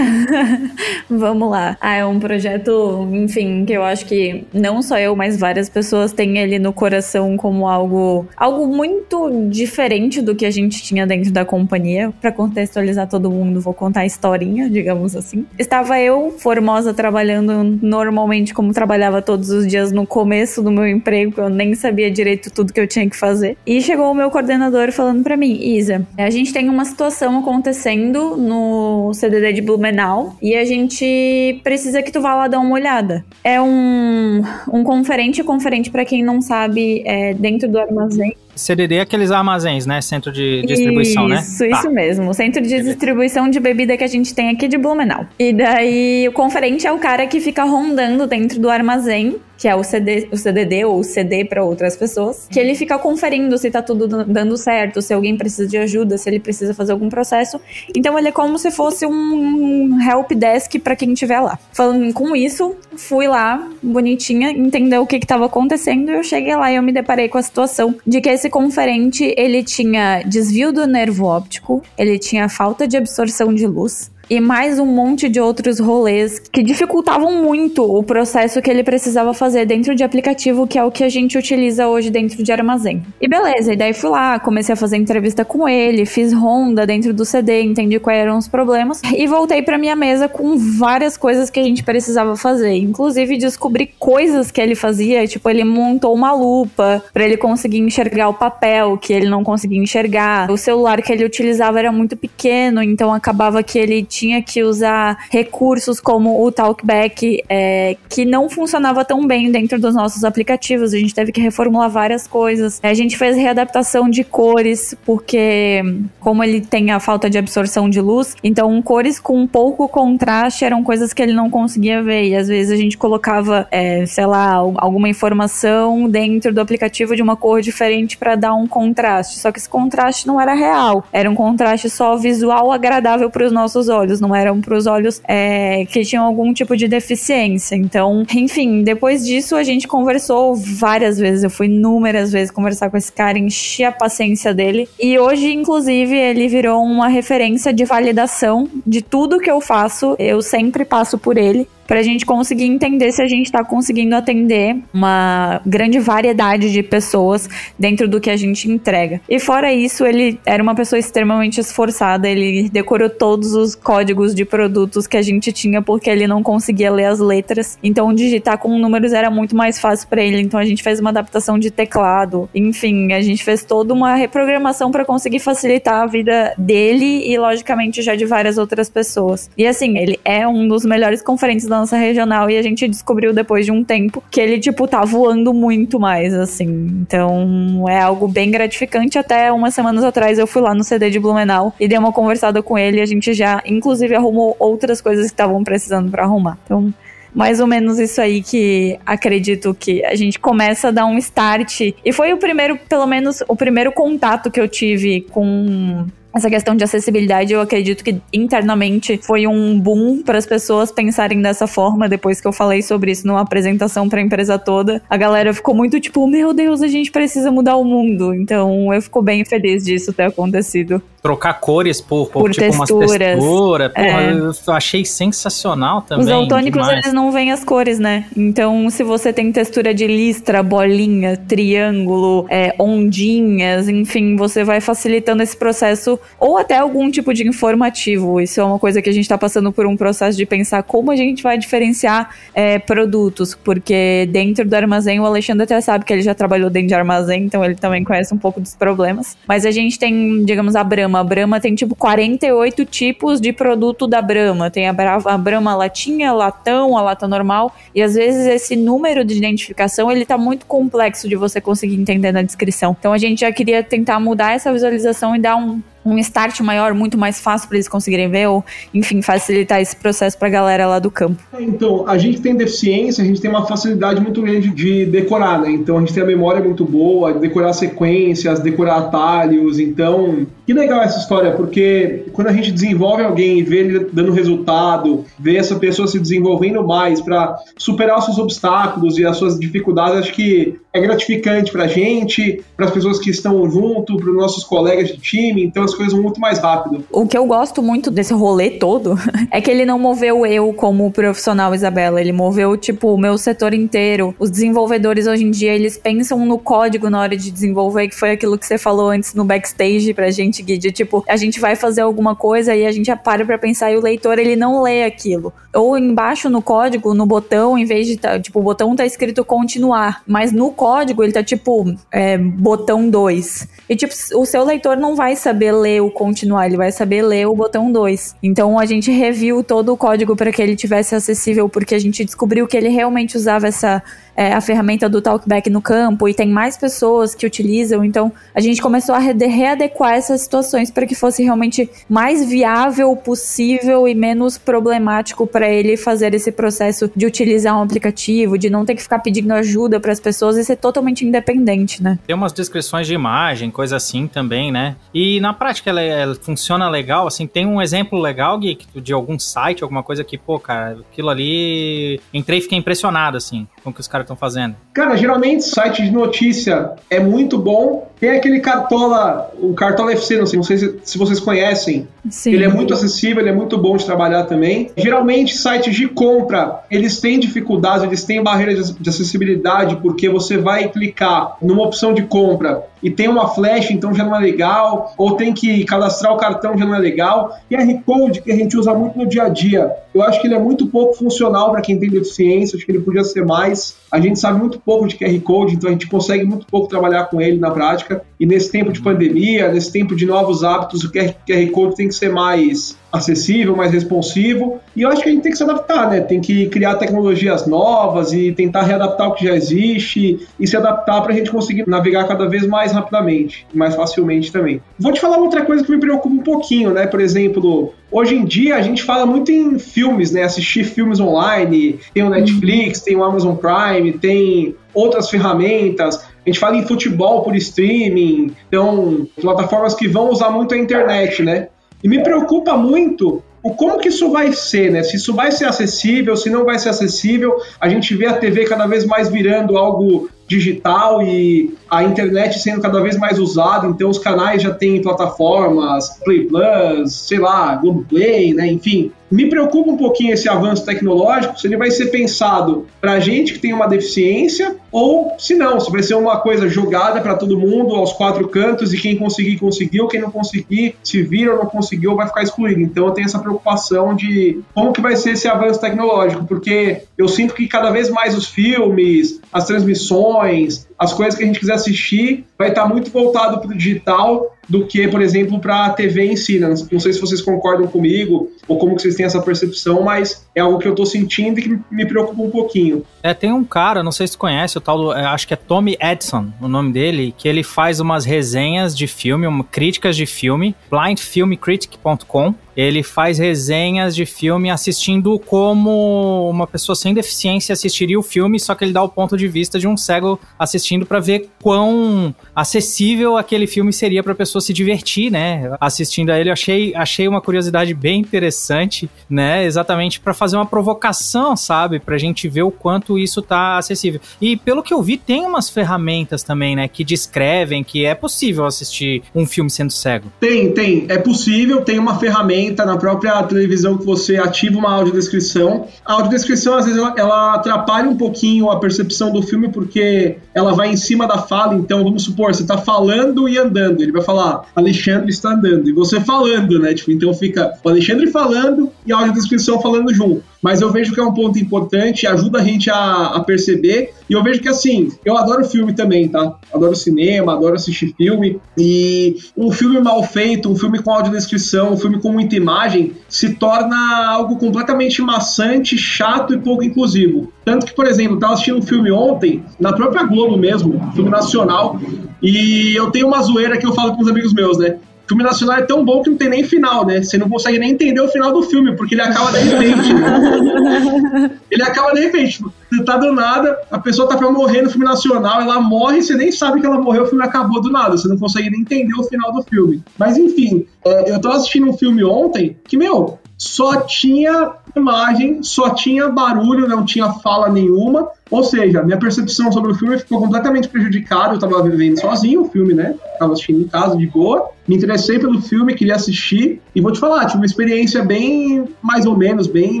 Vamos 1.08 1.50
lá. 1.50 1.76
Ah, 1.80 1.94
é 1.94 2.04
um 2.04 2.18
projeto, 2.18 3.08
enfim, 3.12 3.64
que 3.64 3.72
eu 3.72 3.82
acho 3.82 4.06
que 4.06 4.44
não 4.52 4.80
só 4.82 4.98
eu, 4.98 5.14
mas 5.14 5.38
várias 5.38 5.68
pessoas 5.68 6.12
têm 6.12 6.38
ele 6.38 6.58
no 6.58 6.72
coração 6.72 7.36
como 7.36 7.68
algo, 7.68 8.26
algo 8.36 8.66
muito 8.66 9.30
diferente 9.50 10.22
do 10.22 10.34
que 10.34 10.46
a 10.46 10.50
gente 10.50 10.82
tinha 10.82 11.06
dentro 11.06 11.30
da 11.30 11.44
companhia. 11.44 12.12
Para 12.20 12.32
contextualizar 12.32 13.08
todo 13.08 13.30
mundo, 13.30 13.60
vou 13.60 13.74
contar 13.74 14.00
a 14.00 14.06
historinha, 14.06 14.68
digamos 14.70 15.14
assim. 15.14 15.46
Estava 15.58 16.00
eu, 16.00 16.34
formosa, 16.38 16.94
trabalhando 16.94 17.33
normalmente 17.42 18.54
como 18.54 18.72
trabalhava 18.72 19.22
todos 19.22 19.50
os 19.50 19.66
dias 19.66 19.92
no 19.92 20.06
começo 20.06 20.62
do 20.62 20.70
meu 20.70 20.86
emprego, 20.86 21.40
eu 21.40 21.48
nem 21.48 21.74
sabia 21.74 22.10
direito 22.10 22.50
tudo 22.50 22.72
que 22.72 22.80
eu 22.80 22.86
tinha 22.86 23.08
que 23.08 23.16
fazer. 23.16 23.56
E 23.66 23.80
chegou 23.80 24.10
o 24.10 24.14
meu 24.14 24.30
coordenador 24.30 24.92
falando 24.92 25.22
para 25.22 25.36
mim, 25.36 25.58
Isa, 25.60 26.06
a 26.16 26.30
gente 26.30 26.52
tem 26.52 26.68
uma 26.68 26.84
situação 26.84 27.38
acontecendo 27.38 28.36
no 28.36 29.12
CDD 29.14 29.52
de 29.52 29.62
Blumenau 29.62 30.36
e 30.40 30.54
a 30.54 30.64
gente 30.64 31.60
precisa 31.62 32.02
que 32.02 32.12
tu 32.12 32.20
vá 32.20 32.34
lá 32.34 32.48
dar 32.48 32.60
uma 32.60 32.74
olhada. 32.74 33.24
É 33.42 33.60
um, 33.60 34.42
um 34.72 34.84
conferente, 34.84 35.42
conferente 35.42 35.90
para 35.90 36.04
quem 36.04 36.22
não 36.22 36.40
sabe, 36.40 37.02
é 37.04 37.34
dentro 37.34 37.68
do 37.68 37.78
armazém. 37.78 38.34
CDD 38.56 38.96
é 38.96 39.00
aqueles 39.00 39.30
armazéns, 39.30 39.86
né? 39.86 40.00
Centro 40.00 40.32
de 40.32 40.62
distribuição, 40.62 41.24
isso, 41.24 41.34
né? 41.34 41.40
Isso, 41.40 41.64
isso 41.64 41.82
tá. 41.82 41.90
mesmo. 41.90 42.34
Centro 42.34 42.62
de 42.62 42.82
distribuição 42.82 43.48
de 43.48 43.60
bebida 43.60 43.96
que 43.96 44.04
a 44.04 44.08
gente 44.08 44.34
tem 44.34 44.50
aqui 44.50 44.68
de 44.68 44.78
Blumenau. 44.78 45.26
E 45.38 45.52
daí, 45.52 46.28
o 46.28 46.32
conferente 46.32 46.86
é 46.86 46.92
o 46.92 46.98
cara 46.98 47.26
que 47.26 47.40
fica 47.40 47.64
rondando 47.64 48.26
dentro 48.26 48.60
do 48.60 48.68
armazém 48.70 49.36
que 49.56 49.68
é 49.68 49.74
o, 49.74 49.82
CD, 49.82 50.28
o 50.32 50.36
CDD 50.36 50.84
ou 50.84 50.98
o 50.98 51.04
CD 51.04 51.44
para 51.44 51.64
outras 51.64 51.96
pessoas, 51.96 52.46
que 52.50 52.58
ele 52.58 52.74
fica 52.74 52.98
conferindo 52.98 53.56
se 53.58 53.70
tá 53.70 53.82
tudo 53.82 54.24
dando 54.24 54.56
certo, 54.56 55.00
se 55.00 55.12
alguém 55.12 55.36
precisa 55.36 55.66
de 55.66 55.76
ajuda, 55.76 56.18
se 56.18 56.28
ele 56.28 56.40
precisa 56.40 56.74
fazer 56.74 56.92
algum 56.92 57.08
processo. 57.08 57.60
Então 57.94 58.18
ele 58.18 58.28
é 58.28 58.32
como 58.32 58.58
se 58.58 58.70
fosse 58.70 59.06
um 59.06 60.00
help 60.00 60.32
desk 60.32 60.78
para 60.78 60.96
quem 60.96 61.12
estiver 61.12 61.40
lá. 61.40 61.58
Falando 61.72 62.12
com 62.12 62.34
isso, 62.34 62.74
fui 62.96 63.26
lá, 63.26 63.68
bonitinha, 63.82 64.50
entender 64.50 64.98
o 64.98 65.06
que 65.06 65.16
estava 65.16 65.46
acontecendo 65.46 66.10
e 66.10 66.14
eu 66.14 66.22
cheguei 66.22 66.56
lá 66.56 66.72
e 66.72 66.76
eu 66.76 66.82
me 66.82 66.92
deparei 66.92 67.28
com 67.28 67.38
a 67.38 67.42
situação 67.42 67.94
de 68.06 68.20
que 68.20 68.28
esse 68.28 68.50
conferente, 68.50 69.34
ele 69.36 69.62
tinha 69.62 70.22
desvio 70.22 70.72
do 70.72 70.86
nervo 70.86 71.26
óptico, 71.26 71.82
ele 71.96 72.18
tinha 72.18 72.48
falta 72.48 72.86
de 72.86 72.96
absorção 72.96 73.52
de 73.52 73.66
luz, 73.66 74.10
e 74.28 74.40
mais 74.40 74.78
um 74.78 74.86
monte 74.86 75.28
de 75.28 75.40
outros 75.40 75.78
rolês 75.78 76.38
que 76.38 76.62
dificultavam 76.62 77.42
muito 77.42 77.82
o 77.84 78.02
processo 78.02 78.60
que 78.62 78.70
ele 78.70 78.82
precisava 78.82 79.34
fazer 79.34 79.66
dentro 79.66 79.94
de 79.94 80.02
aplicativo, 80.02 80.66
que 80.66 80.78
é 80.78 80.84
o 80.84 80.90
que 80.90 81.04
a 81.04 81.08
gente 81.08 81.36
utiliza 81.36 81.88
hoje 81.88 82.10
dentro 82.10 82.42
de 82.42 82.52
armazém. 82.52 83.02
E 83.20 83.28
beleza, 83.28 83.72
e 83.72 83.76
daí 83.76 83.92
fui 83.92 84.10
lá, 84.10 84.38
comecei 84.38 84.72
a 84.72 84.76
fazer 84.76 84.96
entrevista 84.96 85.44
com 85.44 85.68
ele, 85.68 86.06
fiz 86.06 86.32
ronda 86.32 86.86
dentro 86.86 87.12
do 87.12 87.24
CD, 87.24 87.62
entendi 87.62 87.98
quais 87.98 88.18
eram 88.18 88.38
os 88.38 88.48
problemas 88.48 89.00
e 89.16 89.26
voltei 89.26 89.62
para 89.62 89.78
minha 89.78 89.96
mesa 89.96 90.28
com 90.28 90.56
várias 90.56 91.16
coisas 91.16 91.50
que 91.50 91.60
a 91.60 91.62
gente 91.62 91.82
precisava 91.82 92.36
fazer, 92.36 92.74
inclusive 92.74 93.36
descobri 93.36 93.90
coisas 93.98 94.50
que 94.50 94.60
ele 94.60 94.74
fazia, 94.74 95.26
tipo 95.26 95.48
ele 95.48 95.64
montou 95.64 96.14
uma 96.14 96.32
lupa 96.32 97.02
para 97.12 97.24
ele 97.24 97.36
conseguir 97.36 97.78
enxergar 97.78 98.28
o 98.28 98.34
papel 98.34 98.96
que 98.96 99.12
ele 99.12 99.28
não 99.28 99.44
conseguia 99.44 99.78
enxergar. 99.78 100.50
O 100.50 100.56
celular 100.56 101.02
que 101.02 101.12
ele 101.12 101.24
utilizava 101.24 101.78
era 101.78 101.92
muito 101.92 102.16
pequeno, 102.16 102.82
então 102.82 103.12
acabava 103.12 103.62
que 103.62 103.78
ele 103.78 104.02
tinha 104.14 104.42
que 104.42 104.62
usar 104.62 105.26
recursos 105.30 106.00
como 106.00 106.44
o 106.44 106.52
Talkback, 106.52 107.42
é, 107.48 107.96
que 108.08 108.24
não 108.24 108.48
funcionava 108.48 109.04
tão 109.04 109.26
bem 109.26 109.50
dentro 109.50 109.78
dos 109.80 109.94
nossos 109.94 110.22
aplicativos. 110.22 110.94
A 110.94 110.98
gente 110.98 111.14
teve 111.14 111.32
que 111.32 111.40
reformular 111.40 111.90
várias 111.90 112.26
coisas. 112.26 112.80
A 112.82 112.94
gente 112.94 113.16
fez 113.18 113.36
readaptação 113.36 114.08
de 114.08 114.22
cores, 114.22 114.94
porque 115.04 115.82
como 116.20 116.44
ele 116.44 116.60
tem 116.60 116.92
a 116.92 117.00
falta 117.00 117.28
de 117.28 117.38
absorção 117.38 117.90
de 117.90 118.00
luz, 118.00 118.36
então 118.42 118.80
cores 118.82 119.18
com 119.18 119.46
pouco 119.46 119.88
contraste 119.88 120.64
eram 120.64 120.82
coisas 120.84 121.12
que 121.12 121.22
ele 121.22 121.32
não 121.32 121.50
conseguia 121.50 122.02
ver. 122.02 122.24
E 122.28 122.36
às 122.36 122.48
vezes 122.48 122.70
a 122.70 122.76
gente 122.76 122.96
colocava, 122.96 123.66
é, 123.70 124.06
sei 124.06 124.26
lá, 124.26 124.54
alguma 124.54 125.08
informação 125.08 126.08
dentro 126.08 126.52
do 126.52 126.60
aplicativo 126.60 127.16
de 127.16 127.22
uma 127.22 127.36
cor 127.36 127.60
diferente 127.60 128.16
para 128.16 128.36
dar 128.36 128.54
um 128.54 128.66
contraste. 128.66 129.38
Só 129.38 129.50
que 129.50 129.58
esse 129.58 129.68
contraste 129.68 130.26
não 130.26 130.40
era 130.40 130.54
real. 130.54 131.04
Era 131.12 131.30
um 131.30 131.34
contraste 131.34 131.90
só 131.90 132.16
visual 132.16 132.70
agradável 132.70 133.30
para 133.30 133.46
os 133.46 133.52
nossos 133.52 133.88
olhos, 133.88 134.03
não 134.20 134.34
eram 134.34 134.60
para 134.60 134.76
os 134.76 134.86
olhos 134.86 135.20
é, 135.28 135.84
que 135.86 136.04
tinham 136.04 136.24
algum 136.24 136.52
tipo 136.52 136.76
de 136.76 136.88
deficiência. 136.88 137.74
Então, 137.76 138.24
enfim, 138.34 138.82
depois 138.82 139.24
disso 139.26 139.56
a 139.56 139.62
gente 139.62 139.86
conversou 139.86 140.54
várias 140.54 141.18
vezes. 141.18 141.44
Eu 141.44 141.50
fui 141.50 141.66
inúmeras 141.66 142.32
vezes 142.32 142.50
conversar 142.50 142.90
com 142.90 142.96
esse 142.96 143.12
cara, 143.12 143.38
enchi 143.38 143.84
a 143.84 143.92
paciência 143.92 144.54
dele. 144.54 144.88
E 145.00 145.18
hoje, 145.18 145.52
inclusive, 145.52 146.16
ele 146.16 146.48
virou 146.48 146.82
uma 146.82 147.08
referência 147.08 147.72
de 147.72 147.84
validação 147.84 148.68
de 148.86 149.02
tudo 149.02 149.40
que 149.40 149.50
eu 149.50 149.60
faço. 149.60 150.16
Eu 150.18 150.42
sempre 150.42 150.84
passo 150.84 151.18
por 151.18 151.36
ele 151.36 151.68
para 151.86 152.00
a 152.00 152.02
gente 152.02 152.24
conseguir 152.24 152.64
entender 152.64 153.12
se 153.12 153.22
a 153.22 153.26
gente 153.26 153.46
está 153.46 153.64
conseguindo 153.64 154.14
atender 154.14 154.76
uma 154.92 155.60
grande 155.66 155.98
variedade 155.98 156.72
de 156.72 156.82
pessoas 156.82 157.48
dentro 157.78 158.08
do 158.08 158.20
que 158.20 158.30
a 158.30 158.36
gente 158.36 158.70
entrega. 158.70 159.20
E 159.28 159.38
fora 159.38 159.72
isso, 159.72 160.04
ele 160.04 160.38
era 160.44 160.62
uma 160.62 160.74
pessoa 160.74 160.98
extremamente 160.98 161.60
esforçada, 161.60 162.28
ele 162.28 162.68
decorou 162.68 163.10
todos 163.10 163.54
os 163.54 163.74
códigos 163.74 164.34
de 164.34 164.44
produtos 164.44 165.06
que 165.06 165.16
a 165.16 165.22
gente 165.22 165.52
tinha 165.52 165.82
porque 165.82 166.08
ele 166.08 166.26
não 166.26 166.42
conseguia 166.42 166.92
ler 166.92 167.06
as 167.06 167.20
letras. 167.20 167.78
Então, 167.82 168.12
digitar 168.12 168.58
com 168.58 168.78
números 168.78 169.12
era 169.12 169.30
muito 169.30 169.56
mais 169.56 169.80
fácil 169.80 170.08
para 170.08 170.22
ele. 170.22 170.40
Então, 170.40 170.58
a 170.58 170.64
gente 170.64 170.82
fez 170.82 171.00
uma 171.00 171.10
adaptação 171.10 171.58
de 171.58 171.70
teclado. 171.70 172.48
Enfim, 172.54 173.12
a 173.12 173.20
gente 173.20 173.44
fez 173.44 173.64
toda 173.64 173.92
uma 173.92 174.14
reprogramação 174.14 174.90
para 174.90 175.04
conseguir 175.04 175.38
facilitar 175.38 176.02
a 176.02 176.06
vida 176.06 176.54
dele 176.56 177.28
e, 177.28 177.38
logicamente, 177.38 178.02
já 178.02 178.14
de 178.14 178.24
várias 178.24 178.58
outras 178.58 178.88
pessoas. 178.88 179.50
E 179.56 179.66
assim, 179.66 179.98
ele 179.98 180.18
é 180.24 180.46
um 180.46 180.66
dos 180.66 180.84
melhores 180.84 181.22
conferentes 181.22 181.66
da 181.74 181.80
nossa 181.80 181.96
regional 181.96 182.48
e 182.48 182.56
a 182.56 182.62
gente 182.62 182.88
descobriu 182.88 183.32
depois 183.32 183.66
de 183.66 183.72
um 183.72 183.82
tempo 183.82 184.22
que 184.30 184.40
ele, 184.40 184.58
tipo, 184.58 184.86
tá 184.86 185.04
voando 185.04 185.52
muito 185.52 185.98
mais, 185.98 186.32
assim. 186.32 186.66
Então 187.02 187.84
é 187.88 188.00
algo 188.00 188.28
bem 188.28 188.50
gratificante. 188.50 189.18
Até 189.18 189.52
umas 189.52 189.74
semanas 189.74 190.04
atrás 190.04 190.38
eu 190.38 190.46
fui 190.46 190.62
lá 190.62 190.74
no 190.74 190.84
CD 190.84 191.10
de 191.10 191.18
Blumenau 191.18 191.74
e 191.78 191.88
dei 191.88 191.98
uma 191.98 192.12
conversada 192.12 192.62
com 192.62 192.78
ele 192.78 193.00
a 193.00 193.06
gente 193.06 193.32
já, 193.32 193.62
inclusive, 193.66 194.14
arrumou 194.14 194.56
outras 194.58 195.00
coisas 195.00 195.26
que 195.26 195.32
estavam 195.32 195.62
precisando 195.64 196.10
para 196.10 196.22
arrumar. 196.22 196.58
Então 196.64 196.92
mais 197.34 197.58
ou 197.58 197.66
menos 197.66 197.98
isso 197.98 198.20
aí 198.20 198.40
que 198.40 198.96
acredito 199.04 199.74
que 199.74 200.04
a 200.04 200.14
gente 200.14 200.38
começa 200.38 200.88
a 200.88 200.90
dar 200.92 201.04
um 201.04 201.18
start. 201.18 201.80
E 202.04 202.12
foi 202.12 202.32
o 202.32 202.36
primeiro, 202.36 202.78
pelo 202.88 203.06
menos, 203.06 203.42
o 203.48 203.56
primeiro 203.56 203.90
contato 203.90 204.52
que 204.52 204.60
eu 204.60 204.68
tive 204.68 205.22
com 205.32 206.06
essa 206.34 206.50
questão 206.50 206.74
de 206.74 206.82
acessibilidade, 206.82 207.52
eu 207.52 207.60
acredito 207.60 208.02
que 208.02 208.20
internamente 208.32 209.18
foi 209.22 209.46
um 209.46 209.78
boom 209.78 210.22
para 210.22 210.36
as 210.36 210.44
pessoas 210.44 210.90
pensarem 210.90 211.40
dessa 211.40 211.66
forma. 211.66 212.08
Depois 212.08 212.40
que 212.40 212.48
eu 212.48 212.52
falei 212.52 212.82
sobre 212.82 213.12
isso 213.12 213.26
numa 213.26 213.40
apresentação 213.40 214.08
para 214.08 214.18
a 214.18 214.22
empresa 214.22 214.58
toda, 214.58 215.00
a 215.08 215.16
galera 215.16 215.54
ficou 215.54 215.74
muito 215.74 216.00
tipo: 216.00 216.26
Meu 216.26 216.52
Deus, 216.52 216.82
a 216.82 216.88
gente 216.88 217.12
precisa 217.12 217.52
mudar 217.52 217.76
o 217.76 217.84
mundo. 217.84 218.34
Então 218.34 218.92
eu 218.92 219.00
fico 219.00 219.22
bem 219.22 219.44
feliz 219.44 219.84
disso 219.84 220.12
ter 220.12 220.24
acontecido 220.24 221.00
trocar 221.24 221.54
cores 221.54 222.02
por, 222.02 222.28
por, 222.28 222.42
por 222.42 222.50
tipo 222.50 222.66
texturas. 222.66 223.10
umas 223.10 223.18
texturas. 223.18 223.92
É. 223.96 224.68
eu 224.68 224.74
achei 224.74 225.06
sensacional 225.06 226.02
também. 226.02 226.22
Os 226.22 226.30
autônicos, 226.30 226.82
demais. 226.82 226.98
eles 226.98 227.14
não 227.14 227.32
veem 227.32 227.50
as 227.50 227.64
cores, 227.64 227.98
né? 227.98 228.26
Então, 228.36 228.90
se 228.90 229.02
você 229.02 229.32
tem 229.32 229.50
textura 229.50 229.94
de 229.94 230.06
listra, 230.06 230.62
bolinha, 230.62 231.34
triângulo, 231.34 232.44
é, 232.50 232.74
ondinhas, 232.78 233.88
enfim, 233.88 234.36
você 234.36 234.64
vai 234.64 234.82
facilitando 234.82 235.42
esse 235.42 235.56
processo 235.56 236.20
ou 236.38 236.58
até 236.58 236.76
algum 236.76 237.10
tipo 237.10 237.32
de 237.32 237.48
informativo. 237.48 238.38
Isso 238.38 238.60
é 238.60 238.64
uma 238.64 238.78
coisa 238.78 239.00
que 239.00 239.08
a 239.08 239.12
gente 239.12 239.24
está 239.24 239.38
passando 239.38 239.72
por 239.72 239.86
um 239.86 239.96
processo 239.96 240.36
de 240.36 240.44
pensar 240.44 240.82
como 240.82 241.10
a 241.10 241.16
gente 241.16 241.42
vai 241.42 241.56
diferenciar 241.56 242.36
é, 242.52 242.78
produtos, 242.78 243.54
porque 243.54 244.28
dentro 244.30 244.68
do 244.68 244.74
armazém, 244.74 245.20
o 245.20 245.24
Alexandre 245.24 245.64
até 245.64 245.80
sabe 245.80 246.04
que 246.04 246.12
ele 246.12 246.20
já 246.20 246.34
trabalhou 246.34 246.68
dentro 246.68 246.88
de 246.88 246.94
armazém, 246.94 247.44
então 247.44 247.64
ele 247.64 247.76
também 247.76 248.04
conhece 248.04 248.34
um 248.34 248.38
pouco 248.38 248.60
dos 248.60 248.74
problemas. 248.74 249.38
Mas 249.48 249.64
a 249.64 249.70
gente 249.70 249.98
tem, 249.98 250.44
digamos, 250.44 250.76
a 250.76 250.84
Brahma 250.84 251.13
Brahma. 251.14 251.20
A 251.20 251.24
Brahma 251.24 251.60
tem 251.60 251.74
tipo 251.74 251.94
48 251.94 252.84
tipos 252.84 253.40
de 253.40 253.52
produto 253.52 254.06
da 254.06 254.20
Brahma. 254.20 254.70
Tem 254.70 254.88
a, 254.88 254.94
a 255.26 255.38
Brahma 255.38 255.76
latinha, 255.76 256.32
latão, 256.32 256.96
a 256.96 257.02
lata 257.02 257.28
normal. 257.28 257.74
E 257.94 258.02
às 258.02 258.14
vezes 258.14 258.46
esse 258.46 258.74
número 258.74 259.24
de 259.24 259.36
identificação 259.36 260.10
ele 260.10 260.24
tá 260.24 260.36
muito 260.36 260.66
complexo 260.66 261.28
de 261.28 261.36
você 261.36 261.60
conseguir 261.60 261.94
entender 261.94 262.32
na 262.32 262.42
descrição. 262.42 262.96
Então 262.98 263.12
a 263.12 263.18
gente 263.18 263.40
já 263.40 263.52
queria 263.52 263.82
tentar 263.82 264.18
mudar 264.18 264.52
essa 264.52 264.72
visualização 264.72 265.36
e 265.36 265.38
dar 265.38 265.56
um 265.56 265.80
um 266.04 266.18
start 266.18 266.60
maior, 266.60 266.94
muito 266.94 267.16
mais 267.16 267.40
fácil 267.40 267.68
para 267.68 267.76
eles 267.76 267.88
conseguirem 267.88 268.28
ver, 268.28 268.48
ou, 268.48 268.64
enfim, 268.92 269.22
facilitar 269.22 269.80
esse 269.80 269.96
processo 269.96 270.38
para 270.38 270.48
a 270.48 270.50
galera 270.50 270.86
lá 270.86 270.98
do 270.98 271.10
campo? 271.10 271.42
É, 271.52 271.62
então, 271.62 272.06
a 272.06 272.18
gente 272.18 272.40
tem 272.40 272.54
deficiência, 272.54 273.22
a 273.22 273.26
gente 273.26 273.40
tem 273.40 273.50
uma 273.50 273.66
facilidade 273.66 274.20
muito 274.20 274.42
grande 274.42 274.70
de 274.70 275.06
decorar, 275.06 275.60
né? 275.60 275.70
Então, 275.70 275.96
a 275.96 276.00
gente 276.00 276.12
tem 276.12 276.22
a 276.22 276.26
memória 276.26 276.62
muito 276.62 276.84
boa, 276.84 277.32
de 277.32 277.40
decorar 277.40 277.72
sequências, 277.72 278.60
decorar 278.60 278.96
atalhos. 278.96 279.78
Então, 279.78 280.46
que 280.66 280.72
legal 280.72 281.02
essa 281.02 281.18
história, 281.18 281.52
porque 281.52 282.24
quando 282.32 282.48
a 282.48 282.52
gente 282.52 282.70
desenvolve 282.70 283.22
alguém 283.22 283.58
e 283.58 283.62
vê 283.62 283.78
ele 283.78 284.06
dando 284.12 284.32
resultado, 284.32 285.24
vê 285.38 285.56
essa 285.56 285.76
pessoa 285.76 286.06
se 286.06 286.18
desenvolvendo 286.18 286.86
mais 286.86 287.20
para 287.20 287.56
superar 287.76 288.18
os 288.18 288.24
seus 288.24 288.38
obstáculos 288.38 289.18
e 289.18 289.24
as 289.24 289.36
suas 289.36 289.58
dificuldades, 289.58 290.18
acho 290.18 290.32
que 290.32 290.78
é 290.94 291.00
gratificante 291.00 291.72
para 291.72 291.84
a 291.84 291.86
gente, 291.88 292.62
para 292.76 292.86
as 292.86 292.92
pessoas 292.92 293.18
que 293.18 293.28
estão 293.28 293.68
junto, 293.68 294.16
para 294.16 294.30
os 294.30 294.36
nossos 294.36 294.62
colegas 294.62 295.08
de 295.08 295.16
time. 295.16 295.64
Então, 295.64 295.82
as 295.82 295.92
coisas 295.92 296.14
vão 296.14 296.22
muito 296.22 296.40
mais 296.40 296.60
rápido. 296.60 297.04
O 297.10 297.26
que 297.26 297.36
eu 297.36 297.44
gosto 297.46 297.82
muito 297.82 298.12
desse 298.12 298.32
rolê 298.32 298.70
todo 298.70 299.18
é 299.50 299.60
que 299.60 299.68
ele 299.68 299.84
não 299.84 299.98
moveu 299.98 300.46
eu 300.46 300.72
como 300.72 301.10
profissional, 301.10 301.74
Isabela. 301.74 302.20
Ele 302.20 302.30
moveu, 302.30 302.76
tipo, 302.76 303.12
o 303.12 303.18
meu 303.18 303.36
setor 303.36 303.74
inteiro. 303.74 304.36
Os 304.38 304.52
desenvolvedores 304.52 305.26
hoje 305.26 305.42
em 305.42 305.50
dia, 305.50 305.74
eles 305.74 305.98
pensam 305.98 306.46
no 306.46 306.58
código 306.58 307.10
na 307.10 307.20
hora 307.20 307.36
de 307.36 307.50
desenvolver, 307.50 308.06
que 308.06 308.14
foi 308.14 308.30
aquilo 308.30 308.56
que 308.56 308.64
você 308.64 308.78
falou 308.78 309.08
antes 309.08 309.34
no 309.34 309.44
backstage 309.44 310.14
pra 310.14 310.30
gente, 310.30 310.62
Gui, 310.62 310.78
de 310.78 310.92
tipo, 310.92 311.24
a 311.28 311.36
gente 311.36 311.58
vai 311.58 311.74
fazer 311.74 312.02
alguma 312.02 312.36
coisa 312.36 312.72
e 312.72 312.86
a 312.86 312.92
gente 312.92 313.06
já 313.06 313.16
para 313.16 313.44
pra 313.44 313.58
pensar 313.58 313.90
e 313.90 313.96
o 313.96 314.00
leitor, 314.00 314.38
ele 314.38 314.54
não 314.54 314.80
lê 314.80 315.02
aquilo. 315.02 315.52
Ou 315.74 315.98
embaixo 315.98 316.48
no 316.48 316.62
código, 316.62 317.14
no 317.14 317.26
botão, 317.26 317.76
em 317.76 317.84
vez 317.84 318.06
de, 318.06 318.16
tá, 318.16 318.38
tipo, 318.38 318.60
o 318.60 318.62
botão 318.62 318.94
tá 318.94 319.04
escrito 319.04 319.44
continuar, 319.44 320.22
mas 320.24 320.52
no 320.52 320.70
código 320.70 320.83
ele 321.22 321.32
tá 321.32 321.42
tipo, 321.42 321.94
é, 322.10 322.36
botão 322.36 323.08
2. 323.08 323.68
E 323.88 323.96
tipo, 323.96 324.12
o 324.34 324.44
seu 324.44 324.64
leitor 324.64 324.96
não 324.96 325.14
vai 325.14 325.36
saber 325.36 325.72
ler 325.72 326.02
o 326.02 326.10
continuar, 326.10 326.66
ele 326.66 326.76
vai 326.76 326.92
saber 326.92 327.22
ler 327.22 327.46
o 327.46 327.54
botão 327.54 327.90
2. 327.90 328.36
Então 328.42 328.78
a 328.78 328.84
gente 328.84 329.10
reviu 329.10 329.62
todo 329.62 329.92
o 329.92 329.96
código 329.96 330.36
para 330.36 330.52
que 330.52 330.60
ele 330.60 330.76
tivesse 330.76 331.14
acessível, 331.14 331.68
porque 331.68 331.94
a 331.94 331.98
gente 331.98 332.24
descobriu 332.24 332.66
que 332.66 332.76
ele 332.76 332.88
realmente 332.88 333.36
usava 333.36 333.66
essa 333.66 334.02
é, 334.36 334.52
a 334.52 334.60
ferramenta 334.60 335.08
do 335.08 335.20
Talkback 335.20 335.70
no 335.70 335.80
campo 335.80 336.28
e 336.28 336.34
tem 336.34 336.48
mais 336.48 336.76
pessoas 336.76 337.34
que 337.34 337.46
utilizam. 337.46 338.04
Então, 338.04 338.32
a 338.54 338.60
gente 338.60 338.80
começou 338.80 339.14
a 339.14 339.18
readequar 339.18 340.14
essas 340.14 340.42
situações 340.42 340.90
para 340.90 341.06
que 341.06 341.14
fosse 341.14 341.42
realmente 341.42 341.88
mais 342.08 342.44
viável 342.48 343.14
possível 343.16 344.06
e 344.08 344.14
menos 344.14 344.58
problemático 344.58 345.46
para 345.46 345.68
ele 345.68 345.96
fazer 345.96 346.34
esse 346.34 346.50
processo 346.52 347.10
de 347.14 347.26
utilizar 347.26 347.76
um 347.78 347.82
aplicativo, 347.82 348.58
de 348.58 348.70
não 348.70 348.84
ter 348.84 348.94
que 348.94 349.02
ficar 349.02 349.20
pedindo 349.20 349.52
ajuda 349.52 350.00
para 350.00 350.12
as 350.12 350.20
pessoas 350.20 350.56
e 350.56 350.64
ser 350.64 350.76
totalmente 350.76 351.24
independente, 351.24 352.02
né? 352.02 352.18
Tem 352.26 352.34
umas 352.34 352.52
descrições 352.52 353.06
de 353.06 353.14
imagem, 353.14 353.70
coisa 353.70 353.96
assim 353.96 354.26
também, 354.26 354.72
né? 354.72 354.96
E 355.12 355.40
na 355.40 355.52
prática 355.52 355.90
ela, 355.90 356.00
ela 356.00 356.34
funciona 356.34 356.88
legal, 356.88 357.26
assim, 357.26 357.46
tem 357.46 357.66
um 357.66 357.80
exemplo 357.80 358.20
legal, 358.20 358.58
Gui, 358.58 358.78
de 358.96 359.12
algum 359.12 359.38
site, 359.38 359.82
alguma 359.82 360.02
coisa 360.02 360.24
que, 360.24 360.36
pô, 360.36 360.58
cara, 360.58 360.98
aquilo 361.10 361.30
ali, 361.30 362.20
entrei 362.32 362.58
e 362.58 362.62
fiquei 362.62 362.78
impressionado, 362.78 363.36
assim, 363.36 363.66
com 363.82 363.90
o 363.90 363.92
que 363.92 364.00
os 364.00 364.08
caras 364.08 364.23
estão 364.24 364.36
fazendo? 364.36 364.76
Cara, 364.92 365.16
geralmente 365.16 365.64
site 365.64 366.02
de 366.02 366.10
notícia 366.10 366.92
é 367.08 367.20
muito 367.20 367.58
bom 367.58 368.08
Tem 368.20 368.30
aquele 368.30 368.60
Cartola, 368.60 369.50
o 369.60 369.74
Cartola 369.74 370.12
FC, 370.12 370.38
não 370.38 370.46
sei, 370.46 370.56
não 370.56 370.64
sei 370.64 370.78
se, 370.78 371.00
se 371.04 371.18
vocês 371.18 371.40
conhecem. 371.40 372.08
Sim. 372.30 372.52
Ele 372.52 372.64
é 372.64 372.68
muito 372.68 372.94
acessível, 372.94 373.42
ele 373.42 373.50
é 373.50 373.54
muito 373.54 373.76
bom 373.76 373.96
de 373.96 374.06
trabalhar 374.06 374.44
também. 374.44 374.90
Geralmente, 374.96 375.54
sites 375.54 375.94
de 375.94 376.08
compra, 376.08 376.80
eles 376.90 377.20
têm 377.20 377.38
dificuldades, 377.38 378.04
eles 378.04 378.24
têm 378.24 378.42
barreiras 378.42 378.94
de 378.94 379.10
acessibilidade, 379.10 379.96
porque 379.96 380.28
você 380.28 380.56
vai 380.56 380.88
clicar 380.88 381.56
numa 381.60 381.82
opção 381.82 382.14
de 382.14 382.22
compra 382.22 382.82
e 383.04 383.10
tem 383.10 383.28
uma 383.28 383.48
flash, 383.48 383.90
então 383.90 384.14
já 384.14 384.24
não 384.24 384.34
é 384.34 384.40
legal, 384.40 385.12
ou 385.18 385.36
tem 385.36 385.52
que 385.52 385.84
cadastrar 385.84 386.32
o 386.32 386.38
cartão, 386.38 386.76
já 386.76 386.86
não 386.86 386.94
é 386.94 386.98
legal. 386.98 387.54
QR 387.70 388.02
Code, 388.04 388.40
que 388.40 388.50
a 388.50 388.56
gente 388.56 388.78
usa 388.78 388.94
muito 388.94 389.18
no 389.18 389.26
dia 389.26 389.42
a 389.42 389.48
dia, 389.50 389.94
eu 390.14 390.22
acho 390.22 390.40
que 390.40 390.46
ele 390.46 390.54
é 390.54 390.58
muito 390.58 390.86
pouco 390.86 391.12
funcional 391.12 391.70
para 391.70 391.82
quem 391.82 391.98
tem 391.98 392.08
deficiência, 392.08 392.76
acho 392.76 392.86
que 392.86 392.92
ele 392.92 393.00
podia 393.00 393.22
ser 393.22 393.44
mais. 393.44 393.96
A 394.10 394.18
gente 394.18 394.40
sabe 394.40 394.58
muito 394.58 394.80
pouco 394.80 395.06
de 395.06 395.16
QR 395.16 395.38
Code, 395.40 395.74
então 395.74 395.90
a 395.90 395.92
gente 395.92 396.08
consegue 396.08 396.46
muito 396.46 396.66
pouco 396.66 396.88
trabalhar 396.88 397.24
com 397.24 397.42
ele 397.42 397.58
na 397.58 397.70
prática. 397.70 398.22
E 398.40 398.46
nesse 398.46 398.70
tempo 398.70 398.90
de 398.90 399.02
pandemia, 399.02 399.70
nesse 399.70 399.92
tempo 399.92 400.16
de 400.16 400.24
novos 400.24 400.64
hábitos, 400.64 401.04
o 401.04 401.12
QR 401.12 401.70
Code 401.72 401.96
tem 401.96 402.08
que 402.08 402.14
ser 402.14 402.32
mais 402.32 402.96
acessível, 403.14 403.76
mais 403.76 403.92
responsivo. 403.92 404.80
E 404.96 405.02
eu 405.02 405.08
acho 405.08 405.22
que 405.22 405.28
a 405.28 405.32
gente 405.32 405.42
tem 405.42 405.52
que 405.52 405.58
se 405.58 405.62
adaptar, 405.62 406.10
né? 406.10 406.20
Tem 406.20 406.40
que 406.40 406.66
criar 406.66 406.96
tecnologias 406.96 407.66
novas 407.66 408.32
e 408.32 408.50
tentar 408.52 408.82
readaptar 408.82 409.28
o 409.28 409.34
que 409.34 409.46
já 409.46 409.54
existe 409.54 410.46
e 410.58 410.66
se 410.66 410.76
adaptar 410.76 411.20
para 411.22 411.32
a 411.32 411.36
gente 411.36 411.50
conseguir 411.50 411.84
navegar 411.86 412.26
cada 412.26 412.48
vez 412.48 412.66
mais 412.66 412.92
rapidamente, 412.92 413.66
mais 413.72 413.94
facilmente 413.94 414.50
também. 414.50 414.80
Vou 414.98 415.12
te 415.12 415.20
falar 415.20 415.38
outra 415.38 415.64
coisa 415.64 415.84
que 415.84 415.92
me 415.92 415.98
preocupa 415.98 416.34
um 416.34 416.42
pouquinho, 416.42 416.90
né? 416.90 417.06
Por 417.06 417.20
exemplo, 417.20 417.94
hoje 418.10 418.34
em 418.34 418.44
dia 418.44 418.76
a 418.76 418.82
gente 418.82 419.02
fala 419.02 419.24
muito 419.24 419.52
em 419.52 419.78
filmes, 419.78 420.32
né? 420.32 420.42
Assistir 420.42 420.82
filmes 420.82 421.20
online, 421.20 422.00
tem 422.12 422.24
o 422.24 422.30
Netflix, 422.30 423.00
tem 423.00 423.14
o 423.14 423.22
Amazon 423.22 423.54
Prime, 423.54 424.12
tem 424.12 424.74
outras 424.92 425.30
ferramentas. 425.30 426.16
A 426.16 426.50
gente 426.50 426.58
fala 426.58 426.76
em 426.76 426.86
futebol 426.86 427.42
por 427.42 427.56
streaming, 427.56 428.54
então 428.68 429.26
plataformas 429.40 429.94
que 429.94 430.06
vão 430.06 430.30
usar 430.30 430.50
muito 430.50 430.74
a 430.74 430.78
internet, 430.78 431.42
né? 431.42 431.68
E 432.04 432.08
me 432.08 432.22
preocupa 432.22 432.76
muito 432.76 433.42
o 433.62 433.70
como 433.70 433.98
que 433.98 434.08
isso 434.08 434.30
vai 434.30 434.52
ser, 434.52 434.92
né? 434.92 435.02
Se 435.02 435.16
isso 435.16 435.32
vai 435.32 435.50
ser 435.50 435.64
acessível, 435.64 436.36
se 436.36 436.50
não 436.50 436.66
vai 436.66 436.78
ser 436.78 436.90
acessível. 436.90 437.56
A 437.80 437.88
gente 437.88 438.14
vê 438.14 438.26
a 438.26 438.34
TV 438.34 438.66
cada 438.66 438.86
vez 438.86 439.06
mais 439.06 439.30
virando 439.30 439.78
algo 439.78 440.28
digital 440.56 441.22
e 441.22 441.74
a 441.90 442.04
internet 442.04 442.58
sendo 442.58 442.80
cada 442.80 443.00
vez 443.00 443.16
mais 443.16 443.38
usada, 443.38 443.86
então 443.86 444.08
os 444.08 444.18
canais 444.18 444.62
já 444.62 444.72
têm 444.72 445.02
plataformas, 445.02 446.18
Play 446.24 446.44
Plus, 446.44 447.12
sei 447.12 447.38
lá, 447.38 447.74
Globoplay, 447.76 448.54
né? 448.54 448.66
Enfim, 448.66 449.12
me 449.30 449.48
preocupa 449.48 449.90
um 449.90 449.96
pouquinho 449.96 450.34
esse 450.34 450.48
avanço 450.48 450.84
tecnológico, 450.84 451.58
se 451.58 451.66
ele 451.66 451.76
vai 451.76 451.90
ser 451.90 452.06
pensado 452.06 452.86
para 453.00 453.18
gente 453.18 453.54
que 453.54 453.58
tem 453.58 453.72
uma 453.72 453.88
deficiência 453.88 454.76
ou 454.92 455.32
se 455.38 455.56
não, 455.56 455.80
se 455.80 455.90
vai 455.90 456.02
ser 456.04 456.14
uma 456.14 456.38
coisa 456.38 456.68
jogada 456.68 457.20
para 457.20 457.34
todo 457.34 457.58
mundo 457.58 457.96
aos 457.96 458.12
quatro 458.12 458.46
cantos 458.46 458.94
e 458.94 458.96
quem 458.96 459.16
conseguir 459.16 459.58
conseguiu, 459.58 460.06
quem 460.06 460.20
não 460.20 460.30
conseguir 460.30 460.94
se 461.02 461.20
vira 461.22 461.52
ou 461.52 461.58
não 461.58 461.66
conseguiu 461.66 462.14
vai 462.14 462.28
ficar 462.28 462.42
excluído. 462.44 462.80
Então 462.80 463.06
eu 463.06 463.12
tenho 463.12 463.24
essa 463.24 463.40
preocupação 463.40 464.14
de 464.14 464.60
como 464.72 464.92
que 464.92 465.00
vai 465.00 465.16
ser 465.16 465.32
esse 465.32 465.48
avanço 465.48 465.80
tecnológico, 465.80 466.44
porque 466.44 467.02
eu 467.18 467.26
sinto 467.26 467.54
que 467.54 467.66
cada 467.66 467.90
vez 467.90 468.10
mais 468.10 468.36
os 468.36 468.46
filmes, 468.46 469.40
as 469.52 469.66
transmissões, 469.66 470.43
employees 470.44 470.86
as 470.98 471.12
coisas 471.12 471.34
que 471.34 471.42
a 471.42 471.46
gente 471.46 471.58
quiser 471.58 471.74
assistir 471.74 472.44
vai 472.58 472.68
estar 472.68 472.86
muito 472.86 473.10
voltado 473.10 473.60
para 473.60 473.70
o 473.70 473.76
digital 473.76 474.54
do 474.68 474.86
que, 474.86 475.06
por 475.08 475.20
exemplo, 475.20 475.58
para 475.60 475.86
a 475.86 475.90
TV 475.90 476.24
em 476.24 476.36
si. 476.36 476.58
Né? 476.58 476.68
Não 476.68 477.00
sei 477.00 477.12
se 477.12 477.20
vocês 477.20 477.40
concordam 477.40 477.86
comigo 477.86 478.50
ou 478.66 478.78
como 478.78 478.96
que 478.96 479.02
vocês 479.02 479.14
têm 479.14 479.26
essa 479.26 479.40
percepção, 479.40 480.02
mas 480.02 480.46
é 480.54 480.60
algo 480.60 480.78
que 480.78 480.88
eu 480.88 480.92
estou 480.92 481.06
sentindo 481.06 481.58
e 481.58 481.62
que 481.62 481.78
me 481.90 482.06
preocupa 482.06 482.42
um 482.42 482.50
pouquinho. 482.50 483.04
É, 483.22 483.34
tem 483.34 483.52
um 483.52 483.64
cara, 483.64 484.02
não 484.02 484.12
sei 484.12 484.26
se 484.26 484.36
conhece, 484.36 484.78
o 484.78 484.80
tal 484.80 484.98
do, 484.98 485.12
é, 485.12 485.24
acho 485.26 485.46
que 485.46 485.54
é 485.54 485.56
Tommy 485.56 485.96
Edson, 486.00 486.50
o 486.60 486.68
nome 486.68 486.92
dele, 486.92 487.34
que 487.36 487.48
ele 487.48 487.62
faz 487.62 488.00
umas 488.00 488.24
resenhas 488.24 488.96
de 488.96 489.06
filme, 489.06 489.46
uma, 489.46 489.64
críticas 489.64 490.16
de 490.16 490.26
filme, 490.26 490.74
blindfilmcritic.com. 490.90 492.54
Ele 492.76 493.04
faz 493.04 493.38
resenhas 493.38 494.16
de 494.16 494.26
filme 494.26 494.68
assistindo 494.68 495.38
como 495.38 496.50
uma 496.50 496.66
pessoa 496.66 496.96
sem 496.96 497.14
deficiência 497.14 497.72
assistiria 497.72 498.18
o 498.18 498.22
filme, 498.22 498.58
só 498.58 498.74
que 498.74 498.84
ele 498.84 498.92
dá 498.92 499.00
o 499.00 499.08
ponto 499.08 499.36
de 499.36 499.46
vista 499.46 499.78
de 499.78 499.86
um 499.86 499.96
cego 499.96 500.40
assistindo 500.58 500.83
para 501.04 501.20
ver 501.20 501.50
quão 501.60 502.34
acessível 502.54 503.36
aquele 503.36 503.66
filme 503.66 503.92
seria 503.92 504.22
para 504.22 504.34
pessoa 504.34 504.54
pessoa 504.54 504.60
se 504.60 504.72
divertir, 504.72 505.30
né? 505.30 505.74
Assistindo 505.80 506.30
a 506.30 506.38
ele, 506.38 506.50
eu 506.50 506.52
achei, 506.52 506.94
achei 506.94 507.26
uma 507.26 507.40
curiosidade 507.40 507.92
bem 507.94 508.20
interessante, 508.20 509.08
né? 509.28 509.64
Exatamente 509.64 510.20
para 510.20 510.32
fazer 510.32 510.56
uma 510.56 510.66
provocação, 510.66 511.56
sabe? 511.56 511.98
Pra 511.98 512.18
gente 512.18 512.48
ver 512.48 512.62
o 512.62 512.70
quanto 512.70 513.18
isso 513.18 513.42
tá 513.42 513.78
acessível. 513.78 514.20
E 514.40 514.56
pelo 514.56 514.82
que 514.82 514.92
eu 514.92 515.02
vi, 515.02 515.16
tem 515.16 515.44
umas 515.44 515.70
ferramentas 515.70 516.42
também, 516.42 516.76
né? 516.76 516.86
Que 516.86 517.02
descrevem 517.02 517.82
que 517.82 518.04
é 518.04 518.14
possível 518.14 518.64
assistir 518.66 519.22
um 519.34 519.46
filme 519.46 519.70
sendo 519.70 519.92
cego. 519.92 520.30
Tem, 520.38 520.72
tem. 520.72 521.06
É 521.08 521.18
possível. 521.18 521.82
Tem 521.82 521.98
uma 521.98 522.18
ferramenta 522.18 522.84
na 522.84 522.96
própria 522.96 523.42
televisão 523.44 523.96
que 523.96 524.04
você 524.04 524.36
ativa 524.36 524.78
uma 524.78 524.92
audiodescrição. 524.92 525.88
A 526.04 526.14
audiodescrição, 526.14 526.74
às 526.74 526.84
vezes, 526.84 527.00
ela, 527.00 527.14
ela 527.16 527.54
atrapalha 527.54 528.08
um 528.08 528.16
pouquinho 528.16 528.70
a 528.70 528.78
percepção 528.78 529.32
do 529.32 529.42
filme 529.42 529.68
porque 529.68 530.36
ela 530.54 530.73
vai 530.74 530.90
em 530.90 530.96
cima 530.96 531.26
da 531.26 531.38
fala. 531.38 531.74
Então, 531.74 532.04
vamos 532.04 532.24
supor, 532.24 532.54
você 532.54 532.64
tá 532.64 532.76
falando 532.78 533.48
e 533.48 533.58
andando. 533.58 534.02
Ele 534.02 534.12
vai 534.12 534.22
falar 534.22 534.34
falar, 534.34 534.66
Alexandre 534.74 535.30
está 535.30 535.52
andando, 535.52 535.88
e 535.88 535.92
você 535.92 536.20
falando, 536.20 536.78
né? 536.78 536.92
Tipo, 536.92 537.12
então 537.12 537.32
fica 537.32 537.72
o 537.82 537.88
Alexandre 537.88 538.30
falando 538.30 538.90
e 539.06 539.12
a 539.12 539.16
audiodescrição 539.16 539.80
falando 539.80 540.12
junto. 540.12 540.42
Mas 540.64 540.80
eu 540.80 540.90
vejo 540.90 541.12
que 541.12 541.20
é 541.20 541.22
um 541.22 541.34
ponto 541.34 541.58
importante, 541.58 542.26
ajuda 542.26 542.58
a 542.58 542.64
gente 542.64 542.88
a, 542.88 543.26
a 543.34 543.40
perceber. 543.40 544.14
E 544.30 544.32
eu 544.32 544.42
vejo 544.42 544.62
que, 544.62 544.68
assim, 544.70 545.12
eu 545.22 545.36
adoro 545.36 545.62
filme 545.66 545.92
também, 545.92 546.26
tá? 546.26 546.54
Adoro 546.72 546.96
cinema, 546.96 547.52
adoro 547.52 547.74
assistir 547.74 548.14
filme. 548.16 548.58
E 548.78 549.36
um 549.54 549.70
filme 549.70 550.00
mal 550.00 550.22
feito, 550.22 550.72
um 550.72 550.74
filme 550.74 551.02
com 551.02 551.12
audiodescrição, 551.12 551.92
um 551.92 551.98
filme 551.98 552.18
com 552.18 552.32
muita 552.32 552.56
imagem, 552.56 553.12
se 553.28 553.56
torna 553.56 554.26
algo 554.26 554.56
completamente 554.56 555.20
maçante, 555.20 555.98
chato 555.98 556.54
e 556.54 556.58
pouco 556.58 556.82
inclusivo. 556.82 557.52
Tanto 557.62 557.84
que, 557.84 557.94
por 557.94 558.06
exemplo, 558.06 558.32
eu 558.32 558.36
estava 558.36 558.54
assistindo 558.54 558.78
um 558.78 558.82
filme 558.82 559.10
ontem, 559.10 559.62
na 559.78 559.92
própria 559.92 560.24
Globo 560.24 560.56
mesmo, 560.56 560.98
filme 561.14 561.28
nacional, 561.28 562.00
e 562.42 562.96
eu 562.96 563.10
tenho 563.10 563.26
uma 563.26 563.42
zoeira 563.42 563.76
que 563.76 563.84
eu 563.84 563.92
falo 563.92 564.16
com 564.16 564.22
os 564.22 564.28
amigos 564.28 564.54
meus, 564.54 564.78
né? 564.78 564.96
O 565.24 565.28
filme 565.28 565.42
nacional 565.42 565.78
é 565.78 565.82
tão 565.82 566.04
bom 566.04 566.22
que 566.22 566.28
não 566.28 566.36
tem 566.36 566.50
nem 566.50 566.62
final, 566.62 567.06
né? 567.06 567.22
Você 567.22 567.38
não 567.38 567.48
consegue 567.48 567.78
nem 567.78 567.92
entender 567.92 568.20
o 568.20 568.28
final 568.28 568.52
do 568.52 568.62
filme, 568.62 568.94
porque 568.94 569.14
ele 569.14 569.22
acaba 569.22 569.52
de 569.52 569.58
repente. 569.58 570.12
Né? 570.12 571.50
ele 571.70 571.82
acaba 571.82 572.12
de 572.12 572.20
repente. 572.20 572.52
Tipo, 572.58 572.72
você 572.90 573.04
tá 573.04 573.16
do 573.16 573.32
nada, 573.32 573.78
a 573.90 573.98
pessoa 573.98 574.28
tá 574.28 574.36
pra 574.36 574.50
morrer 574.50 574.82
no 574.82 574.90
filme 574.90 575.06
nacional, 575.06 575.62
ela 575.62 575.80
morre, 575.80 576.22
você 576.22 576.34
nem 576.34 576.52
sabe 576.52 576.80
que 576.80 576.86
ela 576.86 577.00
morreu, 577.00 577.22
o 577.22 577.26
filme 577.26 577.42
acabou 577.42 577.80
do 577.80 577.90
nada. 577.90 578.16
Você 578.16 578.28
não 578.28 578.38
consegue 578.38 578.70
nem 578.70 578.80
entender 578.80 579.14
o 579.14 579.24
final 579.24 579.50
do 579.52 579.62
filme. 579.62 580.02
Mas 580.18 580.36
enfim, 580.36 580.86
é, 581.04 581.32
eu 581.32 581.40
tava 581.40 581.56
assistindo 581.56 581.88
um 581.88 581.96
filme 581.96 582.22
ontem 582.22 582.76
que, 582.86 582.96
meu, 582.96 583.38
só 583.56 584.02
tinha 584.02 584.72
imagem, 584.94 585.62
só 585.62 585.90
tinha 585.90 586.28
barulho, 586.28 586.86
não 586.86 587.04
tinha 587.04 587.32
fala 587.32 587.70
nenhuma. 587.70 588.28
Ou 588.54 588.62
seja, 588.62 589.02
minha 589.02 589.18
percepção 589.18 589.72
sobre 589.72 589.90
o 589.90 589.96
filme 589.96 590.16
ficou 590.16 590.38
completamente 590.38 590.86
prejudicada. 590.86 591.54
Eu 591.54 591.58
tava 591.58 591.82
vivendo 591.82 592.20
sozinho 592.20 592.62
o 592.62 592.68
filme, 592.68 592.94
né? 592.94 593.16
Tava 593.36 593.52
assistindo 593.52 593.80
em 593.80 593.88
casa 593.88 594.16
de 594.16 594.28
boa. 594.28 594.70
Me 594.86 594.94
interessei 594.94 595.40
pelo 595.40 595.60
filme, 595.60 595.92
queria 595.92 596.14
assistir. 596.14 596.80
E 596.94 597.00
vou 597.00 597.10
te 597.10 597.18
falar, 597.18 597.46
tive 597.46 597.56
uma 597.56 597.66
experiência 597.66 598.22
bem, 598.22 598.84
mais 599.02 599.26
ou 599.26 599.36
menos, 599.36 599.66
bem 599.66 600.00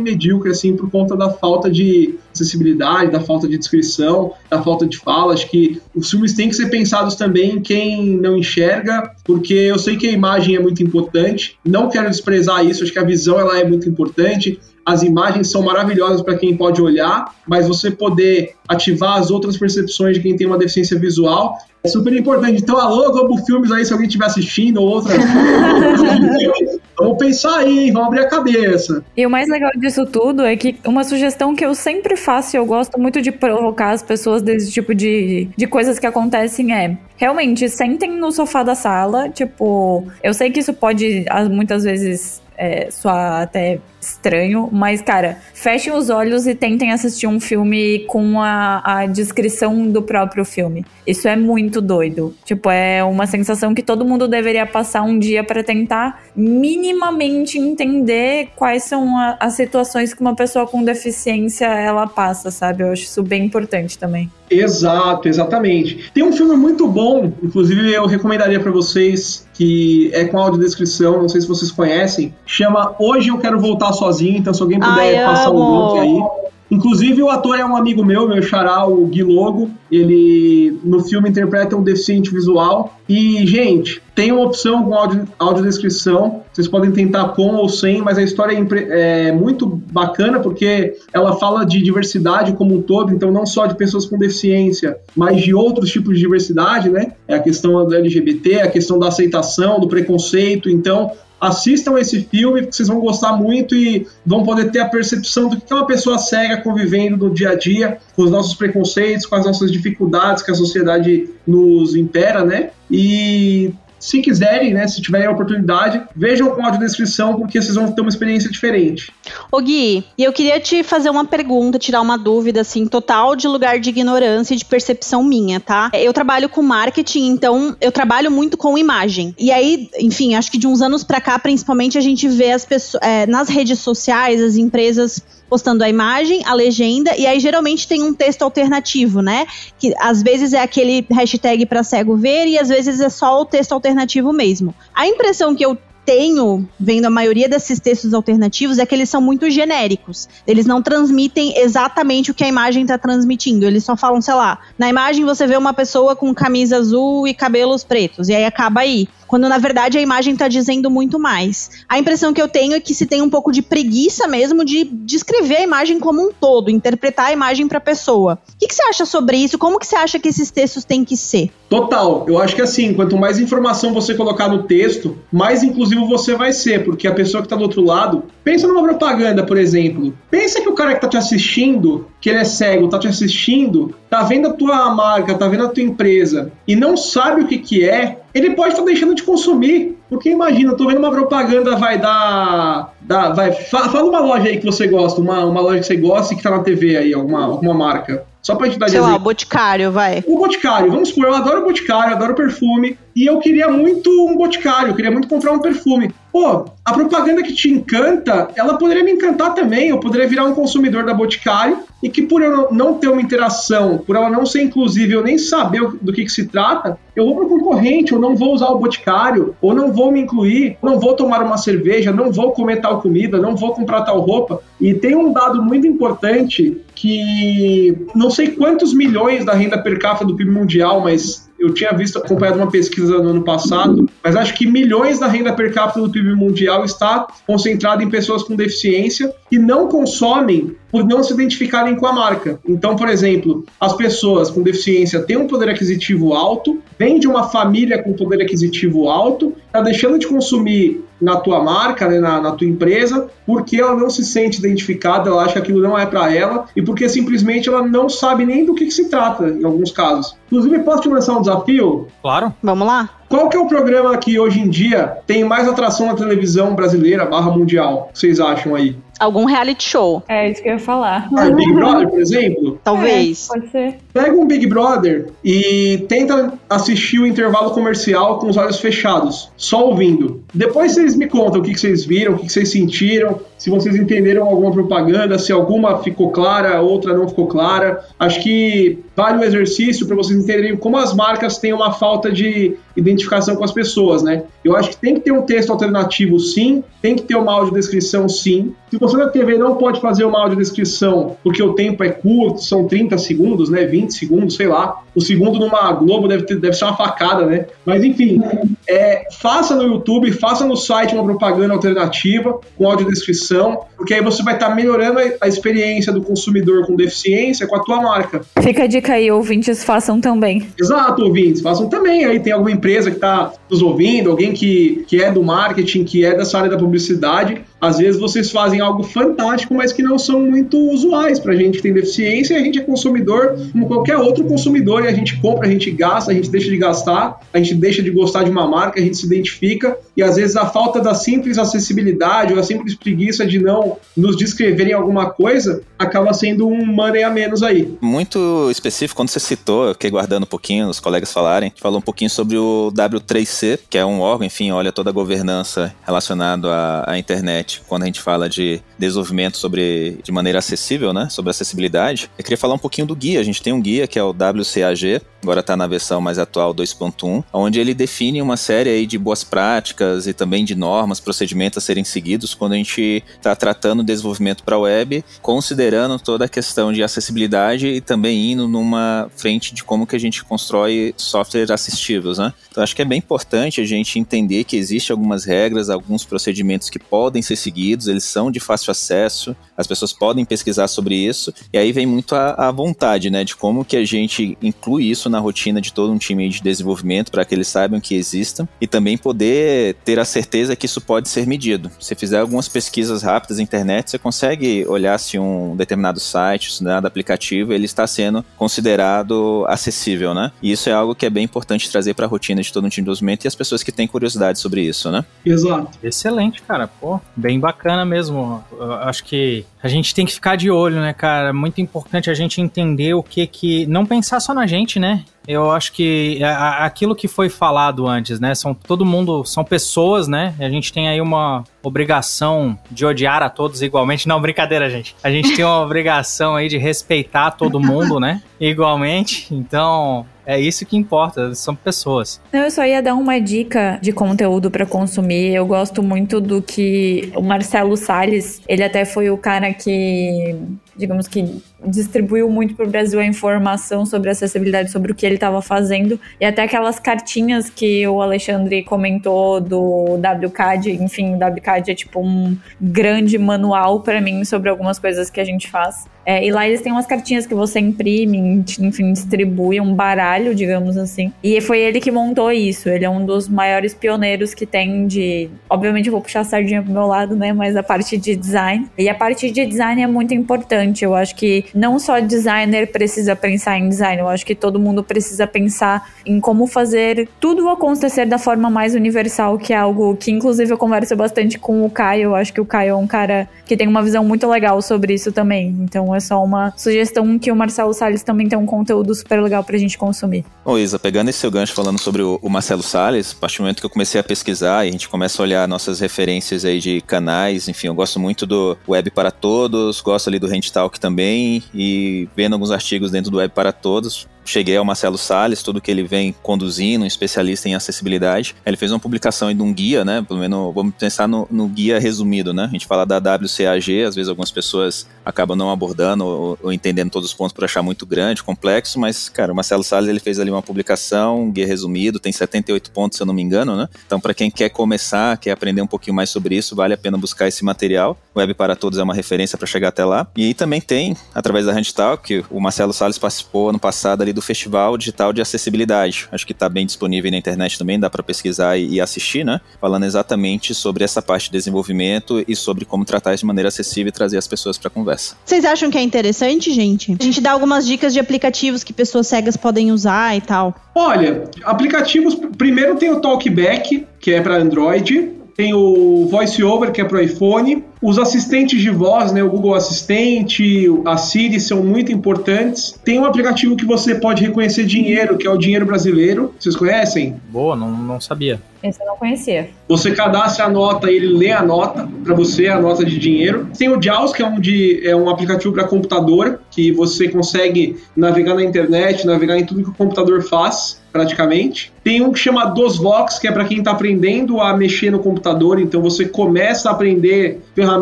medíocre, 0.00 0.52
assim, 0.52 0.76
por 0.76 0.88
conta 0.88 1.16
da 1.16 1.30
falta 1.30 1.68
de 1.68 2.14
acessibilidade, 2.32 3.10
da 3.10 3.18
falta 3.18 3.48
de 3.48 3.58
descrição, 3.58 4.32
da 4.48 4.62
falta 4.62 4.86
de 4.86 4.98
fala. 4.98 5.34
Acho 5.34 5.50
que 5.50 5.82
os 5.92 6.08
filmes 6.08 6.32
têm 6.34 6.48
que 6.48 6.54
ser 6.54 6.70
pensados 6.70 7.16
também 7.16 7.56
em 7.56 7.60
quem 7.60 8.16
não 8.18 8.36
enxerga, 8.36 9.10
porque 9.24 9.52
eu 9.52 9.80
sei 9.80 9.96
que 9.96 10.06
a 10.06 10.12
imagem 10.12 10.54
é 10.54 10.60
muito 10.60 10.80
importante. 10.80 11.58
Não 11.64 11.88
quero 11.88 12.08
desprezar 12.08 12.64
isso, 12.64 12.84
acho 12.84 12.92
que 12.92 13.00
a 13.00 13.04
visão 13.04 13.40
ela 13.40 13.58
é 13.58 13.64
muito 13.68 13.88
importante 13.88 14.60
as 14.84 15.02
imagens 15.02 15.50
são 15.50 15.62
maravilhosas 15.62 16.22
para 16.22 16.36
quem 16.36 16.56
pode 16.56 16.80
olhar, 16.82 17.34
mas 17.46 17.66
você 17.66 17.90
poder 17.90 18.54
ativar 18.68 19.18
as 19.18 19.30
outras 19.30 19.56
percepções 19.56 20.16
de 20.16 20.22
quem 20.22 20.36
tem 20.36 20.46
uma 20.46 20.58
deficiência 20.58 20.98
visual 20.98 21.58
é 21.84 21.88
super 21.88 22.14
importante. 22.14 22.62
Então, 22.62 22.78
alô, 22.78 23.12
Globo 23.12 23.36
Filmes 23.44 23.70
aí, 23.70 23.84
se 23.84 23.92
alguém 23.92 24.06
estiver 24.06 24.24
assistindo, 24.24 24.80
ou 24.80 24.88
outra. 24.88 25.14
Vamos 26.98 27.18
pensar 27.18 27.58
aí, 27.58 27.90
vamos 27.90 28.06
abrir 28.06 28.20
a 28.20 28.28
cabeça. 28.28 29.04
E 29.16 29.26
o 29.26 29.28
mais 29.28 29.48
legal 29.48 29.72
disso 29.76 30.06
tudo 30.06 30.44
é 30.44 30.56
que 30.56 30.76
uma 30.86 31.02
sugestão 31.02 31.52
que 31.52 31.64
eu 31.64 31.74
sempre 31.74 32.16
faço 32.16 32.54
e 32.54 32.58
eu 32.58 32.64
gosto 32.64 33.00
muito 33.00 33.20
de 33.20 33.32
provocar 33.32 33.90
as 33.90 34.00
pessoas 34.00 34.40
desse 34.40 34.70
tipo 34.70 34.94
de, 34.94 35.48
de 35.56 35.66
coisas 35.66 35.98
que 35.98 36.06
acontecem 36.06 36.72
é 36.72 36.96
realmente 37.16 37.68
sentem 37.68 38.12
no 38.12 38.30
sofá 38.30 38.62
da 38.62 38.76
sala. 38.76 39.28
Tipo, 39.28 40.06
eu 40.22 40.32
sei 40.32 40.52
que 40.52 40.60
isso 40.60 40.72
pode 40.72 41.26
muitas 41.50 41.82
vezes 41.82 42.40
é, 42.56 42.88
soar 42.92 43.42
até 43.42 43.80
estranho, 44.04 44.68
mas, 44.70 45.00
cara, 45.00 45.38
fechem 45.52 45.92
os 45.92 46.10
olhos 46.10 46.46
e 46.46 46.54
tentem 46.54 46.92
assistir 46.92 47.26
um 47.26 47.40
filme 47.40 48.00
com 48.06 48.40
a, 48.40 48.82
a 48.84 49.06
descrição 49.06 49.86
do 49.88 50.02
próprio 50.02 50.44
filme. 50.44 50.84
Isso 51.06 51.28
é 51.28 51.36
muito 51.36 51.80
doido. 51.80 52.34
Tipo, 52.44 52.70
é 52.70 53.02
uma 53.04 53.26
sensação 53.26 53.74
que 53.74 53.82
todo 53.82 54.04
mundo 54.04 54.26
deveria 54.26 54.66
passar 54.66 55.02
um 55.02 55.18
dia 55.18 55.44
para 55.44 55.62
tentar 55.62 56.22
minimamente 56.34 57.58
entender 57.58 58.48
quais 58.56 58.84
são 58.84 59.16
a, 59.18 59.36
as 59.40 59.54
situações 59.54 60.14
que 60.14 60.20
uma 60.20 60.34
pessoa 60.34 60.66
com 60.66 60.82
deficiência 60.82 61.66
ela 61.66 62.06
passa, 62.06 62.50
sabe? 62.50 62.82
Eu 62.82 62.92
acho 62.92 63.02
isso 63.02 63.22
bem 63.22 63.44
importante 63.44 63.98
também. 63.98 64.30
Exato, 64.50 65.28
exatamente. 65.28 66.10
Tem 66.12 66.22
um 66.22 66.32
filme 66.32 66.56
muito 66.56 66.86
bom, 66.86 67.32
inclusive 67.42 67.92
eu 67.92 68.06
recomendaria 68.06 68.60
para 68.60 68.70
vocês, 68.70 69.46
que 69.54 70.10
é 70.12 70.24
com 70.24 70.38
audiodescrição, 70.38 71.22
não 71.22 71.28
sei 71.28 71.40
se 71.40 71.48
vocês 71.48 71.70
conhecem, 71.70 72.34
chama 72.44 72.94
Hoje 72.98 73.28
Eu 73.28 73.38
Quero 73.38 73.58
Voltar 73.58 73.92
Sozinho, 73.94 74.36
então 74.36 74.52
se 74.52 74.60
alguém 74.62 74.78
puder 74.78 75.18
Ai, 75.18 75.24
passar 75.24 75.50
o 75.50 75.56
um 75.56 75.94
link 75.94 75.98
aí. 76.00 76.44
Inclusive, 76.70 77.22
o 77.22 77.28
ator 77.28 77.58
é 77.58 77.64
um 77.64 77.76
amigo 77.76 78.04
meu, 78.04 78.26
meu 78.26 78.42
xará, 78.42 78.84
o 78.86 79.06
Gui 79.06 79.22
Logo. 79.22 79.70
Ele, 79.92 80.76
no 80.82 81.04
filme, 81.04 81.28
interpreta 81.28 81.76
um 81.76 81.82
deficiente 81.82 82.32
visual. 82.32 82.98
E, 83.08 83.46
gente, 83.46 84.02
tem 84.14 84.32
uma 84.32 84.44
opção 84.44 84.82
com 84.82 84.94
audio, 84.94 85.28
audiodescrição. 85.38 86.42
Vocês 86.52 86.66
podem 86.66 86.90
tentar 86.90 87.28
com 87.28 87.54
ou 87.54 87.68
sem, 87.68 88.00
mas 88.00 88.16
a 88.16 88.22
história 88.22 88.56
é, 88.56 89.28
é 89.28 89.32
muito 89.32 89.66
bacana 89.66 90.40
porque 90.40 90.96
ela 91.12 91.36
fala 91.36 91.64
de 91.64 91.82
diversidade 91.82 92.54
como 92.54 92.76
um 92.76 92.82
todo. 92.82 93.12
Então, 93.12 93.30
não 93.30 93.44
só 93.44 93.66
de 93.66 93.76
pessoas 93.76 94.06
com 94.06 94.18
deficiência, 94.18 94.96
mas 95.14 95.42
de 95.42 95.54
outros 95.54 95.90
tipos 95.90 96.14
de 96.14 96.20
diversidade, 96.20 96.88
né? 96.88 97.12
É 97.28 97.36
a 97.36 97.40
questão 97.40 97.86
do 97.86 97.94
LGBT, 97.94 98.62
a 98.62 98.68
questão 98.68 98.98
da 98.98 99.08
aceitação, 99.08 99.78
do 99.78 99.86
preconceito. 99.86 100.70
Então, 100.70 101.12
assistam 101.40 101.98
esse 101.98 102.22
filme, 102.22 102.62
vocês 102.62 102.88
vão 102.88 103.00
gostar 103.00 103.36
muito 103.36 103.74
e 103.74 104.06
vão 104.24 104.44
poder 104.44 104.70
ter 104.70 104.80
a 104.80 104.88
percepção 104.88 105.48
do 105.48 105.60
que 105.60 105.72
é 105.72 105.76
uma 105.76 105.86
pessoa 105.86 106.18
cega 106.18 106.62
convivendo 106.62 107.16
no 107.16 107.34
dia 107.34 107.50
a 107.50 107.54
dia, 107.54 107.98
com 108.16 108.22
os 108.22 108.30
nossos 108.30 108.54
preconceitos, 108.54 109.26
com 109.26 109.36
as 109.36 109.44
nossas 109.44 109.70
dificuldades 109.70 110.42
que 110.42 110.50
a 110.50 110.54
sociedade 110.54 111.28
nos 111.46 111.94
impera, 111.94 112.44
né? 112.44 112.70
E 112.90 113.72
se 114.04 114.20
quiserem, 114.20 114.74
né, 114.74 114.86
se 114.86 115.00
tiverem 115.00 115.26
a 115.26 115.30
oportunidade, 115.30 116.02
vejam 116.14 116.50
com 116.50 116.60
a 116.60 116.66
audiodescrição, 116.66 117.36
porque 117.36 117.60
vocês 117.60 117.74
vão 117.74 117.90
ter 117.90 118.02
uma 118.02 118.10
experiência 118.10 118.50
diferente. 118.50 119.10
Ô 119.50 119.62
Gui, 119.62 120.04
eu 120.18 120.30
queria 120.30 120.60
te 120.60 120.82
fazer 120.82 121.08
uma 121.08 121.24
pergunta, 121.24 121.78
tirar 121.78 122.02
uma 122.02 122.18
dúvida, 122.18 122.60
assim, 122.60 122.86
total 122.86 123.34
de 123.34 123.48
lugar 123.48 123.80
de 123.80 123.88
ignorância 123.88 124.52
e 124.52 124.58
de 124.58 124.64
percepção 124.66 125.24
minha, 125.24 125.58
tá? 125.58 125.90
Eu 125.94 126.12
trabalho 126.12 126.50
com 126.50 126.60
marketing, 126.60 127.28
então 127.28 127.74
eu 127.80 127.90
trabalho 127.90 128.30
muito 128.30 128.58
com 128.58 128.76
imagem. 128.76 129.34
E 129.38 129.50
aí, 129.50 129.88
enfim, 129.98 130.34
acho 130.34 130.52
que 130.52 130.58
de 130.58 130.66
uns 130.66 130.82
anos 130.82 131.02
para 131.02 131.18
cá, 131.18 131.38
principalmente, 131.38 131.96
a 131.96 132.02
gente 132.02 132.28
vê 132.28 132.52
as 132.52 132.66
pessoas, 132.66 133.02
é, 133.02 133.26
nas 133.26 133.48
redes 133.48 133.78
sociais, 133.78 134.38
as 134.38 134.56
empresas 134.56 135.22
postando 135.54 135.84
a 135.84 135.88
imagem, 135.88 136.42
a 136.44 136.52
legenda, 136.52 137.16
e 137.16 137.28
aí 137.28 137.38
geralmente 137.38 137.86
tem 137.86 138.02
um 138.02 138.12
texto 138.12 138.42
alternativo, 138.42 139.22
né? 139.22 139.46
Que 139.78 139.94
às 140.00 140.20
vezes 140.20 140.52
é 140.52 140.60
aquele 140.60 141.06
hashtag 141.08 141.64
para 141.64 141.84
cego 141.84 142.16
ver 142.16 142.48
e 142.48 142.58
às 142.58 142.68
vezes 142.68 142.98
é 142.98 143.08
só 143.08 143.40
o 143.40 143.44
texto 143.44 143.70
alternativo 143.70 144.32
mesmo. 144.32 144.74
A 144.92 145.06
impressão 145.06 145.54
que 145.54 145.64
eu 145.64 145.78
tenho, 146.04 146.68
vendo 146.78 147.04
a 147.04 147.10
maioria 147.10 147.48
desses 147.48 147.78
textos 147.78 148.12
alternativos, 148.12 148.80
é 148.80 148.84
que 148.84 148.96
eles 148.96 149.08
são 149.08 149.20
muito 149.20 149.48
genéricos. 149.48 150.28
Eles 150.44 150.66
não 150.66 150.82
transmitem 150.82 151.56
exatamente 151.56 152.32
o 152.32 152.34
que 152.34 152.42
a 152.42 152.48
imagem 152.48 152.82
está 152.82 152.98
transmitindo. 152.98 153.64
Eles 153.64 153.84
só 153.84 153.96
falam, 153.96 154.20
sei 154.20 154.34
lá, 154.34 154.58
na 154.76 154.88
imagem 154.88 155.24
você 155.24 155.46
vê 155.46 155.56
uma 155.56 155.72
pessoa 155.72 156.16
com 156.16 156.34
camisa 156.34 156.78
azul 156.78 157.28
e 157.28 157.32
cabelos 157.32 157.84
pretos, 157.84 158.28
e 158.28 158.34
aí 158.34 158.44
acaba 158.44 158.80
aí 158.80 159.08
quando 159.34 159.48
na 159.48 159.58
verdade 159.58 159.98
a 159.98 160.00
imagem 160.00 160.34
está 160.34 160.46
dizendo 160.46 160.88
muito 160.88 161.18
mais. 161.18 161.68
A 161.88 161.98
impressão 161.98 162.32
que 162.32 162.40
eu 162.40 162.46
tenho 162.46 162.72
é 162.72 162.78
que 162.78 162.94
se 162.94 163.04
tem 163.04 163.20
um 163.20 163.28
pouco 163.28 163.50
de 163.50 163.62
preguiça 163.62 164.28
mesmo 164.28 164.64
de 164.64 164.84
descrever 164.84 165.56
a 165.56 165.62
imagem 165.62 165.98
como 165.98 166.22
um 166.22 166.30
todo, 166.32 166.70
interpretar 166.70 167.26
a 167.26 167.32
imagem 167.32 167.66
para 167.66 167.78
a 167.78 167.80
pessoa. 167.80 168.38
O 168.54 168.58
que, 168.60 168.68
que, 168.68 168.74
você 168.76 168.84
acha 168.84 169.04
sobre 169.04 169.38
isso? 169.38 169.58
Como 169.58 169.80
que 169.80 169.88
você 169.88 169.96
acha 169.96 170.20
que 170.20 170.28
esses 170.28 170.52
textos 170.52 170.84
têm 170.84 171.04
que 171.04 171.16
ser? 171.16 171.50
Total, 171.68 172.24
eu 172.28 172.38
acho 172.38 172.54
que 172.54 172.62
assim, 172.62 172.94
quanto 172.94 173.16
mais 173.16 173.40
informação 173.40 173.92
você 173.92 174.14
colocar 174.14 174.46
no 174.46 174.62
texto, 174.62 175.18
mais 175.32 175.64
inclusivo 175.64 176.06
você 176.06 176.36
vai 176.36 176.52
ser, 176.52 176.84
porque 176.84 177.08
a 177.08 177.12
pessoa 177.12 177.42
que 177.42 177.46
está 177.46 177.56
do 177.56 177.62
outro 177.62 177.82
lado, 177.82 178.22
pensa 178.44 178.68
numa 178.68 178.84
propaganda, 178.84 179.42
por 179.42 179.56
exemplo. 179.56 180.16
Pensa 180.30 180.60
que 180.60 180.68
o 180.68 180.74
cara 180.74 180.90
que 180.90 180.98
está 180.98 181.08
te 181.08 181.16
assistindo, 181.16 182.06
que 182.20 182.30
ele 182.30 182.38
é 182.38 182.44
cego, 182.44 182.84
está 182.84 183.00
te 183.00 183.08
assistindo, 183.08 183.96
tá 184.14 184.22
vendo 184.22 184.46
a 184.46 184.52
tua 184.52 184.94
marca, 184.94 185.34
tá 185.34 185.48
vendo 185.48 185.64
a 185.64 185.68
tua 185.68 185.82
empresa 185.82 186.52
e 186.68 186.76
não 186.76 186.96
sabe 186.96 187.42
o 187.42 187.46
que 187.48 187.58
que 187.58 187.88
é, 187.88 188.20
ele 188.32 188.54
pode 188.54 188.70
estar 188.70 188.82
tá 188.82 188.86
deixando 188.86 189.12
de 189.12 189.24
consumir. 189.24 189.98
Porque 190.08 190.30
imagina, 190.30 190.70
eu 190.70 190.76
tô 190.76 190.86
vendo 190.86 190.98
uma 190.98 191.10
propaganda, 191.10 191.74
vai 191.74 191.98
dar. 191.98 192.94
dar 193.00 193.32
vai, 193.32 193.50
fala 193.50 194.04
uma 194.04 194.20
loja 194.20 194.48
aí 194.48 194.58
que 194.58 194.66
você 194.66 194.86
gosta, 194.86 195.20
uma, 195.20 195.44
uma 195.44 195.60
loja 195.60 195.80
que 195.80 195.86
você 195.86 195.96
gosta 195.96 196.32
e 196.32 196.36
que 196.36 196.42
tá 196.42 196.50
na 196.50 196.60
TV 196.60 196.96
aí, 196.96 197.12
alguma, 197.12 197.44
alguma 197.44 197.74
marca. 197.74 198.24
Só 198.40 198.54
pra 198.54 198.66
gente 198.66 198.78
dar 198.78 198.88
Sei 198.88 199.00
lá, 199.00 199.16
o 199.16 199.18
Boticário, 199.18 199.90
vai. 199.90 200.22
O 200.26 200.38
Boticário, 200.38 200.92
vamos 200.92 201.08
supor, 201.08 201.24
eu 201.24 201.34
adoro 201.34 201.64
Boticário, 201.64 202.14
adoro 202.14 202.34
perfume, 202.34 202.96
e 203.14 203.26
eu 203.26 203.38
queria 203.38 203.68
muito 203.68 204.10
um 204.26 204.36
Boticário, 204.36 204.88
eu 204.90 204.94
queria 204.94 205.10
muito 205.10 205.28
comprar 205.28 205.52
um 205.52 205.60
perfume. 205.60 206.12
Pô, 206.32 206.64
a 206.84 206.92
propaganda 206.92 207.42
que 207.44 207.52
te 207.52 207.70
encanta, 207.70 208.48
ela 208.56 208.76
poderia 208.76 209.04
me 209.04 209.12
encantar 209.12 209.54
também, 209.54 209.90
eu 209.90 210.00
poderia 210.00 210.26
virar 210.26 210.44
um 210.44 210.54
consumidor 210.54 211.04
da 211.04 211.14
Boticário, 211.14 211.78
e 212.02 212.08
que 212.08 212.22
por 212.22 212.42
eu 212.42 212.72
não 212.72 212.94
ter 212.94 213.08
uma 213.08 213.22
interação, 213.22 213.98
por 213.98 214.16
ela 214.16 214.28
não 214.28 214.44
ser 214.44 214.62
inclusive, 214.62 215.14
eu 215.14 215.22
nem 215.22 215.38
saber 215.38 215.88
do 216.02 216.12
que, 216.12 216.24
que 216.24 216.32
se 216.32 216.48
trata, 216.48 216.98
eu 217.14 217.24
vou 217.24 217.36
pro 217.36 217.48
concorrente, 217.48 218.12
eu 218.12 218.18
não 218.18 218.34
vou 218.34 218.52
usar 218.52 218.66
o 218.66 218.78
Boticário, 218.78 219.54
ou 219.62 219.72
não 219.72 219.92
vou 219.92 220.10
me 220.10 220.20
incluir, 220.20 220.76
não 220.82 220.98
vou 220.98 221.14
tomar 221.14 221.40
uma 221.40 221.56
cerveja, 221.56 222.12
não 222.12 222.32
vou 222.32 222.50
comer 222.50 222.80
tal 222.80 223.00
comida, 223.00 223.38
não 223.38 223.54
vou 223.54 223.72
comprar 223.72 224.02
tal 224.02 224.20
roupa. 224.20 224.60
E 224.80 224.92
tem 224.92 225.14
um 225.14 225.32
dado 225.32 225.62
muito 225.62 225.86
importante 225.86 226.76
que 226.94 227.96
não 228.14 228.30
sei 228.30 228.48
quantos 228.48 228.92
milhões 228.92 229.44
da 229.44 229.54
renda 229.54 229.78
per 229.78 229.98
capita 229.98 230.26
do 230.26 230.36
PIB 230.36 230.50
mundial, 230.50 231.00
mas 231.00 231.48
eu 231.64 231.72
tinha 231.72 231.92
visto, 231.92 232.18
acompanhado 232.18 232.58
uma 232.58 232.70
pesquisa 232.70 233.18
no 233.18 233.30
ano 233.30 233.42
passado, 233.42 234.08
mas 234.22 234.36
acho 234.36 234.54
que 234.54 234.66
milhões 234.66 235.18
da 235.18 235.26
renda 235.26 235.52
per 235.52 235.72
capita 235.72 236.00
do 236.00 236.10
PIB 236.10 236.34
mundial 236.34 236.84
está 236.84 237.26
concentrada 237.46 238.02
em 238.02 238.10
pessoas 238.10 238.42
com 238.42 238.54
deficiência 238.54 239.32
que 239.48 239.58
não 239.58 239.88
consomem 239.88 240.76
por 240.94 241.04
não 241.04 241.24
se 241.24 241.32
identificarem 241.32 241.96
com 241.96 242.06
a 242.06 242.12
marca. 242.12 242.60
Então, 242.68 242.94
por 242.94 243.08
exemplo, 243.08 243.64
as 243.80 243.94
pessoas 243.94 244.48
com 244.48 244.62
deficiência 244.62 245.20
têm 245.20 245.36
um 245.36 245.48
poder 245.48 245.68
aquisitivo 245.68 246.34
alto, 246.34 246.80
vêm 246.96 247.18
de 247.18 247.26
uma 247.26 247.48
família 247.48 248.00
com 248.00 248.12
poder 248.12 248.40
aquisitivo 248.40 249.08
alto, 249.08 249.54
está 249.66 249.80
deixando 249.80 250.20
de 250.20 250.28
consumir 250.28 251.04
na 251.20 251.34
tua 251.34 251.64
marca, 251.64 252.06
né, 252.06 252.20
na, 252.20 252.40
na, 252.40 252.52
tua 252.52 252.68
empresa, 252.68 253.28
porque 253.44 253.80
ela 253.80 253.96
não 253.96 254.08
se 254.08 254.24
sente 254.24 254.60
identificada, 254.60 255.30
ela 255.30 255.42
acha 255.42 255.54
que 255.54 255.58
aquilo 255.58 255.80
não 255.80 255.98
é 255.98 256.06
para 256.06 256.32
ela 256.32 256.66
e 256.76 256.82
porque 256.82 257.08
simplesmente 257.08 257.68
ela 257.68 257.82
não 257.82 258.08
sabe 258.08 258.46
nem 258.46 258.64
do 258.64 258.72
que, 258.72 258.84
que, 258.84 258.92
se 258.92 259.08
trata 259.08 259.48
em 259.48 259.64
alguns 259.64 259.90
casos. 259.90 260.36
Inclusive, 260.46 260.78
posso 260.80 261.02
te 261.02 261.08
lançar 261.08 261.36
um 261.36 261.40
desafio? 261.40 262.06
Claro. 262.22 262.54
Vamos 262.62 262.86
lá. 262.86 263.10
Qual 263.34 263.48
que 263.48 263.56
é 263.56 263.60
o 263.60 263.66
programa 263.66 264.16
que 264.16 264.38
hoje 264.38 264.60
em 264.60 264.68
dia 264.68 265.18
tem 265.26 265.42
mais 265.42 265.66
atração 265.66 266.06
na 266.06 266.14
televisão 266.14 266.72
brasileira 266.76 267.26
barra 267.26 267.50
mundial? 267.50 268.08
Vocês 268.14 268.38
acham 268.38 268.76
aí? 268.76 268.96
Algum 269.18 269.44
reality 269.44 269.82
show. 269.82 270.22
É 270.28 270.50
isso 270.50 270.62
que 270.62 270.68
eu 270.68 270.74
ia 270.74 270.78
falar. 270.78 271.28
Ah, 271.36 271.50
Big 271.50 271.72
Brother, 271.72 272.08
por 272.08 272.20
exemplo? 272.22 272.78
Talvez. 272.84 273.48
É, 273.48 273.54
pode 273.54 273.70
ser. 273.72 273.94
Pega 274.12 274.36
um 274.36 274.46
Big 274.46 274.68
Brother 274.68 275.30
e 275.42 276.04
tenta 276.08 276.52
assistir 276.70 277.18
o 277.18 277.26
intervalo 277.26 277.72
comercial 277.72 278.38
com 278.38 278.46
os 278.46 278.56
olhos 278.56 278.78
fechados, 278.78 279.50
só 279.56 279.84
ouvindo. 279.84 280.44
Depois 280.54 280.92
vocês 280.92 281.16
me 281.16 281.26
contam 281.26 281.60
o 281.60 281.64
que 281.64 281.76
vocês 281.76 282.04
viram, 282.04 282.34
o 282.34 282.38
que 282.38 282.48
vocês 282.48 282.70
sentiram, 282.70 283.40
se 283.64 283.70
vocês 283.70 283.96
entenderam 283.96 284.46
alguma 284.46 284.70
propaganda, 284.70 285.38
se 285.38 285.50
alguma 285.50 286.02
ficou 286.02 286.30
clara, 286.30 286.82
outra 286.82 287.16
não 287.16 287.26
ficou 287.26 287.46
clara. 287.46 288.04
Acho 288.18 288.42
que 288.42 288.98
vale 289.16 289.38
um 289.38 289.42
exercício 289.42 290.06
para 290.06 290.14
vocês 290.14 290.38
entenderem 290.38 290.76
como 290.76 290.98
as 290.98 291.14
marcas 291.14 291.56
têm 291.56 291.72
uma 291.72 291.90
falta 291.90 292.30
de 292.30 292.76
identificação 292.94 293.56
com 293.56 293.64
as 293.64 293.72
pessoas, 293.72 294.22
né? 294.22 294.42
Eu 294.62 294.76
acho 294.76 294.90
que 294.90 294.96
tem 294.98 295.14
que 295.14 295.20
ter 295.20 295.32
um 295.32 295.42
texto 295.42 295.70
alternativo, 295.70 296.38
sim, 296.38 296.84
tem 297.00 297.16
que 297.16 297.22
ter 297.22 297.36
uma 297.36 297.52
audiodescrição, 297.52 298.28
sim. 298.28 298.74
Se 298.90 298.98
você 298.98 299.16
na 299.16 299.28
TV 299.28 299.58
não 299.58 299.76
pode 299.76 300.00
fazer 300.00 300.24
uma 300.24 300.40
audiodescrição 300.40 301.36
porque 301.42 301.62
o 301.62 301.72
tempo 301.72 302.04
é 302.04 302.10
curto, 302.10 302.62
são 302.62 302.86
30 302.86 303.18
segundos, 303.18 303.68
né? 303.70 303.84
20 303.86 304.10
segundos, 304.12 304.56
sei 304.56 304.68
lá. 304.68 305.02
O 305.14 305.20
segundo 305.20 305.58
numa 305.58 305.92
Globo 305.92 306.28
deve, 306.28 306.44
ter, 306.44 306.56
deve 306.56 306.74
ser 306.74 306.84
uma 306.84 306.96
facada, 306.96 307.46
né? 307.46 307.66
Mas 307.84 308.04
enfim, 308.04 308.40
é, 308.88 309.26
faça 309.32 309.74
no 309.74 309.82
YouTube, 309.82 310.30
faça 310.32 310.64
no 310.64 310.76
site 310.76 311.14
uma 311.14 311.24
propaganda 311.24 311.74
alternativa 311.74 312.58
com 312.76 312.88
audiodescrição, 312.88 313.53
porque 313.96 314.14
aí 314.14 314.22
você 314.22 314.42
vai 314.42 314.54
estar 314.54 314.68
tá 314.68 314.74
melhorando 314.74 315.18
a 315.40 315.48
experiência 315.48 316.12
do 316.12 316.22
consumidor 316.22 316.86
com 316.86 316.96
deficiência 316.96 317.66
com 317.66 317.76
a 317.76 317.80
tua 317.80 318.02
marca. 318.02 318.42
Fica 318.62 318.84
a 318.84 318.86
dica 318.86 319.14
aí, 319.14 319.30
ouvintes, 319.30 319.84
façam 319.84 320.20
também. 320.20 320.66
Exato, 320.78 321.22
ouvintes, 321.24 321.60
façam 321.60 321.88
também. 321.88 322.24
Aí 322.24 322.40
tem 322.40 322.52
alguma 322.52 322.72
empresa 322.72 323.10
que 323.10 323.16
está 323.16 323.52
nos 323.70 323.82
ouvindo, 323.82 324.30
alguém 324.30 324.52
que, 324.52 325.04
que 325.06 325.22
é 325.22 325.30
do 325.30 325.42
marketing, 325.42 326.04
que 326.04 326.24
é 326.24 326.34
dessa 326.36 326.58
área 326.58 326.70
da 326.70 326.76
publicidade, 326.76 327.62
às 327.80 327.98
vezes 327.98 328.20
vocês 328.20 328.50
fazem 328.50 328.80
algo 328.80 329.02
fantástico, 329.02 329.74
mas 329.74 329.92
que 329.92 330.02
não 330.02 330.18
são 330.18 330.40
muito 330.40 330.78
usuais 330.90 331.38
para 331.38 331.52
a 331.52 331.56
gente 331.56 331.76
que 331.76 331.82
tem 331.82 331.92
deficiência. 331.92 332.56
A 332.56 332.60
gente 332.60 332.78
é 332.78 332.82
consumidor 332.82 333.58
como 333.72 333.86
qualquer 333.86 334.16
outro 334.16 334.44
consumidor 334.44 335.04
e 335.04 335.08
a 335.08 335.12
gente 335.12 335.36
compra, 335.38 335.66
a 335.66 335.70
gente 335.70 335.90
gasta, 335.90 336.30
a 336.30 336.34
gente 336.34 336.50
deixa 336.50 336.70
de 336.70 336.76
gastar, 336.76 337.40
a 337.52 337.58
gente 337.58 337.74
deixa 337.74 338.02
de 338.02 338.10
gostar 338.10 338.44
de 338.44 338.50
uma 338.50 338.66
marca, 338.66 338.98
a 338.98 339.02
gente 339.02 339.16
se 339.16 339.26
identifica 339.26 339.96
e 340.16 340.22
às 340.22 340.36
vezes 340.36 340.56
a 340.56 340.66
falta 340.66 341.00
da 341.00 341.14
simples 341.14 341.58
acessibilidade 341.58 342.52
ou 342.54 342.58
a 342.58 342.62
simples 342.62 342.94
preguiça 342.94 343.46
de 343.46 343.58
não 343.58 343.98
nos 344.16 344.36
descreverem 344.36 344.92
alguma 344.92 345.30
coisa 345.30 345.82
acaba 345.98 346.32
sendo 346.32 346.66
um 346.66 346.86
money 346.86 347.22
a 347.22 347.30
menos 347.30 347.62
aí. 347.62 347.96
Muito 348.00 348.68
específico, 348.70 349.16
quando 349.16 349.28
você 349.28 349.40
citou, 349.40 349.88
eu 349.88 349.92
fiquei 349.94 350.10
guardando 350.10 350.44
um 350.44 350.46
pouquinho, 350.46 350.88
os 350.88 351.00
colegas 351.00 351.32
falarem, 351.32 351.72
falou 351.80 351.98
um 351.98 352.02
pouquinho 352.02 352.30
sobre 352.30 352.56
o 352.56 352.90
W3C, 352.94 353.78
que 353.90 353.98
é 353.98 354.04
um 354.04 354.20
órgão, 354.20 354.46
enfim, 354.46 354.70
olha 354.70 354.92
toda 354.92 355.10
a 355.10 355.12
governança 355.12 355.94
relacionada 356.06 356.68
à, 356.68 357.12
à 357.12 357.18
internet 357.18 357.63
quando 357.86 358.02
a 358.02 358.06
gente 358.06 358.20
fala 358.20 358.48
de 358.48 358.80
desenvolvimento 358.98 359.56
sobre 359.56 360.18
de 360.22 360.32
maneira 360.32 360.58
acessível, 360.58 361.12
né, 361.12 361.28
sobre 361.30 361.50
acessibilidade, 361.50 362.30
eu 362.36 362.44
queria 362.44 362.58
falar 362.58 362.74
um 362.74 362.78
pouquinho 362.78 363.06
do 363.06 363.16
guia. 363.16 363.40
A 363.40 363.44
gente 363.44 363.62
tem 363.62 363.72
um 363.72 363.80
guia 363.80 364.06
que 364.06 364.18
é 364.18 364.22
o 364.22 364.30
WCAG, 364.30 365.20
agora 365.42 365.60
está 365.60 365.76
na 365.76 365.86
versão 365.86 366.20
mais 366.20 366.38
atual 366.38 366.74
2.1, 366.74 367.44
onde 367.52 367.78
ele 367.78 367.94
define 367.94 368.40
uma 368.40 368.56
série 368.56 368.90
aí 368.90 369.06
de 369.06 369.18
boas 369.18 369.44
práticas 369.44 370.26
e 370.26 370.32
também 370.32 370.64
de 370.64 370.74
normas, 370.74 371.20
procedimentos 371.20 371.78
a 371.78 371.80
serem 371.80 372.04
seguidos 372.04 372.54
quando 372.54 372.72
a 372.72 372.76
gente 372.76 373.22
está 373.36 373.54
tratando 373.54 374.02
desenvolvimento 374.02 374.64
para 374.64 374.76
a 374.76 374.78
web, 374.78 375.24
considerando 375.42 376.18
toda 376.18 376.46
a 376.46 376.48
questão 376.48 376.92
de 376.92 377.02
acessibilidade 377.02 377.86
e 377.86 378.00
também 378.00 378.52
indo 378.52 378.66
numa 378.68 379.30
frente 379.36 379.74
de 379.74 379.84
como 379.84 380.06
que 380.06 380.16
a 380.16 380.20
gente 380.20 380.44
constrói 380.44 381.14
softwares 381.16 381.70
assistivos, 381.70 382.38
né? 382.38 382.52
Então 382.70 382.82
acho 382.82 382.94
que 382.94 383.02
é 383.02 383.04
bem 383.04 383.18
importante 383.18 383.80
a 383.80 383.84
gente 383.84 384.18
entender 384.18 384.64
que 384.64 384.76
existem 384.76 385.14
algumas 385.14 385.44
regras, 385.44 385.90
alguns 385.90 386.24
procedimentos 386.24 386.88
que 386.88 386.98
podem 386.98 387.42
ser 387.42 387.53
seguidos, 387.58 388.08
eles 388.08 388.24
são 388.24 388.50
de 388.50 388.60
fácil 388.60 388.90
acesso, 388.90 389.56
as 389.76 389.86
pessoas 389.86 390.12
podem 390.12 390.44
pesquisar 390.44 390.88
sobre 390.88 391.14
isso, 391.14 391.52
e 391.72 391.78
aí 391.78 391.92
vem 391.92 392.06
muito 392.06 392.34
a, 392.34 392.68
a 392.68 392.70
vontade, 392.70 393.30
né, 393.30 393.44
de 393.44 393.56
como 393.56 393.84
que 393.84 393.96
a 393.96 394.04
gente 394.04 394.56
inclui 394.62 395.04
isso 395.04 395.28
na 395.28 395.38
rotina 395.38 395.80
de 395.80 395.92
todo 395.92 396.12
um 396.12 396.18
time 396.18 396.48
de 396.48 396.62
desenvolvimento 396.62 397.30
para 397.30 397.44
que 397.44 397.54
eles 397.54 397.68
saibam 397.68 398.00
que 398.00 398.14
existam 398.14 398.68
e 398.80 398.86
também 398.86 399.16
poder 399.16 399.94
ter 400.04 400.18
a 400.18 400.24
certeza 400.24 400.76
que 400.76 400.86
isso 400.86 401.00
pode 401.00 401.28
ser 401.28 401.46
medido. 401.46 401.90
Se 402.00 402.14
fizer 402.14 402.40
algumas 402.40 402.68
pesquisas 402.68 403.22
rápidas 403.22 403.58
na 403.58 403.62
internet, 403.62 404.10
você 404.10 404.18
consegue 404.18 404.86
olhar 404.86 405.18
se 405.18 405.38
um 405.38 405.76
determinado 405.76 406.20
site, 406.20 406.70
se 406.72 406.76
um 406.76 406.84
determinado 406.84 407.06
aplicativo, 407.06 407.72
ele 407.72 407.84
está 407.84 408.06
sendo 408.06 408.44
considerado 408.56 409.64
acessível, 409.68 410.34
né? 410.34 410.52
E 410.62 410.72
isso 410.72 410.88
é 410.88 410.92
algo 410.92 411.14
que 411.14 411.26
é 411.26 411.30
bem 411.30 411.44
importante 411.44 411.90
trazer 411.90 412.14
para 412.14 412.26
a 412.26 412.28
rotina 412.28 412.62
de 412.62 412.72
todo 412.72 412.84
um 412.84 412.88
time 412.88 413.04
de 413.04 413.10
desenvolvimento 413.10 413.44
e 413.44 413.48
as 413.48 413.54
pessoas 413.54 413.82
que 413.82 413.92
têm 413.92 414.06
curiosidade 414.06 414.58
sobre 414.58 414.82
isso, 414.82 415.10
né? 415.10 415.24
Exato. 415.44 415.98
Excelente, 416.02 416.62
cara. 416.62 416.86
Pô, 416.86 417.20
bem 417.44 417.60
bacana 417.60 418.06
mesmo. 418.06 418.64
Eu 418.72 418.94
acho 418.94 419.22
que 419.22 419.66
a 419.82 419.86
gente 419.86 420.14
tem 420.14 420.24
que 420.24 420.32
ficar 420.32 420.56
de 420.56 420.70
olho, 420.70 420.98
né, 420.98 421.12
cara? 421.12 421.52
Muito 421.52 421.78
importante 421.78 422.30
a 422.30 422.34
gente 422.34 422.58
entender 422.58 423.12
o 423.12 423.22
que 423.22 423.46
que. 423.46 423.84
Não 423.86 424.06
pensar 424.06 424.40
só 424.40 424.54
na 424.54 424.66
gente, 424.66 424.98
né? 424.98 425.22
Eu 425.46 425.70
acho 425.70 425.92
que 425.92 426.42
aquilo 426.42 427.14
que 427.14 427.28
foi 427.28 427.50
falado 427.50 428.06
antes, 428.06 428.40
né? 428.40 428.54
São 428.54 428.72
todo 428.72 429.04
mundo, 429.04 429.44
são 429.44 429.62
pessoas, 429.62 430.26
né? 430.26 430.54
A 430.58 430.70
gente 430.70 430.90
tem 430.90 431.06
aí 431.06 431.20
uma 431.20 431.64
obrigação 431.82 432.78
de 432.90 433.04
odiar 433.04 433.42
a 433.42 433.50
todos 433.50 433.82
igualmente. 433.82 434.26
Não, 434.26 434.40
brincadeira, 434.40 434.88
gente. 434.88 435.14
A 435.22 435.30
gente 435.30 435.54
tem 435.54 435.62
uma 435.62 435.82
obrigação 435.82 436.56
aí 436.56 436.66
de 436.66 436.78
respeitar 436.78 437.50
todo 437.50 437.78
mundo, 437.78 438.18
né? 438.18 438.42
Igualmente. 438.58 439.54
Então, 439.54 440.24
é 440.46 440.60
isso 440.60 440.84
que 440.84 440.96
importa, 440.96 441.54
são 441.54 441.74
pessoas. 441.74 442.40
Não, 442.52 442.60
eu 442.60 442.70
só 442.70 442.84
ia 442.84 443.02
dar 443.02 443.14
uma 443.14 443.40
dica 443.40 443.98
de 444.00 444.12
conteúdo 444.12 444.70
para 444.70 444.86
consumir. 444.86 445.54
Eu 445.54 445.66
gosto 445.66 446.02
muito 446.02 446.40
do 446.40 446.60
que 446.60 447.32
o 447.34 447.42
Marcelo 447.42 447.96
Salles, 447.96 448.60
ele 448.68 448.82
até 448.82 449.04
foi 449.04 449.30
o 449.30 449.38
cara 449.38 449.72
que, 449.72 450.56
digamos 450.96 451.26
que 451.26 451.62
distribuiu 451.86 452.50
muito 452.50 452.74
para 452.74 452.86
o 452.86 452.90
Brasil 452.90 453.20
a 453.20 453.24
informação 453.24 454.04
sobre 454.06 454.30
acessibilidade, 454.30 454.90
sobre 454.90 455.12
o 455.12 455.14
que 455.14 455.24
ele 455.24 455.36
estava 455.36 455.60
fazendo, 455.62 456.18
e 456.40 456.44
até 456.44 456.62
aquelas 456.62 456.98
cartinhas 456.98 457.70
que 457.70 458.06
o 458.06 458.20
Alexandre 458.20 458.82
comentou 458.82 459.60
do 459.60 460.16
WCAD, 460.16 460.92
enfim, 460.92 461.34
o 461.34 461.36
WCAD 461.36 461.90
é 461.90 461.94
tipo 461.94 462.20
um 462.20 462.56
grande 462.80 463.38
manual 463.38 464.00
para 464.00 464.20
mim 464.20 464.44
sobre 464.44 464.68
algumas 464.68 464.98
coisas 464.98 465.30
que 465.30 465.40
a 465.40 465.44
gente 465.44 465.70
faz. 465.70 466.06
É, 466.26 466.44
e 466.44 466.50
lá 466.50 466.66
eles 466.66 466.80
têm 466.80 466.90
umas 466.90 467.06
cartinhas 467.06 467.46
que 467.46 467.54
você 467.54 467.78
imprime, 467.78 468.64
enfim, 468.80 469.12
distribui 469.12 469.80
um 469.80 469.94
baralho, 469.94 470.54
digamos 470.54 470.96
assim. 470.96 471.32
E 471.42 471.60
foi 471.60 471.80
ele 471.80 472.00
que 472.00 472.10
montou 472.10 472.50
isso. 472.50 472.88
Ele 472.88 473.04
é 473.04 473.10
um 473.10 473.24
dos 473.24 473.48
maiores 473.48 473.92
pioneiros 473.94 474.54
que 474.54 474.64
tem 474.64 475.06
de. 475.06 475.50
Obviamente, 475.68 476.06
eu 476.06 476.12
vou 476.12 476.20
puxar 476.20 476.40
a 476.40 476.44
sardinha 476.44 476.82
pro 476.82 476.92
meu 476.92 477.06
lado, 477.06 477.36
né? 477.36 477.52
Mas 477.52 477.76
a 477.76 477.82
parte 477.82 478.16
de 478.16 478.34
design. 478.34 478.88
E 478.96 479.08
a 479.08 479.14
parte 479.14 479.50
de 479.50 479.66
design 479.66 480.02
é 480.02 480.06
muito 480.06 480.32
importante. 480.32 481.04
Eu 481.04 481.14
acho 481.14 481.34
que 481.36 481.66
não 481.74 481.98
só 481.98 482.20
designer 482.20 482.90
precisa 482.92 483.34
pensar 483.34 483.78
em 483.78 483.88
design, 483.88 484.20
eu 484.20 484.28
acho 484.28 484.46
que 484.46 484.54
todo 484.54 484.78
mundo 484.78 485.02
precisa 485.02 485.46
pensar 485.46 486.08
em 486.24 486.38
como 486.38 486.66
fazer 486.66 487.28
tudo 487.40 487.68
acontecer 487.68 488.26
da 488.26 488.38
forma 488.38 488.70
mais 488.70 488.94
universal, 488.94 489.58
que 489.58 489.72
é 489.72 489.76
algo 489.76 490.16
que, 490.16 490.30
inclusive, 490.30 490.72
eu 490.72 490.78
converso 490.78 491.16
bastante 491.16 491.58
com 491.58 491.84
o 491.84 491.90
Caio. 491.90 492.24
Eu 492.24 492.34
acho 492.34 492.52
que 492.52 492.60
o 492.60 492.64
Caio 492.64 492.90
é 492.90 492.94
um 492.94 493.06
cara 493.06 493.48
que 493.66 493.76
tem 493.76 493.88
uma 493.88 494.02
visão 494.02 494.24
muito 494.24 494.46
legal 494.48 494.80
sobre 494.80 495.14
isso 495.14 495.32
também. 495.32 495.74
Então 495.80 496.14
é 496.14 496.20
só 496.20 496.42
uma 496.42 496.72
sugestão 496.76 497.38
que 497.38 497.50
o 497.50 497.56
Marcelo 497.56 497.92
Salles 497.92 498.22
também 498.22 498.48
tem 498.48 498.58
um 498.58 498.66
conteúdo 498.66 499.14
super 499.14 499.42
legal 499.42 499.64
pra 499.64 499.76
gente 499.76 499.98
consumir. 499.98 500.44
Ô 500.64 500.78
Isa, 500.78 500.98
pegando 500.98 501.30
esse 501.30 501.38
seu 501.38 501.50
gancho 501.50 501.74
falando 501.74 501.98
sobre 501.98 502.22
o, 502.22 502.38
Marcelo 502.48 502.82
Salles, 502.82 503.34
a 503.36 503.40
partir 503.40 503.58
do 503.58 503.62
momento 503.62 503.80
que 503.80 503.86
eu 503.86 503.90
comecei 503.90 504.20
a 504.20 504.24
pesquisar 504.24 504.84
e 504.84 504.88
a 504.88 504.92
gente 504.92 505.08
começa 505.08 505.40
a 505.40 505.42
olhar 505.42 505.66
nossas 505.66 505.98
referências 505.98 506.64
aí 506.64 506.78
de 506.78 507.00
canais, 507.00 507.68
enfim, 507.68 507.88
eu 507.88 507.94
gosto 507.94 508.20
muito 508.20 508.46
do 508.46 508.76
Web 508.88 509.10
para 509.10 509.30
Todos, 509.32 510.00
gosto 510.00 510.28
ali 510.28 510.38
do 510.38 510.46
Hand 510.46 510.70
Talk 510.72 511.00
também 511.00 511.63
e 511.72 512.28
vendo 512.36 512.54
alguns 512.54 512.70
artigos 512.70 513.10
dentro 513.10 513.30
do 513.30 513.38
Web 513.38 513.54
para 513.54 513.72
Todos, 513.72 514.26
cheguei 514.44 514.76
ao 514.76 514.84
Marcelo 514.84 515.16
Salles, 515.16 515.62
tudo 515.62 515.80
que 515.80 515.90
ele 515.90 516.02
vem 516.02 516.34
conduzindo, 516.42 517.04
um 517.04 517.06
especialista 517.06 517.68
em 517.68 517.74
acessibilidade. 517.74 518.54
Ele 518.64 518.76
fez 518.76 518.92
uma 518.92 519.00
publicação 519.00 519.52
de 519.52 519.62
um 519.62 519.72
guia, 519.72 520.04
né? 520.04 520.24
Pelo 520.26 520.40
menos 520.40 520.74
vamos 520.74 520.94
pensar 520.94 521.26
no, 521.26 521.46
no, 521.50 521.66
guia 521.68 521.98
resumido, 521.98 522.52
né? 522.52 522.64
A 522.64 522.68
gente 522.68 522.86
fala 522.86 523.04
da 523.04 523.18
WCAG, 523.18 524.04
às 524.04 524.14
vezes 524.14 524.28
algumas 524.28 524.50
pessoas 524.50 525.06
acabam 525.24 525.56
não 525.56 525.70
abordando 525.70 526.24
ou, 526.24 526.58
ou, 526.62 526.72
entendendo 526.72 527.10
todos 527.10 527.30
os 527.30 527.34
pontos 527.34 527.52
por 527.52 527.64
achar 527.64 527.82
muito 527.82 528.04
grande, 528.04 528.42
complexo, 528.42 528.98
mas, 528.98 529.28
cara, 529.28 529.52
o 529.52 529.56
Marcelo 529.56 529.82
Salles 529.82 530.08
ele 530.08 530.20
fez 530.20 530.38
ali 530.38 530.50
uma 530.50 530.62
publicação, 530.62 531.42
um 531.42 531.52
guia 531.52 531.66
resumido, 531.66 532.18
tem 532.18 532.32
78 532.32 532.90
pontos, 532.90 533.16
se 533.16 533.22
eu 533.22 533.26
não 533.26 533.34
me 533.34 533.42
engano, 533.42 533.76
né? 533.76 533.88
Então, 534.06 534.20
para 534.20 534.34
quem 534.34 534.50
quer 534.50 534.68
começar, 534.68 535.36
quer 535.38 535.52
aprender 535.52 535.80
um 535.80 535.86
pouquinho 535.86 536.14
mais 536.14 536.30
sobre 536.30 536.56
isso, 536.56 536.76
vale 536.76 536.94
a 536.94 536.98
pena 536.98 537.16
buscar 537.16 537.48
esse 537.48 537.64
material. 537.64 538.18
Web 538.36 538.54
para 538.54 538.76
Todos 538.76 538.98
é 538.98 539.02
uma 539.02 539.14
referência 539.14 539.56
para 539.56 539.66
chegar 539.66 539.88
até 539.88 540.04
lá. 540.04 540.26
E 540.36 540.44
aí 540.44 540.54
também 540.54 540.80
tem, 540.80 541.16
através 541.34 541.53
da 541.62 541.72
Handtalk, 541.72 542.24
que 542.24 542.44
o 542.50 542.60
Marcelo 542.60 542.92
Salles 542.92 543.18
participou 543.18 543.68
ano 543.68 543.78
passado 543.78 544.22
ali 544.22 544.32
do 544.32 544.42
Festival 544.42 544.96
Digital 544.96 545.32
de 545.32 545.40
Acessibilidade. 545.40 546.28
Acho 546.32 546.46
que 546.46 546.52
está 546.52 546.68
bem 546.68 546.86
disponível 546.86 547.30
na 547.30 547.36
internet 547.36 547.78
também, 547.78 548.00
dá 548.00 548.08
para 548.08 548.22
pesquisar 548.22 548.76
e, 548.76 548.94
e, 548.94 549.00
assistir, 549.00 549.44
né? 549.44 549.60
Falando 549.80 550.04
exatamente 550.04 550.74
sobre 550.74 551.04
essa 551.04 551.20
parte 551.20 551.46
de 551.46 551.52
desenvolvimento 551.52 552.42
e 552.48 552.56
sobre 552.56 552.84
como 552.84 553.04
tratar 553.04 553.34
isso 553.34 553.42
de 553.42 553.46
maneira 553.46 553.68
acessível 553.68 554.08
e 554.08 554.12
trazer 554.12 554.38
as 554.38 554.48
pessoas 554.48 554.78
para 554.78 554.90
conversa. 554.90 555.36
Vocês 555.44 555.64
acham 555.64 555.90
que 555.90 555.98
é 555.98 556.02
interessante, 556.02 556.72
gente? 556.72 557.16
A 557.20 557.22
gente 557.22 557.40
dá 557.40 557.52
algumas 557.52 557.86
dicas 557.86 558.12
de 558.12 558.20
aplicativos 558.20 558.82
que 558.82 558.92
pessoas 558.92 559.26
cegas 559.26 559.56
podem 559.56 559.92
usar 559.92 560.36
e 560.36 560.40
tal. 560.40 560.74
Olha, 560.94 561.44
aplicativos, 561.64 562.34
primeiro 562.56 562.96
tem 562.96 563.10
o 563.10 563.20
Talkback, 563.20 564.06
que 564.18 564.32
é 564.32 564.40
para 564.40 564.56
Android, 564.56 565.32
tem 565.56 565.72
o 565.72 566.26
VoiceOver, 566.28 566.90
que 566.90 567.00
é 567.00 567.04
para 567.04 567.18
o 567.18 567.20
iPhone, 567.20 567.84
os 568.04 568.18
assistentes 568.18 568.82
de 568.82 568.90
voz, 568.90 569.32
né, 569.32 569.42
o 569.42 569.48
Google 569.48 569.74
Assistente, 569.74 570.86
a 571.06 571.16
Siri 571.16 571.58
são 571.58 571.82
muito 571.82 572.12
importantes. 572.12 573.00
Tem 573.02 573.18
um 573.18 573.24
aplicativo 573.24 573.74
que 573.76 573.86
você 573.86 574.14
pode 574.14 574.44
reconhecer 574.44 574.84
dinheiro, 574.84 575.38
que 575.38 575.46
é 575.46 575.50
o 575.50 575.56
Dinheiro 575.56 575.86
Brasileiro. 575.86 576.54
Vocês 576.60 576.76
conhecem? 576.76 577.40
Boa, 577.48 577.74
não, 577.74 577.90
não 577.90 578.20
sabia. 578.20 578.60
Esse 578.82 579.00
eu 579.00 579.06
não 579.06 579.16
conhecia. 579.16 579.70
Você 579.88 580.10
cadastra 580.10 580.66
a 580.66 580.68
nota 580.68 581.10
e 581.10 581.16
ele 581.16 581.28
lê 581.28 581.50
a 581.50 581.62
nota 581.62 582.06
para 582.22 582.34
você, 582.34 582.68
a 582.68 582.78
nota 582.78 583.02
de 583.02 583.18
dinheiro. 583.18 583.68
Tem 583.78 583.88
o 583.88 583.98
JAWS, 583.98 584.34
que 584.34 584.42
é 584.42 584.46
um, 584.46 584.60
de, 584.60 585.00
é 585.02 585.16
um 585.16 585.30
aplicativo 585.30 585.72
para 585.72 585.84
computador, 585.84 586.60
que 586.70 586.92
você 586.92 587.26
consegue 587.28 587.96
navegar 588.14 588.54
na 588.54 588.62
internet, 588.62 589.26
navegar 589.26 589.58
em 589.58 589.64
tudo 589.64 589.82
que 589.82 589.88
o 589.88 589.94
computador 589.94 590.42
faz 590.42 591.02
praticamente. 591.10 591.92
Tem 592.02 592.20
um 592.20 592.32
que 592.32 592.40
chama 592.40 592.66
DosVox, 592.66 593.38
que 593.38 593.46
é 593.46 593.52
para 593.52 593.64
quem 593.64 593.78
está 593.78 593.92
aprendendo 593.92 594.60
a 594.60 594.76
mexer 594.76 595.12
no 595.12 595.20
computador, 595.20 595.80
então 595.80 596.02
você 596.02 596.26
começa 596.26 596.88
a 596.88 596.92
aprender 596.92 597.60
ferramentas 597.72 597.93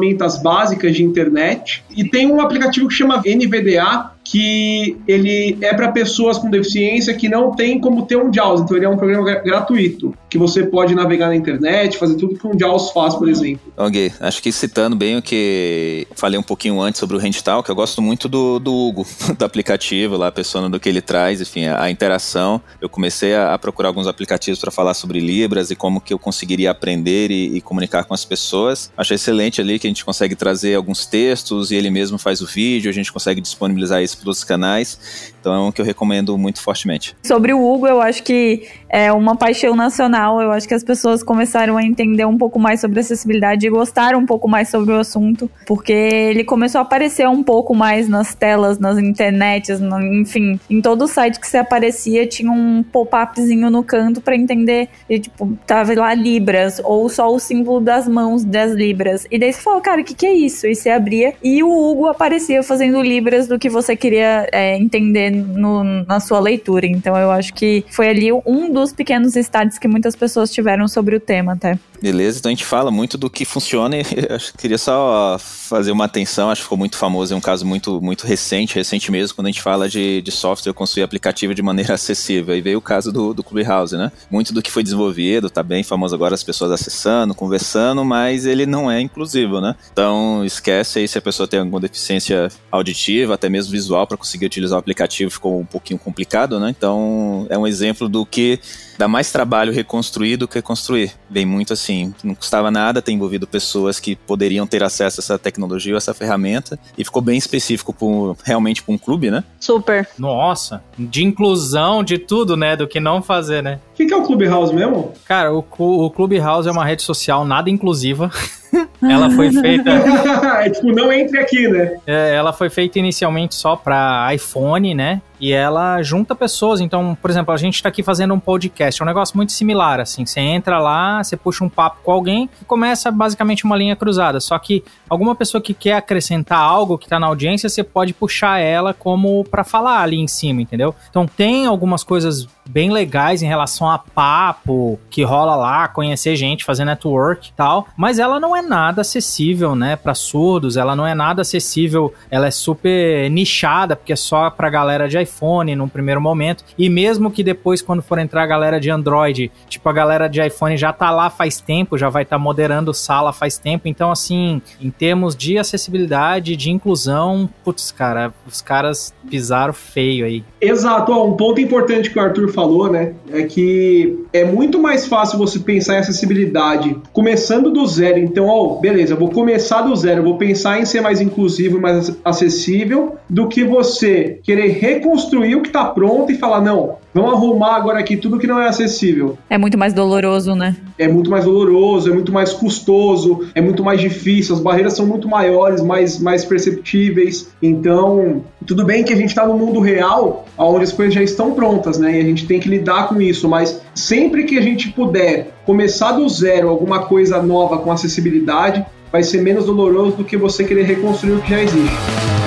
básicas 0.42 0.94
de 0.94 1.02
internet. 1.02 1.84
E 1.96 2.04
tem 2.04 2.30
um 2.30 2.40
aplicativo 2.40 2.88
que 2.88 2.94
chama 2.94 3.22
NVDA, 3.24 4.12
que 4.24 4.96
ele 5.06 5.58
é 5.60 5.74
para 5.74 5.90
pessoas 5.90 6.38
com 6.38 6.48
deficiência 6.48 7.14
que 7.14 7.28
não 7.28 7.54
tem 7.54 7.80
como 7.80 8.06
ter 8.06 8.16
um 8.16 8.32
JAWS, 8.32 8.60
então 8.62 8.76
ele 8.76 8.86
é 8.86 8.88
um 8.88 8.96
programa 8.96 9.24
gratuito, 9.40 10.14
que 10.32 10.38
você 10.38 10.64
pode 10.64 10.94
navegar 10.94 11.26
na 11.28 11.36
internet, 11.36 11.98
fazer 11.98 12.14
tudo 12.14 12.38
que 12.38 12.46
um 12.46 12.58
JAWS 12.58 12.90
faz, 12.92 13.14
por 13.14 13.28
exemplo. 13.28 13.70
Ok, 13.76 14.10
acho 14.18 14.42
que 14.42 14.50
citando 14.50 14.96
bem 14.96 15.18
o 15.18 15.20
que 15.20 16.08
falei 16.16 16.38
um 16.38 16.42
pouquinho 16.42 16.80
antes 16.80 16.98
sobre 16.98 17.18
o 17.18 17.20
Handtalk, 17.20 17.68
eu 17.68 17.74
gosto 17.74 18.00
muito 18.00 18.30
do, 18.30 18.58
do 18.58 18.74
Hugo, 18.74 19.06
do 19.38 19.44
aplicativo 19.44 20.16
lá, 20.16 20.28
a 20.28 20.32
pessoa 20.32 20.70
do 20.70 20.80
que 20.80 20.88
ele 20.88 21.02
traz, 21.02 21.42
enfim, 21.42 21.66
a, 21.66 21.82
a 21.82 21.90
interação. 21.90 22.62
Eu 22.80 22.88
comecei 22.88 23.34
a, 23.34 23.52
a 23.52 23.58
procurar 23.58 23.90
alguns 23.90 24.06
aplicativos 24.06 24.58
para 24.58 24.70
falar 24.70 24.94
sobre 24.94 25.20
Libras 25.20 25.70
e 25.70 25.76
como 25.76 26.00
que 26.00 26.14
eu 26.14 26.18
conseguiria 26.18 26.70
aprender 26.70 27.30
e, 27.30 27.58
e 27.58 27.60
comunicar 27.60 28.04
com 28.04 28.14
as 28.14 28.24
pessoas. 28.24 28.90
Achei 28.96 29.16
excelente 29.16 29.60
ali 29.60 29.78
que 29.78 29.86
a 29.86 29.90
gente 29.90 30.02
consegue 30.02 30.34
trazer 30.34 30.76
alguns 30.76 31.04
textos 31.04 31.70
e 31.70 31.74
ele 31.74 31.90
mesmo 31.90 32.16
faz 32.16 32.40
o 32.40 32.46
vídeo, 32.46 32.88
a 32.88 32.94
gente 32.94 33.12
consegue 33.12 33.42
disponibilizar 33.42 34.02
isso 34.02 34.16
pelos 34.16 34.42
canais. 34.42 35.31
Então 35.42 35.52
é 35.52 35.58
um 35.58 35.72
que 35.72 35.80
eu 35.80 35.84
recomendo 35.84 36.38
muito 36.38 36.62
fortemente. 36.62 37.16
Sobre 37.20 37.52
o 37.52 37.60
Hugo, 37.60 37.88
eu 37.88 38.00
acho 38.00 38.22
que 38.22 38.68
é 38.88 39.12
uma 39.12 39.34
paixão 39.34 39.74
nacional. 39.74 40.40
Eu 40.40 40.52
acho 40.52 40.68
que 40.68 40.74
as 40.74 40.84
pessoas 40.84 41.20
começaram 41.20 41.76
a 41.76 41.82
entender 41.82 42.24
um 42.24 42.38
pouco 42.38 42.60
mais 42.60 42.80
sobre 42.80 43.00
acessibilidade 43.00 43.66
e 43.66 43.70
gostaram 43.70 44.20
um 44.20 44.26
pouco 44.26 44.46
mais 44.46 44.68
sobre 44.68 44.94
o 44.94 44.98
assunto, 44.98 45.50
porque 45.66 45.92
ele 45.92 46.44
começou 46.44 46.78
a 46.78 46.82
aparecer 46.82 47.28
um 47.28 47.42
pouco 47.42 47.74
mais 47.74 48.08
nas 48.08 48.36
telas, 48.36 48.78
nas 48.78 48.98
internets, 48.98 49.80
no, 49.80 50.00
enfim, 50.00 50.60
em 50.70 50.80
todo 50.80 51.02
o 51.02 51.08
site 51.08 51.40
que 51.40 51.48
você 51.48 51.56
aparecia 51.56 52.24
tinha 52.24 52.52
um 52.52 52.84
pop-upzinho 52.84 53.68
no 53.68 53.82
canto 53.82 54.20
para 54.20 54.36
entender, 54.36 54.88
e, 55.10 55.18
tipo, 55.18 55.58
tava 55.66 55.92
lá 55.94 56.14
Libras 56.14 56.80
ou 56.84 57.08
só 57.08 57.34
o 57.34 57.40
símbolo 57.40 57.80
das 57.80 58.06
mãos 58.06 58.44
das 58.44 58.70
Libras. 58.72 59.26
E 59.28 59.38
daí 59.40 59.52
você 59.52 59.60
fala, 59.60 59.80
cara, 59.80 60.02
o 60.02 60.04
que, 60.04 60.14
que 60.14 60.26
é 60.26 60.32
isso? 60.32 60.68
E 60.68 60.76
você 60.76 60.90
abria 60.90 61.34
e 61.42 61.64
o 61.64 61.68
Hugo 61.68 62.06
aparecia 62.06 62.62
fazendo 62.62 63.02
Libras 63.02 63.48
do 63.48 63.58
que 63.58 63.68
você 63.68 63.96
queria 63.96 64.48
é, 64.52 64.76
entender 64.76 65.31
no, 65.32 65.82
na 66.04 66.20
sua 66.20 66.40
leitura. 66.40 66.86
Então 66.86 67.16
eu 67.16 67.30
acho 67.30 67.52
que 67.54 67.84
foi 67.90 68.08
ali 68.08 68.32
um 68.32 68.72
dos 68.72 68.92
pequenos 68.92 69.36
estádios 69.36 69.78
que 69.78 69.88
muitas 69.88 70.14
pessoas 70.14 70.50
tiveram 70.50 70.86
sobre 70.88 71.16
o 71.16 71.20
tema 71.20 71.52
até. 71.52 71.78
Beleza, 72.02 72.40
então 72.40 72.50
a 72.50 72.54
gente 72.54 72.64
fala 72.64 72.90
muito 72.90 73.16
do 73.16 73.30
que 73.30 73.44
funciona 73.44 73.96
e 73.96 74.00
acho 74.28 74.50
que 74.50 74.58
queria 74.58 74.76
só 74.76 75.36
fazer 75.38 75.92
uma 75.92 76.04
atenção, 76.04 76.50
acho 76.50 76.62
que 76.62 76.64
ficou 76.64 76.76
muito 76.76 76.96
famoso, 76.96 77.32
é 77.32 77.36
um 77.36 77.40
caso 77.40 77.64
muito, 77.64 78.00
muito 78.02 78.26
recente, 78.26 78.74
recente 78.74 79.12
mesmo, 79.12 79.36
quando 79.36 79.46
a 79.46 79.50
gente 79.50 79.62
fala 79.62 79.88
de, 79.88 80.20
de 80.20 80.32
software 80.32 80.72
construir 80.72 81.04
aplicativo 81.04 81.54
de 81.54 81.62
maneira 81.62 81.94
acessível. 81.94 82.56
E 82.56 82.60
veio 82.60 82.78
o 82.78 82.82
caso 82.82 83.12
do, 83.12 83.32
do 83.32 83.44
Clubhouse, 83.44 83.96
né? 83.96 84.10
Muito 84.28 84.52
do 84.52 84.60
que 84.60 84.70
foi 84.70 84.82
desenvolvido, 84.82 85.48
tá 85.48 85.62
bem 85.62 85.84
famoso 85.84 86.12
agora, 86.12 86.34
as 86.34 86.42
pessoas 86.42 86.72
acessando, 86.72 87.36
conversando, 87.36 88.04
mas 88.04 88.46
ele 88.46 88.66
não 88.66 88.90
é 88.90 89.00
inclusivo, 89.00 89.60
né? 89.60 89.76
Então 89.92 90.44
esquece 90.44 90.98
aí 90.98 91.06
se 91.06 91.18
a 91.18 91.22
pessoa 91.22 91.46
tem 91.46 91.60
alguma 91.60 91.78
deficiência 91.78 92.48
auditiva, 92.68 93.34
até 93.34 93.48
mesmo 93.48 93.70
visual, 93.70 94.08
para 94.08 94.16
conseguir 94.16 94.46
utilizar 94.46 94.76
o 94.76 94.80
aplicativo 94.80 95.21
ficou 95.30 95.60
um 95.60 95.64
pouquinho 95.64 95.98
complicado, 95.98 96.58
né? 96.58 96.70
Então 96.70 97.46
é 97.48 97.58
um 97.58 97.66
exemplo 97.66 98.08
do 98.08 98.24
que 98.24 98.58
dá 99.02 99.08
mais 99.08 99.32
trabalho 99.32 99.72
reconstruir 99.72 100.36
do 100.36 100.46
que 100.46 100.62
construir. 100.62 101.10
Vem 101.28 101.44
muito 101.44 101.72
assim, 101.72 102.14
não 102.22 102.36
custava 102.36 102.70
nada 102.70 103.02
ter 103.02 103.10
envolvido 103.10 103.48
pessoas 103.48 103.98
que 103.98 104.14
poderiam 104.14 104.64
ter 104.64 104.84
acesso 104.84 105.20
a 105.20 105.22
essa 105.22 105.38
tecnologia, 105.38 105.94
a 105.94 105.96
essa 105.96 106.14
ferramenta, 106.14 106.78
e 106.96 107.04
ficou 107.04 107.20
bem 107.20 107.36
específico 107.36 107.92
pro, 107.92 108.36
realmente 108.44 108.80
para 108.80 108.94
um 108.94 108.98
clube, 108.98 109.28
né? 109.28 109.42
Super. 109.58 110.08
Nossa, 110.16 110.84
de 110.96 111.24
inclusão, 111.24 112.04
de 112.04 112.16
tudo, 112.16 112.56
né? 112.56 112.76
Do 112.76 112.86
que 112.86 113.00
não 113.00 113.20
fazer, 113.20 113.60
né? 113.60 113.80
O 113.92 113.96
que, 113.96 114.06
que 114.06 114.14
é 114.14 114.16
o 114.16 114.22
Clubhouse 114.22 114.72
mesmo? 114.72 115.12
Cara, 115.24 115.52
o, 115.52 115.64
o 115.78 116.08
Clubhouse 116.10 116.68
é 116.68 116.70
uma 116.70 116.84
rede 116.84 117.02
social 117.02 117.44
nada 117.44 117.68
inclusiva. 117.68 118.30
ela 119.02 119.30
foi 119.30 119.50
feita. 119.50 119.90
é 120.62 120.70
tipo, 120.70 120.92
não 120.92 121.12
entre 121.12 121.40
aqui, 121.40 121.66
né? 121.66 121.96
É, 122.06 122.36
ela 122.36 122.52
foi 122.52 122.70
feita 122.70 123.00
inicialmente 123.00 123.56
só 123.56 123.74
para 123.74 124.32
iPhone, 124.32 124.94
né? 124.94 125.20
E 125.42 125.52
ela 125.52 126.00
junta 126.04 126.36
pessoas. 126.36 126.80
Então, 126.80 127.18
por 127.20 127.28
exemplo, 127.28 127.52
a 127.52 127.56
gente 127.56 127.74
está 127.74 127.88
aqui 127.88 128.00
fazendo 128.00 128.32
um 128.32 128.38
podcast. 128.38 129.02
É 129.02 129.04
um 129.04 129.08
negócio 129.08 129.36
muito 129.36 129.50
similar, 129.50 129.98
assim. 129.98 130.24
Você 130.24 130.38
entra 130.38 130.78
lá, 130.78 131.20
você 131.20 131.36
puxa 131.36 131.64
um 131.64 131.68
papo 131.68 131.98
com 132.04 132.12
alguém 132.12 132.48
e 132.60 132.64
começa 132.64 133.10
basicamente 133.10 133.64
uma 133.64 133.76
linha 133.76 133.96
cruzada. 133.96 134.38
Só 134.38 134.56
que 134.56 134.84
alguma 135.08 135.34
pessoa 135.34 135.60
que 135.60 135.74
quer 135.74 135.94
acrescentar 135.94 136.60
algo 136.60 136.96
que 136.96 137.06
está 137.06 137.18
na 137.18 137.26
audiência, 137.26 137.68
você 137.68 137.82
pode 137.82 138.14
puxar 138.14 138.60
ela 138.60 138.94
como 138.94 139.42
para 139.42 139.64
falar 139.64 140.00
ali 140.00 140.20
em 140.20 140.28
cima, 140.28 140.62
entendeu? 140.62 140.94
Então 141.10 141.26
tem 141.26 141.66
algumas 141.66 142.04
coisas 142.04 142.46
bem 142.68 142.90
legais 142.90 143.42
em 143.42 143.46
relação 143.46 143.90
a 143.90 143.98
papo 143.98 144.98
que 145.10 145.22
rola 145.22 145.56
lá, 145.56 145.88
conhecer 145.88 146.36
gente, 146.36 146.64
fazer 146.64 146.84
network 146.84 147.48
e 147.48 147.52
tal, 147.52 147.86
mas 147.96 148.18
ela 148.18 148.38
não 148.38 148.56
é 148.56 148.62
nada 148.62 149.00
acessível, 149.00 149.74
né, 149.74 149.96
para 149.96 150.14
surdos, 150.14 150.76
ela 150.76 150.94
não 150.94 151.06
é 151.06 151.14
nada 151.14 151.42
acessível, 151.42 152.12
ela 152.30 152.46
é 152.46 152.50
super 152.50 153.30
nichada, 153.30 153.96
porque 153.96 154.12
é 154.12 154.16
só 154.16 154.50
pra 154.50 154.70
galera 154.70 155.08
de 155.08 155.20
iPhone 155.20 155.74
num 155.74 155.88
primeiro 155.88 156.20
momento, 156.20 156.64
e 156.78 156.88
mesmo 156.88 157.30
que 157.30 157.42
depois 157.42 157.82
quando 157.82 158.02
for 158.02 158.18
entrar 158.18 158.42
a 158.42 158.46
galera 158.46 158.80
de 158.80 158.90
Android, 158.90 159.50
tipo 159.68 159.88
a 159.88 159.92
galera 159.92 160.28
de 160.28 160.40
iPhone 160.40 160.76
já 160.76 160.92
tá 160.92 161.10
lá 161.10 161.30
faz 161.30 161.60
tempo, 161.60 161.98
já 161.98 162.08
vai 162.08 162.22
estar 162.22 162.36
tá 162.36 162.42
moderando 162.42 162.94
sala 162.94 163.32
faz 163.32 163.58
tempo, 163.58 163.88
então 163.88 164.10
assim, 164.10 164.62
em 164.80 164.90
termos 164.90 165.34
de 165.34 165.58
acessibilidade, 165.58 166.56
de 166.56 166.70
inclusão, 166.70 167.48
putz, 167.64 167.90
cara, 167.90 168.32
os 168.46 168.60
caras 168.62 169.14
pisaram 169.28 169.72
feio 169.72 170.24
aí. 170.24 170.44
Exato, 170.60 171.12
ó, 171.12 171.26
um 171.26 171.36
ponto 171.36 171.60
importante 171.60 172.10
que 172.10 172.18
o 172.18 172.22
Arthur 172.22 172.51
falou, 172.52 172.90
né, 172.90 173.12
é 173.32 173.42
que 173.42 174.18
é 174.32 174.44
muito 174.44 174.78
mais 174.80 175.06
fácil 175.06 175.38
você 175.38 175.58
pensar 175.58 175.94
em 175.94 175.98
acessibilidade 175.98 176.96
começando 177.12 177.70
do 177.70 177.86
zero. 177.86 178.18
Então, 178.18 178.46
ó, 178.46 178.78
beleza, 178.80 179.14
vou 179.14 179.30
começar 179.30 179.82
do 179.82 179.94
zero, 179.96 180.22
vou 180.22 180.38
pensar 180.38 180.80
em 180.80 180.84
ser 180.84 181.00
mais 181.00 181.20
inclusivo 181.20 181.78
e 181.78 181.80
mais 181.80 182.16
acessível, 182.24 183.16
do 183.28 183.48
que 183.48 183.64
você 183.64 184.40
querer 184.42 184.68
reconstruir 184.68 185.56
o 185.56 185.62
que 185.62 185.68
está 185.68 185.84
pronto 185.86 186.30
e 186.30 186.34
falar, 186.34 186.60
não, 186.60 186.96
vamos 187.14 187.32
arrumar 187.34 187.76
agora 187.76 187.98
aqui 187.98 188.16
tudo 188.16 188.38
que 188.38 188.46
não 188.46 188.60
é 188.60 188.68
acessível. 188.68 189.36
É 189.48 189.58
muito 189.58 189.78
mais 189.78 189.92
doloroso, 189.92 190.54
né? 190.54 190.76
É 190.98 191.08
muito 191.08 191.30
mais 191.30 191.44
doloroso, 191.44 192.10
é 192.10 192.14
muito 192.14 192.32
mais 192.32 192.52
custoso, 192.52 193.46
é 193.54 193.60
muito 193.60 193.82
mais 193.82 194.00
difícil, 194.00 194.54
as 194.54 194.60
barreiras 194.60 194.94
são 194.94 195.06
muito 195.06 195.28
maiores, 195.28 195.82
mais, 195.82 196.18
mais 196.18 196.44
perceptíveis. 196.44 197.48
Então, 197.62 198.42
tudo 198.66 198.84
bem 198.84 199.02
que 199.02 199.12
a 199.12 199.16
gente 199.16 199.30
está 199.30 199.46
no 199.46 199.56
mundo 199.56 199.80
real, 199.80 200.46
onde 200.56 200.84
as 200.84 200.92
coisas 200.92 201.14
já 201.14 201.22
estão 201.22 201.52
prontas, 201.52 201.98
né? 201.98 202.18
E 202.18 202.20
a 202.20 202.24
gente 202.24 202.41
tem 202.46 202.60
que 202.60 202.68
lidar 202.68 203.08
com 203.08 203.20
isso, 203.20 203.48
mas 203.48 203.80
sempre 203.94 204.44
que 204.44 204.58
a 204.58 204.62
gente 204.62 204.90
puder 204.90 205.54
começar 205.64 206.12
do 206.12 206.28
zero 206.28 206.68
alguma 206.68 207.06
coisa 207.06 207.42
nova 207.42 207.78
com 207.78 207.92
acessibilidade, 207.92 208.84
vai 209.10 209.22
ser 209.22 209.42
menos 209.42 209.66
doloroso 209.66 210.16
do 210.16 210.24
que 210.24 210.36
você 210.36 210.64
querer 210.64 210.84
reconstruir 210.84 211.32
o 211.32 211.42
que 211.42 211.50
já 211.50 211.62
existe. 211.62 212.41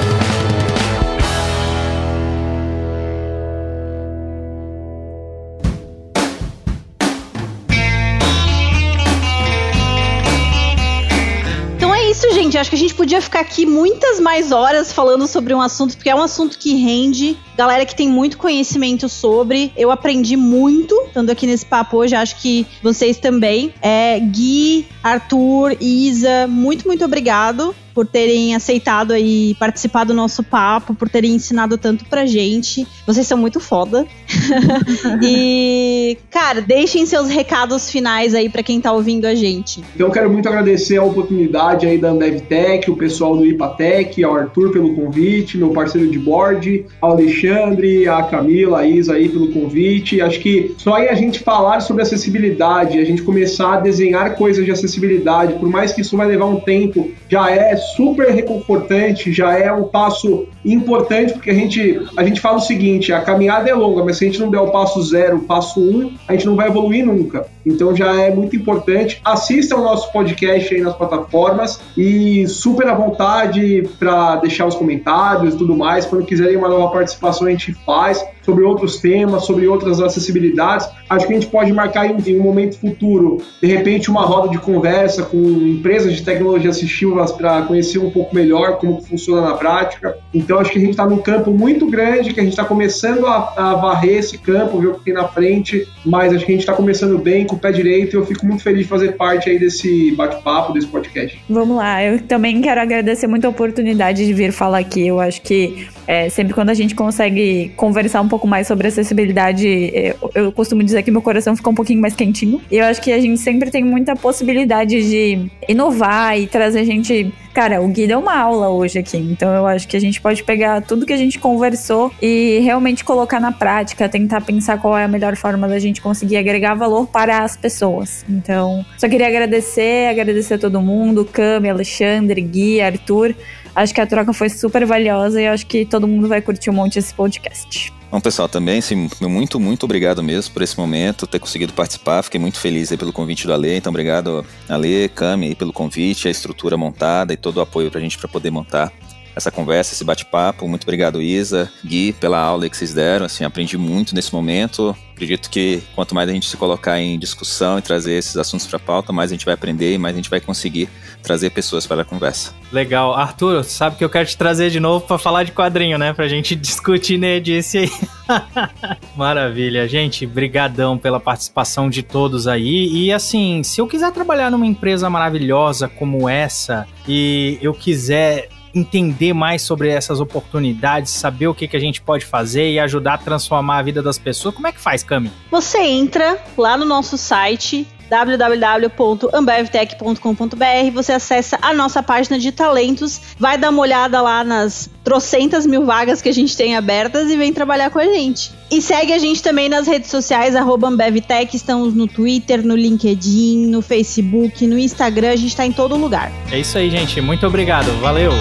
Acho 12.66 12.72
que 12.72 12.76
a 12.76 12.80
gente 12.80 12.96
podia 12.96 13.22
ficar 13.22 13.42
aqui 13.42 13.64
muitas 13.64 14.20
mais 14.20 14.52
horas 14.52 14.92
falando 14.92 15.28
sobre 15.28 15.54
um 15.54 15.62
assunto, 15.62 15.96
porque 15.96 16.10
é 16.10 16.16
um 16.16 16.22
assunto 16.22 16.58
que 16.58 16.74
rende. 16.74 17.38
Galera 17.56 17.86
que 17.86 17.96
tem 17.96 18.10
muito 18.10 18.40
conhecimento 18.40 19.08
sobre. 19.08 19.72
Eu 19.78 19.92
aprendi 19.92 20.36
muito, 20.36 21.00
estando 21.06 21.30
aqui 21.30 21.46
nesse 21.46 21.66
papo 21.66 21.98
hoje, 21.98 22.16
acho 22.16 22.42
que 22.42 22.66
vocês 22.82 23.18
também. 23.18 23.72
É, 23.84 24.20
Gui, 24.20 24.88
Arthur, 25.04 25.78
Isa, 25.80 26.48
muito, 26.48 26.88
muito 26.88 27.06
obrigado 27.06 27.76
por 27.94 28.06
terem 28.06 28.54
aceitado 28.54 29.12
aí 29.12 29.56
participar 29.58 30.04
do 30.04 30.14
nosso 30.14 30.44
papo, 30.44 30.94
por 30.94 31.08
terem 31.08 31.36
ensinado 31.36 31.78
tanto 31.78 32.04
pra 32.06 32.26
gente. 32.26 32.86
Vocês 33.08 33.26
são 33.26 33.38
muito 33.38 33.60
foda. 33.60 34.06
e, 35.22 36.18
cara, 36.30 36.62
deixem 36.62 37.06
seus 37.06 37.30
recados 37.30 37.90
finais 37.90 38.34
aí 38.34 38.50
para 38.50 38.64
quem 38.64 38.82
tá 38.82 38.92
ouvindo 38.92 39.26
a 39.26 39.36
gente. 39.36 39.84
Então, 39.94 40.08
eu 40.08 40.14
quero 40.14 40.30
muito 40.30 40.48
agradecer 40.48 40.98
a 40.98 41.04
oportunidade 41.04 41.86
aí 41.86 41.98
da 41.98 42.10
AmbevTech, 42.10 42.90
o 42.90 42.96
pessoal 42.96 43.36
do 43.36 43.46
Ipatec, 43.46 44.24
ao 44.24 44.36
Arthur 44.36 44.72
pelo 44.72 44.96
convite, 44.96 45.58
meu 45.58 45.70
parceiro 45.70 46.10
de 46.10 46.18
board, 46.18 46.86
ao 47.02 47.12
Alexandre, 47.12 48.08
a 48.08 48.24
Camila, 48.24 48.80
a 48.80 48.88
Isa 48.88 49.14
aí 49.14 49.30
pelo 49.30 49.52
convite. 49.52 50.22
Acho 50.22 50.40
que 50.40 50.76
só 50.78 50.96
aí 50.96 51.10
a 51.10 51.16
gente 51.16 51.40
falar 51.40 51.80
sobre 51.80 52.02
acessibilidade, 52.02 53.00
a 53.00 53.06
gente 53.06 53.22
começar 53.22 53.76
a 53.76 53.80
desenhar 53.80 54.36
coisas 54.36 54.66
de 54.66 54.72
acessibilidade, 54.72 55.54
por 55.54 55.70
mais 55.70 55.94
que 55.94 56.02
isso 56.02 56.18
vai 56.18 56.28
levar 56.28 56.46
um 56.46 56.60
tempo, 56.60 57.12
já 57.30 57.50
é 57.52 57.76
super 57.76 58.30
reconfortante, 58.30 59.32
já 59.32 59.58
é 59.58 59.72
um 59.72 59.86
passo 59.86 60.48
importante, 60.64 61.34
porque 61.34 61.50
a 61.50 61.54
gente, 61.54 62.02
a 62.18 62.24
gente 62.24 62.42
fala 62.42 62.58
o 62.58 62.62
seguinte: 62.62 63.14
a 63.14 63.22
caminhada 63.22 63.70
é 63.70 63.74
longa, 63.74 64.04
mas 64.04 64.15
se 64.16 64.26
a 64.26 64.28
gente 64.28 64.40
não 64.40 64.50
der 64.50 64.60
o 64.60 64.72
passo 64.72 65.02
zero, 65.04 65.38
o 65.38 65.42
passo 65.42 65.80
um, 65.80 66.16
a 66.28 66.34
gente 66.34 66.46
não 66.46 66.56
vai 66.56 66.68
evoluir 66.68 67.06
nunca. 67.06 67.46
Então 67.66 67.96
já 67.96 68.20
é 68.22 68.34
muito 68.34 68.56
importante. 68.56 69.22
Assista 69.24 69.76
o 69.76 69.82
nosso 69.82 70.12
podcast 70.12 70.74
aí 70.74 70.82
nas 70.82 70.96
plataformas 70.96 71.80
e 71.98 72.48
super 72.48 72.88
à 72.88 72.94
vontade 72.94 73.88
para 74.00 74.38
deixar 74.38 74.66
os 74.66 74.76
comentários 74.76 75.54
e 75.54 75.58
tudo 75.58 75.76
mais. 75.76 76.06
Quando 76.06 76.26
quiserem 76.26 76.58
uma 76.58 76.70
nova 76.70 76.92
participação, 76.92 77.48
a 77.48 77.52
gente 77.52 77.74
faz 77.86 78.24
sobre 78.46 78.64
outros 78.64 78.98
temas, 78.98 79.46
sobre 79.46 79.68
outras 79.68 80.00
acessibilidades. 80.00 80.88
Acho 81.10 81.26
que 81.26 81.34
a 81.34 81.36
gente 81.36 81.48
pode 81.48 81.74
marcar 81.74 82.06
em 82.06 82.40
um 82.40 82.44
momento 82.44 82.78
futuro, 82.78 83.42
de 83.62 83.68
repente, 83.68 84.10
uma 84.10 84.22
roda 84.22 84.50
de 84.50 84.60
conversa 84.60 85.24
com 85.24 85.38
empresas 85.38 86.16
de 86.16 86.24
tecnologia 86.24 86.70
assistivas 86.70 87.32
para 87.32 87.64
conhecer 87.64 87.98
um 87.98 88.12
pouco 88.12 88.36
melhor 88.36 88.78
como 88.78 89.02
funciona 89.02 89.42
na 89.42 89.54
prática. 89.54 90.18
Então, 90.34 90.60
acho 90.60 90.72
que 90.72 90.78
a 90.78 90.82
gente 90.82 90.92
está 90.92 91.06
num 91.06 91.18
campo 91.18 91.52
muito 91.52 91.88
grande, 91.88 92.34
que 92.34 92.40
a 92.40 92.44
gente 92.44 92.54
está 92.54 92.64
começando 92.64 93.26
a, 93.26 93.54
a, 93.56 93.76
varrer 93.76 94.18
esse 94.18 94.38
campo, 94.38 94.80
ver 94.80 94.88
o 94.88 94.94
que 94.96 95.06
tem 95.06 95.14
na 95.14 95.28
frente, 95.28 95.88
mas 96.06 96.34
acho 96.34 96.46
que 96.46 96.52
a 96.52 96.56
gente 96.56 96.62
está 96.62 96.74
começando 96.74 97.18
bem, 97.18 97.46
com 97.46 97.56
o 97.56 97.60
pé 97.60 97.72
direito, 97.72 98.16
e 98.16 98.18
eu 98.18 98.26
fico 98.26 98.46
muito 98.46 98.62
feliz 98.62 98.84
de 98.84 98.88
fazer 98.88 99.14
parte 99.14 99.50
aí 99.50 99.58
desse 99.58 100.12
bate-papo, 100.12 100.74
desse 100.74 100.88
podcast. 100.88 101.42
Vamos 101.50 101.78
lá, 101.78 102.04
eu 102.04 102.22
também 102.22 102.62
quero 102.62 102.80
agradecer 102.80 103.28
muito 103.28 103.46
a 103.46 103.50
oportunidade 103.50 104.26
de 104.26 104.34
vir 104.34 104.52
falar 104.52 104.80
aqui. 104.80 105.08
Eu 105.08 105.20
acho 105.20 105.42
que 105.42 105.88
é, 106.08 106.30
sempre 106.30 106.54
quando 106.54 106.70
a 106.70 106.74
gente 106.74 106.94
consegue 106.94 107.72
conversar 107.76 108.22
um 108.22 108.28
pouco 108.28 108.35
pouco 108.36 108.48
mais 108.48 108.68
sobre 108.68 108.88
acessibilidade, 108.88 109.66
eu, 109.66 110.32
eu 110.36 110.52
costumo 110.52 110.84
dizer 110.84 111.04
que 111.04 111.10
meu 111.10 111.22
coração 111.22 111.56
fica 111.56 111.70
um 111.70 111.74
pouquinho 111.74 112.02
mais 112.02 112.14
quentinho. 112.14 112.62
E 112.70 112.78
eu 112.78 112.86
acho 112.86 113.02
que 113.02 113.14
a 113.14 113.20
gente 113.20 113.40
sempre 113.40 113.72
tem 113.72 113.84
muita 113.84 114.14
possibilidade 114.14 115.10
de 115.10 115.50
inovar 115.70 116.38
e 116.38 116.48
trazer 116.48 116.84
gente 116.84 117.34
Cara, 117.56 117.82
o 117.82 117.88
Gui 117.88 118.06
deu 118.06 118.20
uma 118.20 118.38
aula 118.38 118.68
hoje 118.68 119.00
aqui, 119.00 119.16
então 119.16 119.56
eu 119.56 119.66
acho 119.66 119.88
que 119.88 119.96
a 119.96 120.00
gente 120.02 120.20
pode 120.20 120.44
pegar 120.44 120.82
tudo 120.82 121.06
que 121.06 121.14
a 121.14 121.18
gente 121.18 121.40
conversou 121.40 122.12
e 122.22 122.60
realmente 122.62 123.06
colocar 123.06 123.40
na 123.40 123.50
prática, 123.50 124.10
tentar 124.10 124.42
pensar 124.42 124.78
qual 124.78 124.98
é 124.98 125.06
a 125.06 125.08
melhor 125.08 125.38
forma 125.38 125.66
da 125.66 125.80
gente 125.80 126.02
conseguir 126.02 126.36
agregar 126.36 126.74
valor 126.74 127.08
para 127.08 127.46
as 127.46 127.56
pessoas. 127.56 128.26
Então, 128.28 128.86
só 128.98 129.08
queria 129.08 129.28
agradecer, 129.28 130.10
agradecer 130.10 130.56
a 130.56 130.58
todo 130.58 130.82
mundo, 130.82 131.24
Cami, 131.24 131.70
Alexandre, 131.70 132.42
Gui, 132.42 132.82
Arthur. 132.82 133.34
Acho 133.76 133.94
que 133.94 134.00
a 134.00 134.08
troca 134.08 134.32
foi 134.32 134.50
super 134.50 134.86
valiosa 134.86 135.42
e 135.42 135.48
acho 135.48 135.66
que 135.66 135.86
todo 135.86 136.08
mundo 136.08 136.28
vai 136.28 136.42
curtir 136.42 136.70
um 136.70 136.74
monte 136.74 136.98
esse 136.98 137.14
podcast. 137.14 137.94
Bom, 138.10 138.22
pessoal, 138.22 138.48
também, 138.48 138.80
sim, 138.80 139.10
muito, 139.22 139.60
muito 139.60 139.84
obrigado 139.84 140.24
mesmo 140.24 140.54
por 140.54 140.62
esse 140.62 140.78
momento, 140.78 141.28
ter 141.28 141.40
conseguido 141.40 141.74
participar. 141.74 142.24
Fiquei 142.24 142.40
muito 142.40 142.60
feliz 142.60 142.96
pelo 142.96 143.12
convite 143.12 143.46
do 143.46 143.54
Ale. 143.54 143.76
Então, 143.76 143.90
obrigado, 143.90 144.46
Ale, 144.70 145.10
Cami, 145.10 145.54
pelo 145.56 145.74
convite, 145.74 146.28
a 146.28 146.32
estrutura 146.32 146.78
montada 146.78 147.34
e 147.34 147.38
todo 147.38 147.58
o 147.58 147.62
apoio 147.62 147.92
para 147.92 148.00
a 148.00 148.02
gente 148.02 148.18
para 148.18 148.30
poder 148.30 148.52
montar 148.52 148.94
essa 149.36 149.52
conversa, 149.52 149.94
esse 149.94 150.04
bate-papo. 150.06 150.66
Muito 150.68 150.84
obrigado, 150.84 151.22
Isa, 151.22 151.70
Gui, 151.84 152.14
pela 152.14 152.40
aula 152.40 152.70
que 152.70 152.78
vocês 152.78 152.94
deram. 152.94 153.26
Assim, 153.26 153.44
aprendi 153.44 153.78
muito 153.78 154.16
nesse 154.16 154.34
momento. 154.34 154.96
Acredito 155.16 155.50
que 155.50 155.82
quanto 155.96 156.14
mais 156.14 156.28
a 156.28 156.34
gente 156.34 156.46
se 156.50 156.58
colocar 156.58 157.00
em 157.00 157.18
discussão 157.18 157.80
e 157.80 157.82
trazer 157.82 158.16
esses 158.16 158.36
assuntos 158.36 158.68
para 158.68 158.76
a 158.76 158.80
pauta, 158.82 159.14
mais 159.14 159.32
a 159.32 159.34
gente 159.34 159.46
vai 159.46 159.54
aprender 159.54 159.94
e 159.94 159.98
mais 159.98 160.14
a 160.14 160.18
gente 160.18 160.30
vai 160.30 160.42
conseguir 160.42 160.90
trazer 161.24 161.52
pessoas 161.52 161.88
para 161.88 162.02
a 162.02 162.06
conversa. 162.06 162.54
Legal. 162.70 163.14
Arthur, 163.14 163.64
sabe 163.64 163.96
que 163.96 164.04
eu 164.04 164.10
quero 164.10 164.26
te 164.26 164.36
trazer 164.36 164.70
de 164.70 164.80
novo 164.82 165.08
para 165.08 165.18
falar 165.18 165.44
de 165.44 165.54
quadrinho, 165.54 165.98
né? 165.98 166.12
Pra 166.12 166.28
gente 166.28 166.54
discutir 166.54 167.18
nedice 167.18 167.78
aí. 167.78 167.92
Maravilha, 169.16 169.88
gente. 169.88 170.26
Brigadão 170.26 170.98
pela 170.98 171.20
participação 171.20 171.90
de 171.90 172.04
todos 172.04 172.46
aí. 172.46 172.92
E 172.92 173.14
assim, 173.14 173.64
se 173.64 173.80
eu 173.80 173.88
quiser 173.88 174.12
trabalhar 174.12 174.52
numa 174.52 174.68
empresa 174.68 175.10
maravilhosa 175.10 175.88
como 175.88 176.28
essa 176.28 176.86
e 177.08 177.58
eu 177.62 177.74
quiser 177.74 178.50
entender 178.76 179.34
mais 179.34 179.62
sobre 179.62 179.90
essas 179.90 180.20
oportunidades, 180.20 181.14
saber 181.14 181.48
o 181.48 181.54
que, 181.54 181.68
que 181.68 181.78
a 181.78 181.80
gente 181.80 182.02
pode 182.02 182.26
fazer 182.26 182.70
e 182.72 182.80
ajudar 182.80 183.14
a 183.14 183.18
transformar 183.18 183.78
a 183.78 183.82
vida 183.82 184.04
das 184.04 184.18
pessoas, 184.18 184.54
como 184.54 184.68
é 184.68 184.72
que 184.74 184.80
faz, 184.80 185.02
Cami? 185.02 185.32
Você 185.50 185.80
entra 185.80 186.38
lá 186.58 186.78
no 186.78 186.86
nosso 186.86 187.18
site 187.18 187.88
www.ambevtech.com.br, 188.10 190.92
você 190.94 191.14
acessa 191.14 191.58
a 191.62 191.74
nossa 191.74 192.04
página 192.04 192.40
de 192.40 192.52
talentos, 192.52 193.22
vai 193.40 193.58
dar 193.58 193.70
uma 193.70 193.82
olhada 193.82 194.22
lá 194.22 194.44
nas 194.44 194.90
trocentas 195.04 195.66
mil 195.66 195.86
vagas 195.86 196.22
que 196.22 196.30
a 196.30 196.34
gente 196.34 196.58
tem 196.58 196.76
abertas 196.76 197.30
e 197.30 197.38
vem 197.38 197.54
trabalhar 197.54 197.90
com 197.90 198.00
a 198.00 198.06
gente. 198.06 198.52
E 198.72 198.82
segue 198.82 199.14
a 199.14 199.20
gente 199.20 199.44
também 199.44 199.70
nas 199.70 199.88
redes 199.88 200.10
sociais, 200.10 200.56
arroba 200.56 200.88
AmbevTech, 200.88 201.56
estamos 201.56 201.94
no 201.94 202.08
Twitter, 202.08 202.66
no 202.66 202.76
LinkedIn, 202.76 203.68
no 203.68 203.82
Facebook, 203.82 204.66
no 204.66 204.78
Instagram, 204.78 205.32
a 205.32 205.36
gente 205.36 205.50
está 205.50 205.66
em 205.66 205.72
todo 205.72 205.96
lugar. 205.96 206.32
É 206.52 206.60
isso 206.60 206.78
aí, 206.78 206.90
gente. 206.90 207.22
Muito 207.22 207.46
obrigado. 207.46 207.92
Valeu! 208.00 208.32